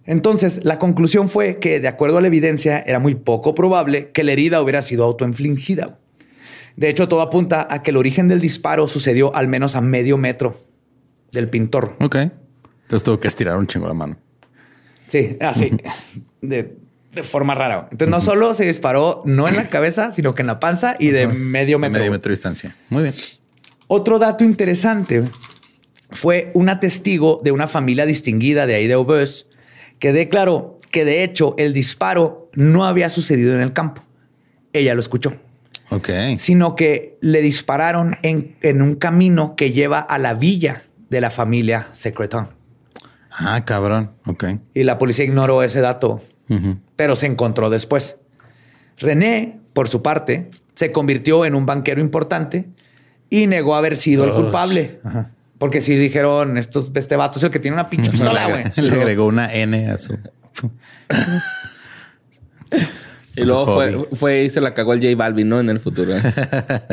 [0.05, 4.23] Entonces, la conclusión fue que, de acuerdo a la evidencia, era muy poco probable que
[4.23, 5.97] la herida hubiera sido autoinfligida.
[6.75, 10.17] De hecho, todo apunta a que el origen del disparo sucedió al menos a medio
[10.17, 10.55] metro
[11.31, 11.95] del pintor.
[11.99, 12.15] Ok.
[12.15, 14.17] Entonces tuvo que estirar un chingo la mano.
[15.07, 15.71] Sí, así,
[16.41, 16.77] de,
[17.23, 17.87] forma rara.
[17.91, 21.09] Entonces, no solo se disparó no en la cabeza, sino que en la panza y
[21.09, 21.99] de medio metro.
[21.99, 22.75] Medio metro de distancia.
[22.89, 23.15] Muy bien.
[23.87, 25.23] Otro dato interesante
[26.11, 29.47] fue una testigo de una familia distinguida de ahí de Aubers
[29.99, 34.01] que declaró que de hecho el disparo no había sucedido en el campo.
[34.73, 35.35] Ella lo escuchó.
[35.89, 36.09] Ok.
[36.37, 41.87] Sino que le dispararon en, un camino que lleva a la villa de la familia
[41.91, 42.49] Secreton.
[43.31, 44.11] Ah, cabrón.
[44.25, 44.45] Ok.
[44.73, 46.21] Y la policía ignoró ese dato,
[46.95, 48.17] pero se encontró después.
[48.97, 52.69] René, por su parte, se convirtió en un banquero importante
[53.29, 54.99] y negó haber sido el culpable.
[55.03, 55.34] Ajá.
[55.57, 58.63] Porque si dijeron, estos, este vato es el que tiene una pinche pistola, güey.
[58.89, 60.17] Le, agregó una N a su.
[63.35, 65.59] y luego fue, fue, y se la cagó el J Balvin, ¿no?
[65.59, 66.13] En el futuro.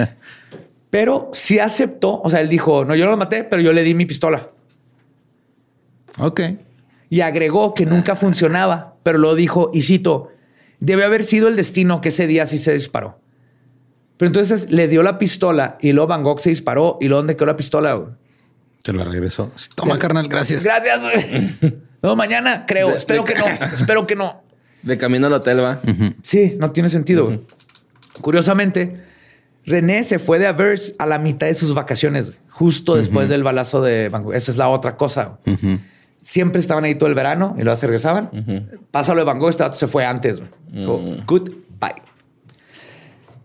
[0.91, 2.21] pero sí aceptó.
[2.23, 4.49] O sea, él dijo, no, yo no lo maté, pero yo le di mi pistola.
[6.19, 6.41] Ok.
[7.11, 10.29] Y agregó que nunca funcionaba, pero lo dijo, y cito,
[10.79, 13.19] debe haber sido el destino que ese día sí se disparó.
[14.17, 17.35] Pero entonces le dio la pistola y luego Van Gogh se disparó y luego ¿dónde
[17.35, 17.95] quedó la pistola?
[17.95, 18.22] Güey?
[18.85, 19.53] Se la regresó.
[19.75, 20.65] Toma, carnal, gracias.
[20.65, 21.01] Gracias.
[22.03, 22.97] No, mañana creo.
[22.97, 23.47] espero que no.
[23.73, 24.43] Espero que no.
[24.83, 25.81] De camino al hotel va.
[26.21, 27.45] Sí, no tiene sentido.
[28.21, 29.05] Curiosamente,
[29.65, 33.83] René se fue de Avers a la mitad de sus vacaciones, justo después del balazo
[33.83, 35.39] de Van Esa es la otra cosa.
[36.19, 38.31] Siempre estaban ahí todo el verano y luego se regresaban.
[38.91, 40.43] Pasa lo de Van Gogh, este se fue antes.
[40.73, 41.25] Mm.
[41.25, 42.03] Goodbye.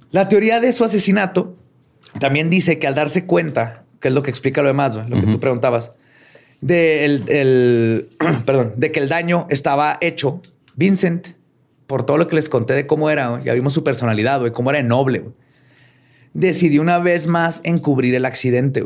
[0.10, 1.56] La teoría de su asesinato
[2.20, 5.28] también dice que al darse cuenta que es lo que explica lo demás, lo que
[5.28, 5.92] tú preguntabas,
[6.62, 8.10] de, el,
[8.46, 10.42] perdón, de que el daño estaba hecho.
[10.76, 11.30] Vincent,
[11.88, 14.70] por todo lo que les conté de cómo era, ya vimos su personalidad, y cómo
[14.70, 15.26] era noble,
[16.34, 18.86] decidió una vez más encubrir el accidente,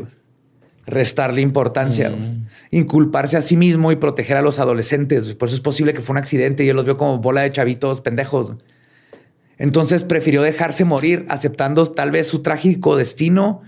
[0.86, 2.46] restarle importancia, mm.
[2.70, 5.34] inculparse a sí mismo y proteger a los adolescentes.
[5.34, 7.52] Por eso es posible que fue un accidente y él los vio como bola de
[7.52, 8.54] chavitos pendejos.
[9.58, 13.62] Entonces prefirió dejarse morir, aceptando tal vez su trágico destino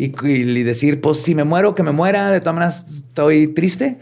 [0.00, 3.98] y, decir, pues si me muero, que me muera, de todas maneras estoy triste.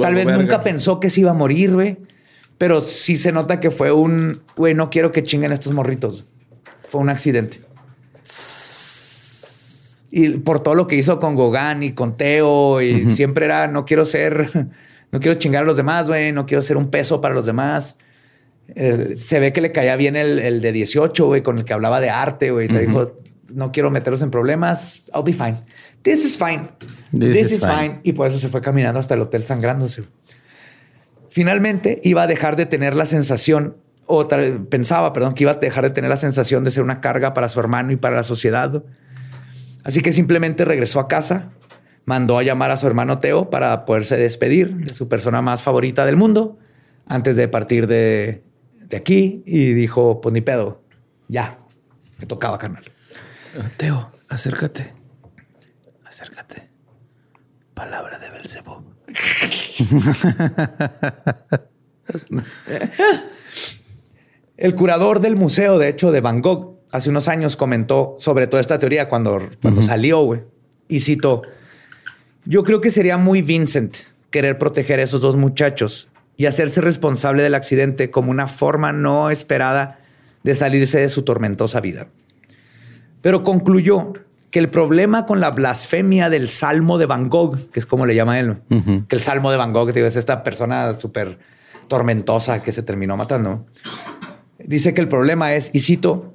[0.00, 1.96] Tal vez nunca pensó que se iba a morir, güey.
[2.58, 6.26] Pero sí se nota que fue un, güey, no quiero que chinguen estos morritos.
[6.88, 7.60] Fue un accidente.
[10.10, 13.86] Y por todo lo que hizo con Gogán y con Teo, y siempre era, no
[13.86, 14.50] quiero ser,
[15.12, 17.96] no quiero chingar a los demás, güey, no quiero ser un peso para los demás.
[18.74, 22.00] Eh, se ve que le caía bien el, de 18, güey, con el que hablaba
[22.00, 22.68] de arte, güey.
[22.68, 23.18] Te dijo,
[23.52, 25.04] no quiero meterlos en problemas.
[25.14, 25.58] I'll be fine.
[26.02, 26.70] This is fine.
[27.12, 28.00] This, is, fine.
[28.02, 30.04] Y por eso se fue caminando hasta el hotel sangrándose.
[31.30, 33.76] Finalmente iba a dejar de tener la sensación,
[34.06, 34.26] o
[34.70, 37.48] pensaba, perdón, que iba a dejar de tener la sensación de ser una carga para
[37.48, 38.82] su hermano y para la sociedad.
[39.84, 41.50] Así que simplemente regresó a casa,
[42.04, 46.06] mandó a llamar a su hermano Teo para poderse despedir de su persona más favorita
[46.06, 46.58] del mundo
[47.06, 48.42] antes de partir de,
[48.88, 50.82] de aquí y dijo, pues ni pedo,
[51.28, 51.58] ya,
[52.18, 52.84] me tocaba, carnal.
[53.76, 54.92] Teo, acércate.
[56.04, 56.68] Acércate.
[57.74, 58.82] Palabra de Belcebú.
[64.56, 68.60] El curador del museo, de hecho, de Van Gogh, hace unos años comentó sobre toda
[68.60, 70.42] esta teoría cuando, cuando salió, güey.
[70.88, 71.42] Y cito,
[72.44, 73.96] Yo creo que sería muy Vincent
[74.30, 79.30] querer proteger a esos dos muchachos y hacerse responsable del accidente como una forma no
[79.30, 80.00] esperada
[80.42, 82.08] de salirse de su tormentosa vida.
[83.20, 84.12] Pero concluyó
[84.50, 88.14] que el problema con la blasfemia del Salmo de Van Gogh, que es como le
[88.14, 88.58] llama él,
[89.08, 91.38] que el Salmo de Van Gogh es esta persona súper
[91.88, 93.66] tormentosa que se terminó matando,
[94.58, 96.34] dice que el problema es, y cito,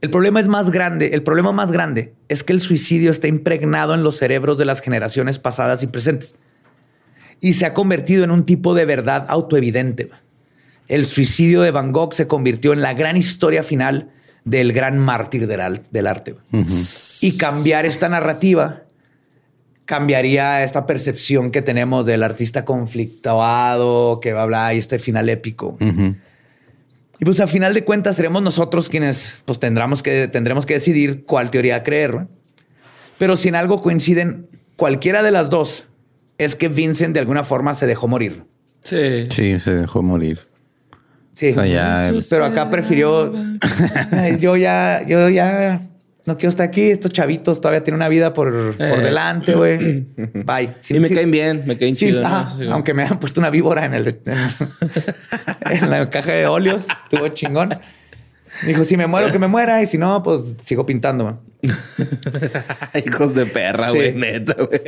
[0.00, 3.94] el problema es más grande, el problema más grande es que el suicidio está impregnado
[3.94, 6.36] en los cerebros de las generaciones pasadas y presentes
[7.40, 10.10] y se ha convertido en un tipo de verdad autoevidente.
[10.88, 14.10] El suicidio de Van Gogh se convirtió en la gran historia final
[14.44, 16.36] del gran mártir del, arte.
[17.20, 18.82] Y cambiar esta narrativa
[19.84, 25.28] cambiaría esta percepción que tenemos del artista conflictuado, que va a hablar y este final
[25.28, 25.76] épico.
[27.20, 31.24] Y pues a final de cuentas seremos nosotros quienes pues tendremos que, tendremos que decidir
[31.26, 32.28] cuál teoría creer.
[33.18, 35.88] Pero si en algo coinciden cualquiera de las dos,
[36.38, 38.44] es que Vincent de alguna forma se dejó morir.
[38.82, 39.26] Sí.
[39.30, 40.49] Sí, se dejó morir.
[41.34, 41.54] Sí.
[42.28, 43.32] Pero acá prefirió.
[44.38, 45.80] yo ya, yo ya
[46.26, 46.90] no quiero estar aquí.
[46.90, 49.02] Estos chavitos todavía tienen una vida por, por eh.
[49.02, 50.06] delante, güey.
[50.44, 50.74] Bye.
[50.80, 52.26] Sí, me caen bien, me caen chido.
[52.70, 54.06] aunque me han puesto una víbora en el
[55.70, 57.70] en, la caja de óleos, estuvo chingón.
[58.66, 59.82] Dijo, si me muero, que me muera.
[59.82, 61.40] Y si no, pues sigo pintando.
[63.06, 64.12] Hijos de perra, güey.
[64.12, 64.80] Neta, güey.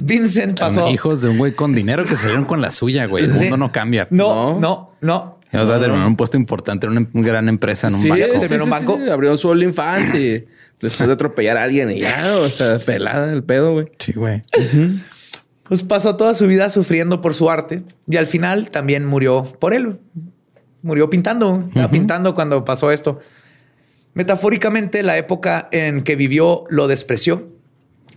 [0.00, 0.90] Vincent pasó.
[0.90, 3.24] hijos de un güey con dinero que salieron con la suya, güey.
[3.24, 4.08] El mundo no cambia.
[4.10, 5.38] No, no, no.
[5.52, 6.06] no.
[6.06, 8.46] un puesto importante en una gran empresa, en un banco.
[8.46, 8.98] Sí, en un banco.
[9.10, 10.44] abrió su OnlyFans y
[10.80, 13.86] después de atropellar a alguien y ya, o sea, pelada el pedo, güey.
[13.98, 14.42] Sí, güey.
[15.68, 19.74] Pues pasó toda su vida sufriendo por su arte y al final también murió por
[19.74, 19.98] él.
[20.86, 23.18] Murió pintando, pintando cuando pasó esto.
[24.14, 27.48] Metafóricamente, la época en que vivió lo despreció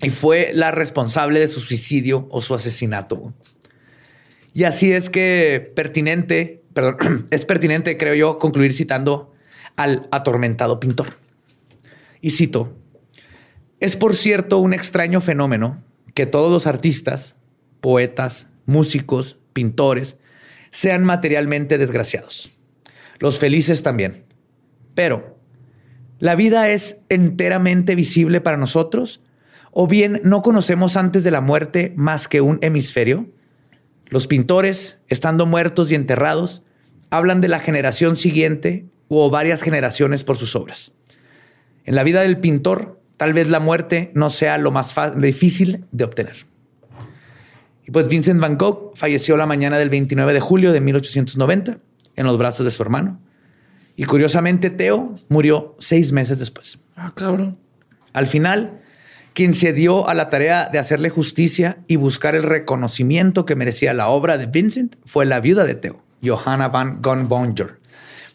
[0.04, 3.34] y fue la responsable de su suicidio o su asesinato.
[4.54, 9.34] Y así es que pertinente, perdón, es pertinente, creo yo, concluir citando
[9.76, 11.18] al atormentado pintor.
[12.22, 12.78] Y cito,
[13.80, 15.84] es por cierto un extraño fenómeno
[16.14, 17.36] que todos los artistas,
[17.82, 20.18] poetas, músicos, pintores,
[20.70, 22.52] sean materialmente desgraciados.
[23.20, 24.26] Los felices también.
[24.96, 25.38] Pero,
[26.20, 29.22] ¿la vida es enteramente visible para nosotros
[29.72, 33.28] o bien no conocemos antes de la muerte más que un hemisferio.
[34.08, 36.64] Los pintores, estando muertos y enterrados,
[37.10, 40.92] hablan de la generación siguiente o varias generaciones por sus obras.
[41.86, 46.04] En la vida del pintor, tal vez la muerte no sea lo más difícil de
[46.04, 46.48] obtener.
[47.86, 51.80] Y pues Vincent Van Gogh falleció la mañana del 29 de julio de 1890
[52.20, 53.18] en los brazos de su hermano.
[53.96, 56.80] Y curiosamente, Theo murió seis meses después.
[56.98, 57.58] Ah, cabrón.
[58.12, 58.82] Al final,
[59.34, 63.94] quien se dio a la tarea de hacerle justicia y buscar el reconocimiento que merecía
[63.94, 67.80] la obra de Vincent fue la viuda de Theo, Johanna van Gonbonger.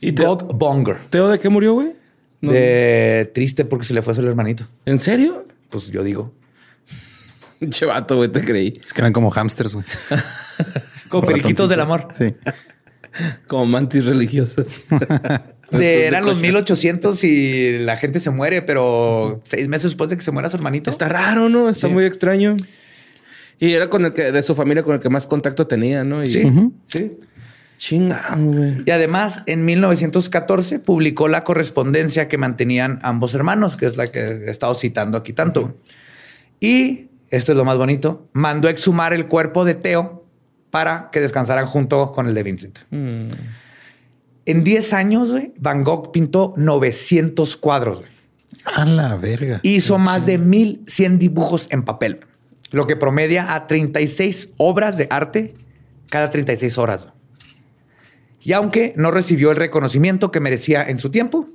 [0.00, 0.96] ¿Y Gog Bonger.
[1.10, 1.92] ¿Teo de qué murió, güey?
[2.40, 4.64] De triste porque se le fue a su hermanito.
[4.86, 5.46] ¿En serio?
[5.68, 6.32] Pues yo digo.
[7.68, 8.80] Chevato, güey, te creí.
[8.82, 9.86] Es que eran como hamsters, güey.
[11.08, 12.08] como periquitos del amor.
[12.16, 12.34] Sí.
[13.46, 14.66] como mantis religiosas.
[15.72, 20.30] eran los 1800 y la gente se muere, pero seis meses después de que se
[20.30, 20.90] muera su hermanito.
[20.90, 21.68] Está raro, ¿no?
[21.68, 22.56] Está muy extraño.
[23.58, 26.24] Y era con el que, de su familia con el que más contacto tenía, ¿no?
[26.26, 26.42] sí.
[26.86, 27.12] Sí.
[27.76, 28.82] Chingado, güey.
[28.86, 34.20] Y además, en 1914 publicó la correspondencia que mantenían ambos hermanos, que es la que
[34.20, 35.76] he estado citando aquí tanto.
[36.60, 40.23] Y esto es lo más bonito: mandó exhumar el cuerpo de Teo
[40.74, 42.80] para que descansaran junto con el de Vincent.
[42.90, 43.28] Mm.
[44.44, 48.02] En 10 años, Van Gogh pintó 900 cuadros.
[48.64, 49.60] A la verga.
[49.62, 52.22] Hizo más de 1100 dibujos en papel,
[52.72, 55.54] lo que promedia a 36 obras de arte
[56.10, 57.06] cada 36 horas.
[58.40, 61.46] Y aunque no recibió el reconocimiento que merecía en su tiempo,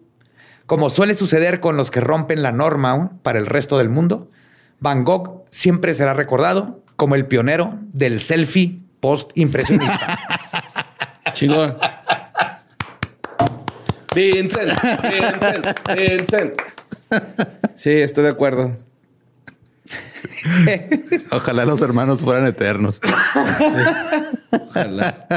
[0.66, 4.32] como suele suceder con los que rompen la norma para el resto del mundo,
[4.80, 10.18] Van Gogh siempre será recordado como el pionero del selfie post-impresionista.
[11.34, 11.76] Chingón.
[14.16, 16.54] Vincent, Vincent, Vincent.
[17.76, 18.76] Sí, estoy de acuerdo.
[21.32, 23.02] Ojalá los hermanos fueran eternos.
[24.52, 25.28] Ojalá.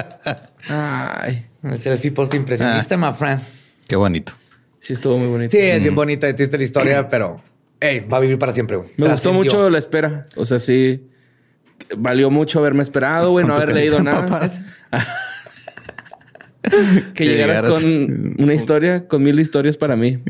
[0.69, 1.47] Ay.
[1.63, 2.99] El selfie post impresionista, ah.
[2.99, 3.41] my friend.
[3.87, 4.33] Qué bonito.
[4.81, 5.51] Sí, estuvo muy bonito.
[5.53, 7.41] Sí, es bien bonita y triste la historia, pero
[7.79, 8.91] hey, va a vivir para siempre, güey.
[8.97, 10.27] Me gustó mucho la espera.
[10.37, 11.09] O sea, sí.
[11.97, 14.51] Valió mucho haberme esperado, güey, no haber leído nada.
[17.15, 20.23] que, llegaras, con una historia, con mil historias para mí.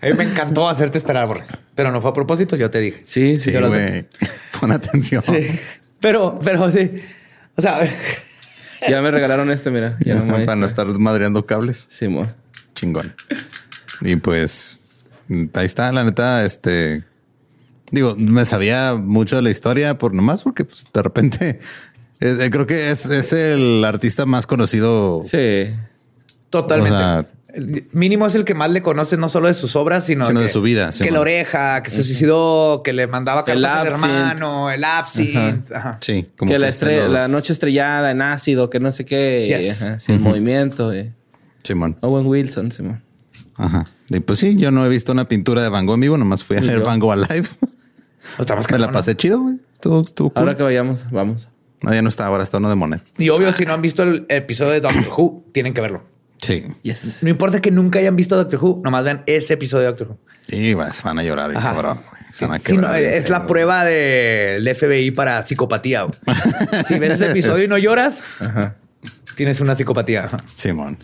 [0.00, 1.44] A mí me encantó hacerte esperar, Borre.
[1.74, 3.02] Pero no fue a propósito, yo te dije.
[3.04, 3.52] Sí, Sí, sí.
[3.52, 4.06] yo lo- güey.
[4.60, 5.22] Pon atención.
[5.24, 5.58] Sí.
[6.00, 6.92] Pero, pero sí.
[7.56, 7.80] O sea,
[8.88, 9.96] Ya me regalaron este, mira.
[10.00, 11.86] Ya no me- Para no estar madreando cables.
[11.90, 12.28] Sí, mo.
[12.74, 13.14] Chingón.
[14.00, 14.78] Y pues
[15.54, 17.02] ahí está, la neta, este
[17.90, 21.58] digo, me sabía mucho de la historia por nomás porque pues, de repente
[22.20, 25.20] eh, eh, creo que es, es el artista más conocido.
[25.24, 25.70] Sí.
[26.50, 26.94] totalmente.
[26.94, 30.04] O sea- El mínimo es el que más le conoce, no solo de sus obras,
[30.04, 33.06] sino, Sino que, de su vida, sí, que la oreja, que se suicidó, que le
[33.06, 35.74] mandaba El cartas al hermano, el absinthe.
[35.74, 35.92] Ajá.
[36.00, 39.04] Sí, como que la, en estre- los- la noche estrellada en ácido, que no sé
[39.06, 39.46] qué.
[39.60, 39.82] Yes.
[39.82, 40.92] ajá, sin movimiento.
[40.92, 41.12] eh.
[41.64, 41.96] Simón.
[42.02, 43.02] Owen Wilson, Simón.
[43.56, 43.84] Ajá.
[44.10, 46.44] Y pues sí, yo no he visto una pintura de Van Gogh en vivo, nomás
[46.44, 46.84] fui a ver yo.
[46.84, 47.48] Van Gogh Alive.
[48.38, 49.56] O está más me la pasé chido, güey.
[49.72, 50.40] Estuvo, estuvo cool.
[50.42, 51.48] Ahora que vayamos, vamos.
[51.82, 53.02] No, ya no está, ahora está uno de Monet.
[53.18, 56.02] Y obvio, si no han visto el episodio de Doctor Who, tienen que verlo.
[56.42, 56.64] Sí.
[56.82, 57.18] Yes.
[57.22, 60.18] No importa que nunca hayan visto Doctor Who, nomás vean ese episodio de Doctor Who.
[60.48, 61.74] Y vas, van a llorar, Ajá.
[61.74, 62.22] cabrón, güey.
[62.32, 66.06] Se van a Sí, no, es la prueba del FBI para psicopatía.
[66.86, 68.76] si ves ese episodio y no lloras, Ajá.
[69.36, 70.28] tienes una psicopatía.
[70.54, 70.98] Simón.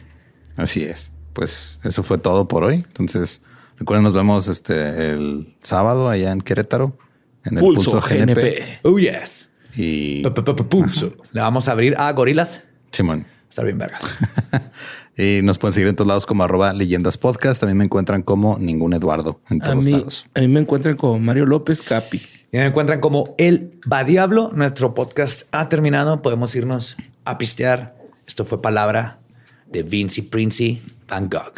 [0.57, 1.13] Así es.
[1.33, 2.77] Pues eso fue todo por hoy.
[2.77, 3.43] Entonces,
[3.77, 6.97] recuerden, nos vemos este el sábado allá en Querétaro,
[7.45, 8.35] en el Pulso, Pulso, GNP.
[8.35, 8.79] GNP.
[8.83, 9.49] Oh, yes.
[9.77, 11.15] Y P- p- p- Pulso.
[11.33, 12.63] Le vamos a abrir a gorilas.
[12.93, 13.27] Simón.
[13.49, 13.99] Estar bien verga.
[15.17, 17.61] y nos pueden seguir en todos lados como arroba leyendas podcast.
[17.61, 20.27] También me encuentran como ningún Eduardo en A todos mí, lados.
[20.35, 22.23] a mí me encuentran con Mario López Capi.
[22.53, 24.51] Y me encuentran como El Va Diablo.
[24.55, 26.23] Nuestro podcast ha terminado.
[26.23, 27.97] Podemos irnos a pistear.
[28.27, 29.19] Esto fue palabra
[29.67, 31.55] de Vinci Princi Van Gogh.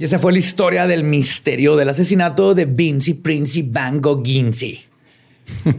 [0.00, 4.82] Y esa fue la historia del misterio del asesinato de Vinci Princi Van Gogh Ginzi.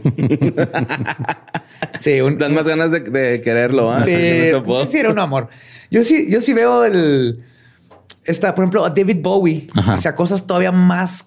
[2.00, 4.04] sí, un, Dan más ganas de, de quererlo, ¿ah?
[4.04, 5.48] Sí, sí, sí, era un amor.
[5.90, 7.42] Yo sí, yo sí veo el.
[8.24, 9.94] Esta, por ejemplo, a David Bowie Ajá.
[9.94, 11.26] hacía cosas todavía más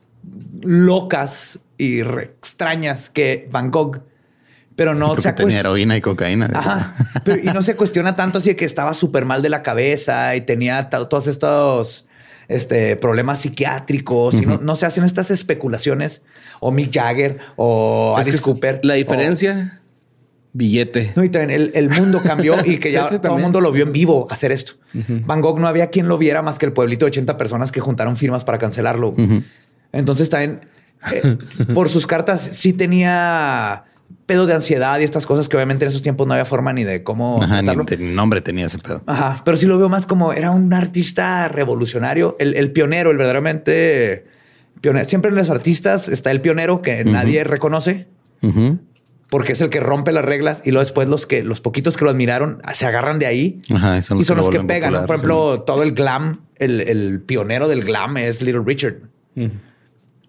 [0.61, 3.99] locas y re extrañas que Van Gogh,
[4.77, 6.49] pero no Porque se tenía heroína y cocaína.
[6.53, 6.95] Ajá.
[7.25, 10.33] Pero- y no se cuestiona tanto así de que estaba súper mal de la cabeza
[10.37, 12.05] y tenía to- todos estos
[12.47, 16.21] este, problemas psiquiátricos y no, no se hacen estas especulaciones
[16.59, 18.79] o Mick Jagger o Alice Cooper.
[18.83, 19.81] La o- diferencia,
[20.53, 21.11] billete.
[21.15, 23.71] no, y también el, el mundo cambió y que ya sí, todo el mundo lo
[23.71, 24.73] vio en vivo hacer esto.
[25.25, 27.81] Van Gogh no había quien lo viera más que el pueblito de 80 personas que
[27.81, 29.13] juntaron firmas para cancelarlo.
[29.91, 30.61] Entonces también
[31.11, 31.37] eh,
[31.73, 33.83] por sus cartas sí tenía
[34.25, 36.83] pedo de ansiedad y estas cosas que obviamente en esos tiempos no había forma ni
[36.83, 39.03] de cómo Ajá, ni, te- ni nombre tenía ese pedo.
[39.05, 43.17] Ajá, pero sí lo veo más como era un artista revolucionario, el, el pionero, el
[43.17, 44.25] verdaderamente
[44.81, 45.07] pionero.
[45.07, 48.07] Siempre en los artistas está el pionero que nadie reconoce
[49.29, 52.05] porque es el que rompe las reglas y luego después los que los poquitos que
[52.05, 54.93] lo admiraron se agarran de ahí Ajá, y son y los son que los pegan.
[55.05, 58.95] Por ejemplo, todo el glam, el, el pionero del glam es Little Richard.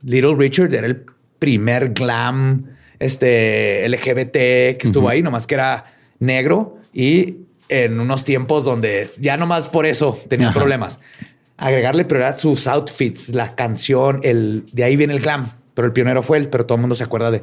[0.02, 1.04] Little Richard era el
[1.38, 2.66] primer glam
[2.98, 5.84] este LGBT que estuvo ahí, nomás que era
[6.18, 7.36] negro y
[7.68, 10.58] en unos tiempos donde ya nomás por eso tenían Ajá.
[10.60, 10.98] problemas.
[11.58, 16.22] Agregarle prioridad sus outfits, la canción, el de ahí viene el glam, pero el pionero
[16.22, 17.42] fue él, pero todo el mundo se acuerda de,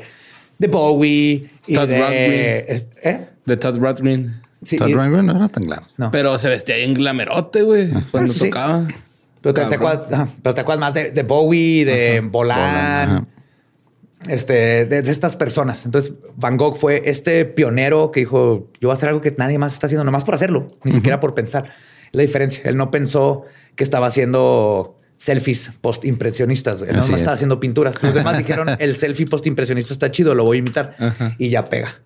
[0.60, 3.28] de Bowie y Todd de es- ¿eh?
[3.46, 4.40] De Todd Rundgren.
[4.62, 5.82] Sí, Todd Rundgren no era tan claro.
[5.98, 6.10] no.
[6.12, 7.90] Pero se vestía en glamerote, güey.
[8.12, 8.50] Cuando Ah, sí.
[8.50, 8.88] tocaba.
[9.42, 13.10] Pero te, te acuerdas, ajá, pero te acuerdas más de, de Bowie, de Bolán, Bolan,
[13.10, 13.26] ajá.
[14.28, 15.86] Este, de, de estas personas.
[15.86, 19.58] Entonces, Van Gogh fue este pionero que dijo: Yo voy a hacer algo que nadie
[19.58, 21.70] más está haciendo, nomás por hacerlo, ni siquiera por pensar.
[22.12, 22.64] La diferencia.
[22.66, 23.44] Él no pensó
[23.76, 26.82] que estaba haciendo selfies post impresionistas.
[26.82, 27.22] Él Así no es.
[27.22, 28.02] estaba haciendo pinturas.
[28.04, 30.96] Los demás dijeron: El selfie post impresionista está chido, lo voy a imitar
[31.38, 32.02] y ya pega.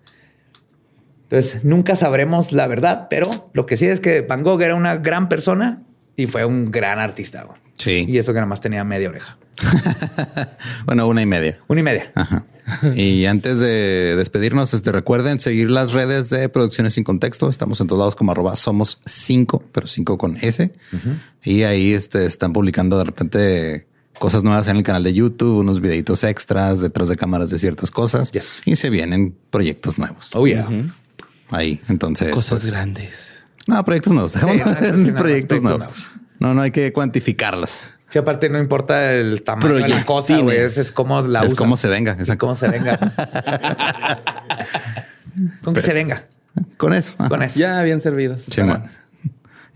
[1.24, 4.96] Entonces, nunca sabremos la verdad, pero lo que sí es que Van Gogh era una
[4.96, 5.82] gran persona
[6.16, 7.46] y fue un gran artista.
[7.78, 8.06] Sí.
[8.08, 9.36] Y eso que nada más tenía media oreja.
[10.86, 11.56] bueno, una y media.
[11.68, 12.12] Una y media.
[12.14, 12.44] Ajá.
[12.94, 17.48] Y antes de despedirnos, este, recuerden seguir las redes de Producciones Sin Contexto.
[17.48, 20.70] Estamos en todos lados como arroba somos cinco, pero cinco con S.
[21.42, 23.86] Y ahí este, están publicando de repente
[24.18, 27.90] cosas nuevas en el canal de YouTube, unos videitos extras detrás de cámaras de ciertas
[27.90, 28.32] cosas.
[28.32, 28.60] Yes.
[28.66, 30.68] Y se vienen proyectos nuevos Oh, yeah.
[31.50, 31.80] ahí.
[31.88, 33.44] Entonces, Cosas pues, grandes.
[33.66, 34.32] no, proyectos nuevos.
[34.32, 35.84] Sí, proyectos proyectos nuevos.
[35.86, 36.06] nuevos.
[36.38, 37.92] No, no hay que cuantificarlas.
[38.08, 40.56] Sí, aparte no importa el tamaño de la cosa, güey.
[40.56, 42.12] Es, es cómo la es usas como se venga.
[42.12, 42.38] Exacto.
[42.38, 42.98] cómo se venga.
[45.62, 46.24] Con que se venga.
[46.76, 47.16] Con eso.
[47.28, 47.58] Con eso.
[47.58, 48.42] Ya bien servidos.
[48.42, 48.62] Sí,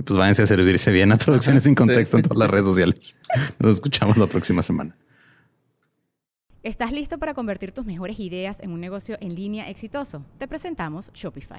[0.05, 3.17] pues váyanse a servirse bien a Producciones sin Contexto en todas las redes sociales.
[3.59, 4.97] Nos escuchamos la próxima semana.
[6.63, 10.25] ¿Estás listo para convertir tus mejores ideas en un negocio en línea exitoso?
[10.39, 11.59] Te presentamos Shopify.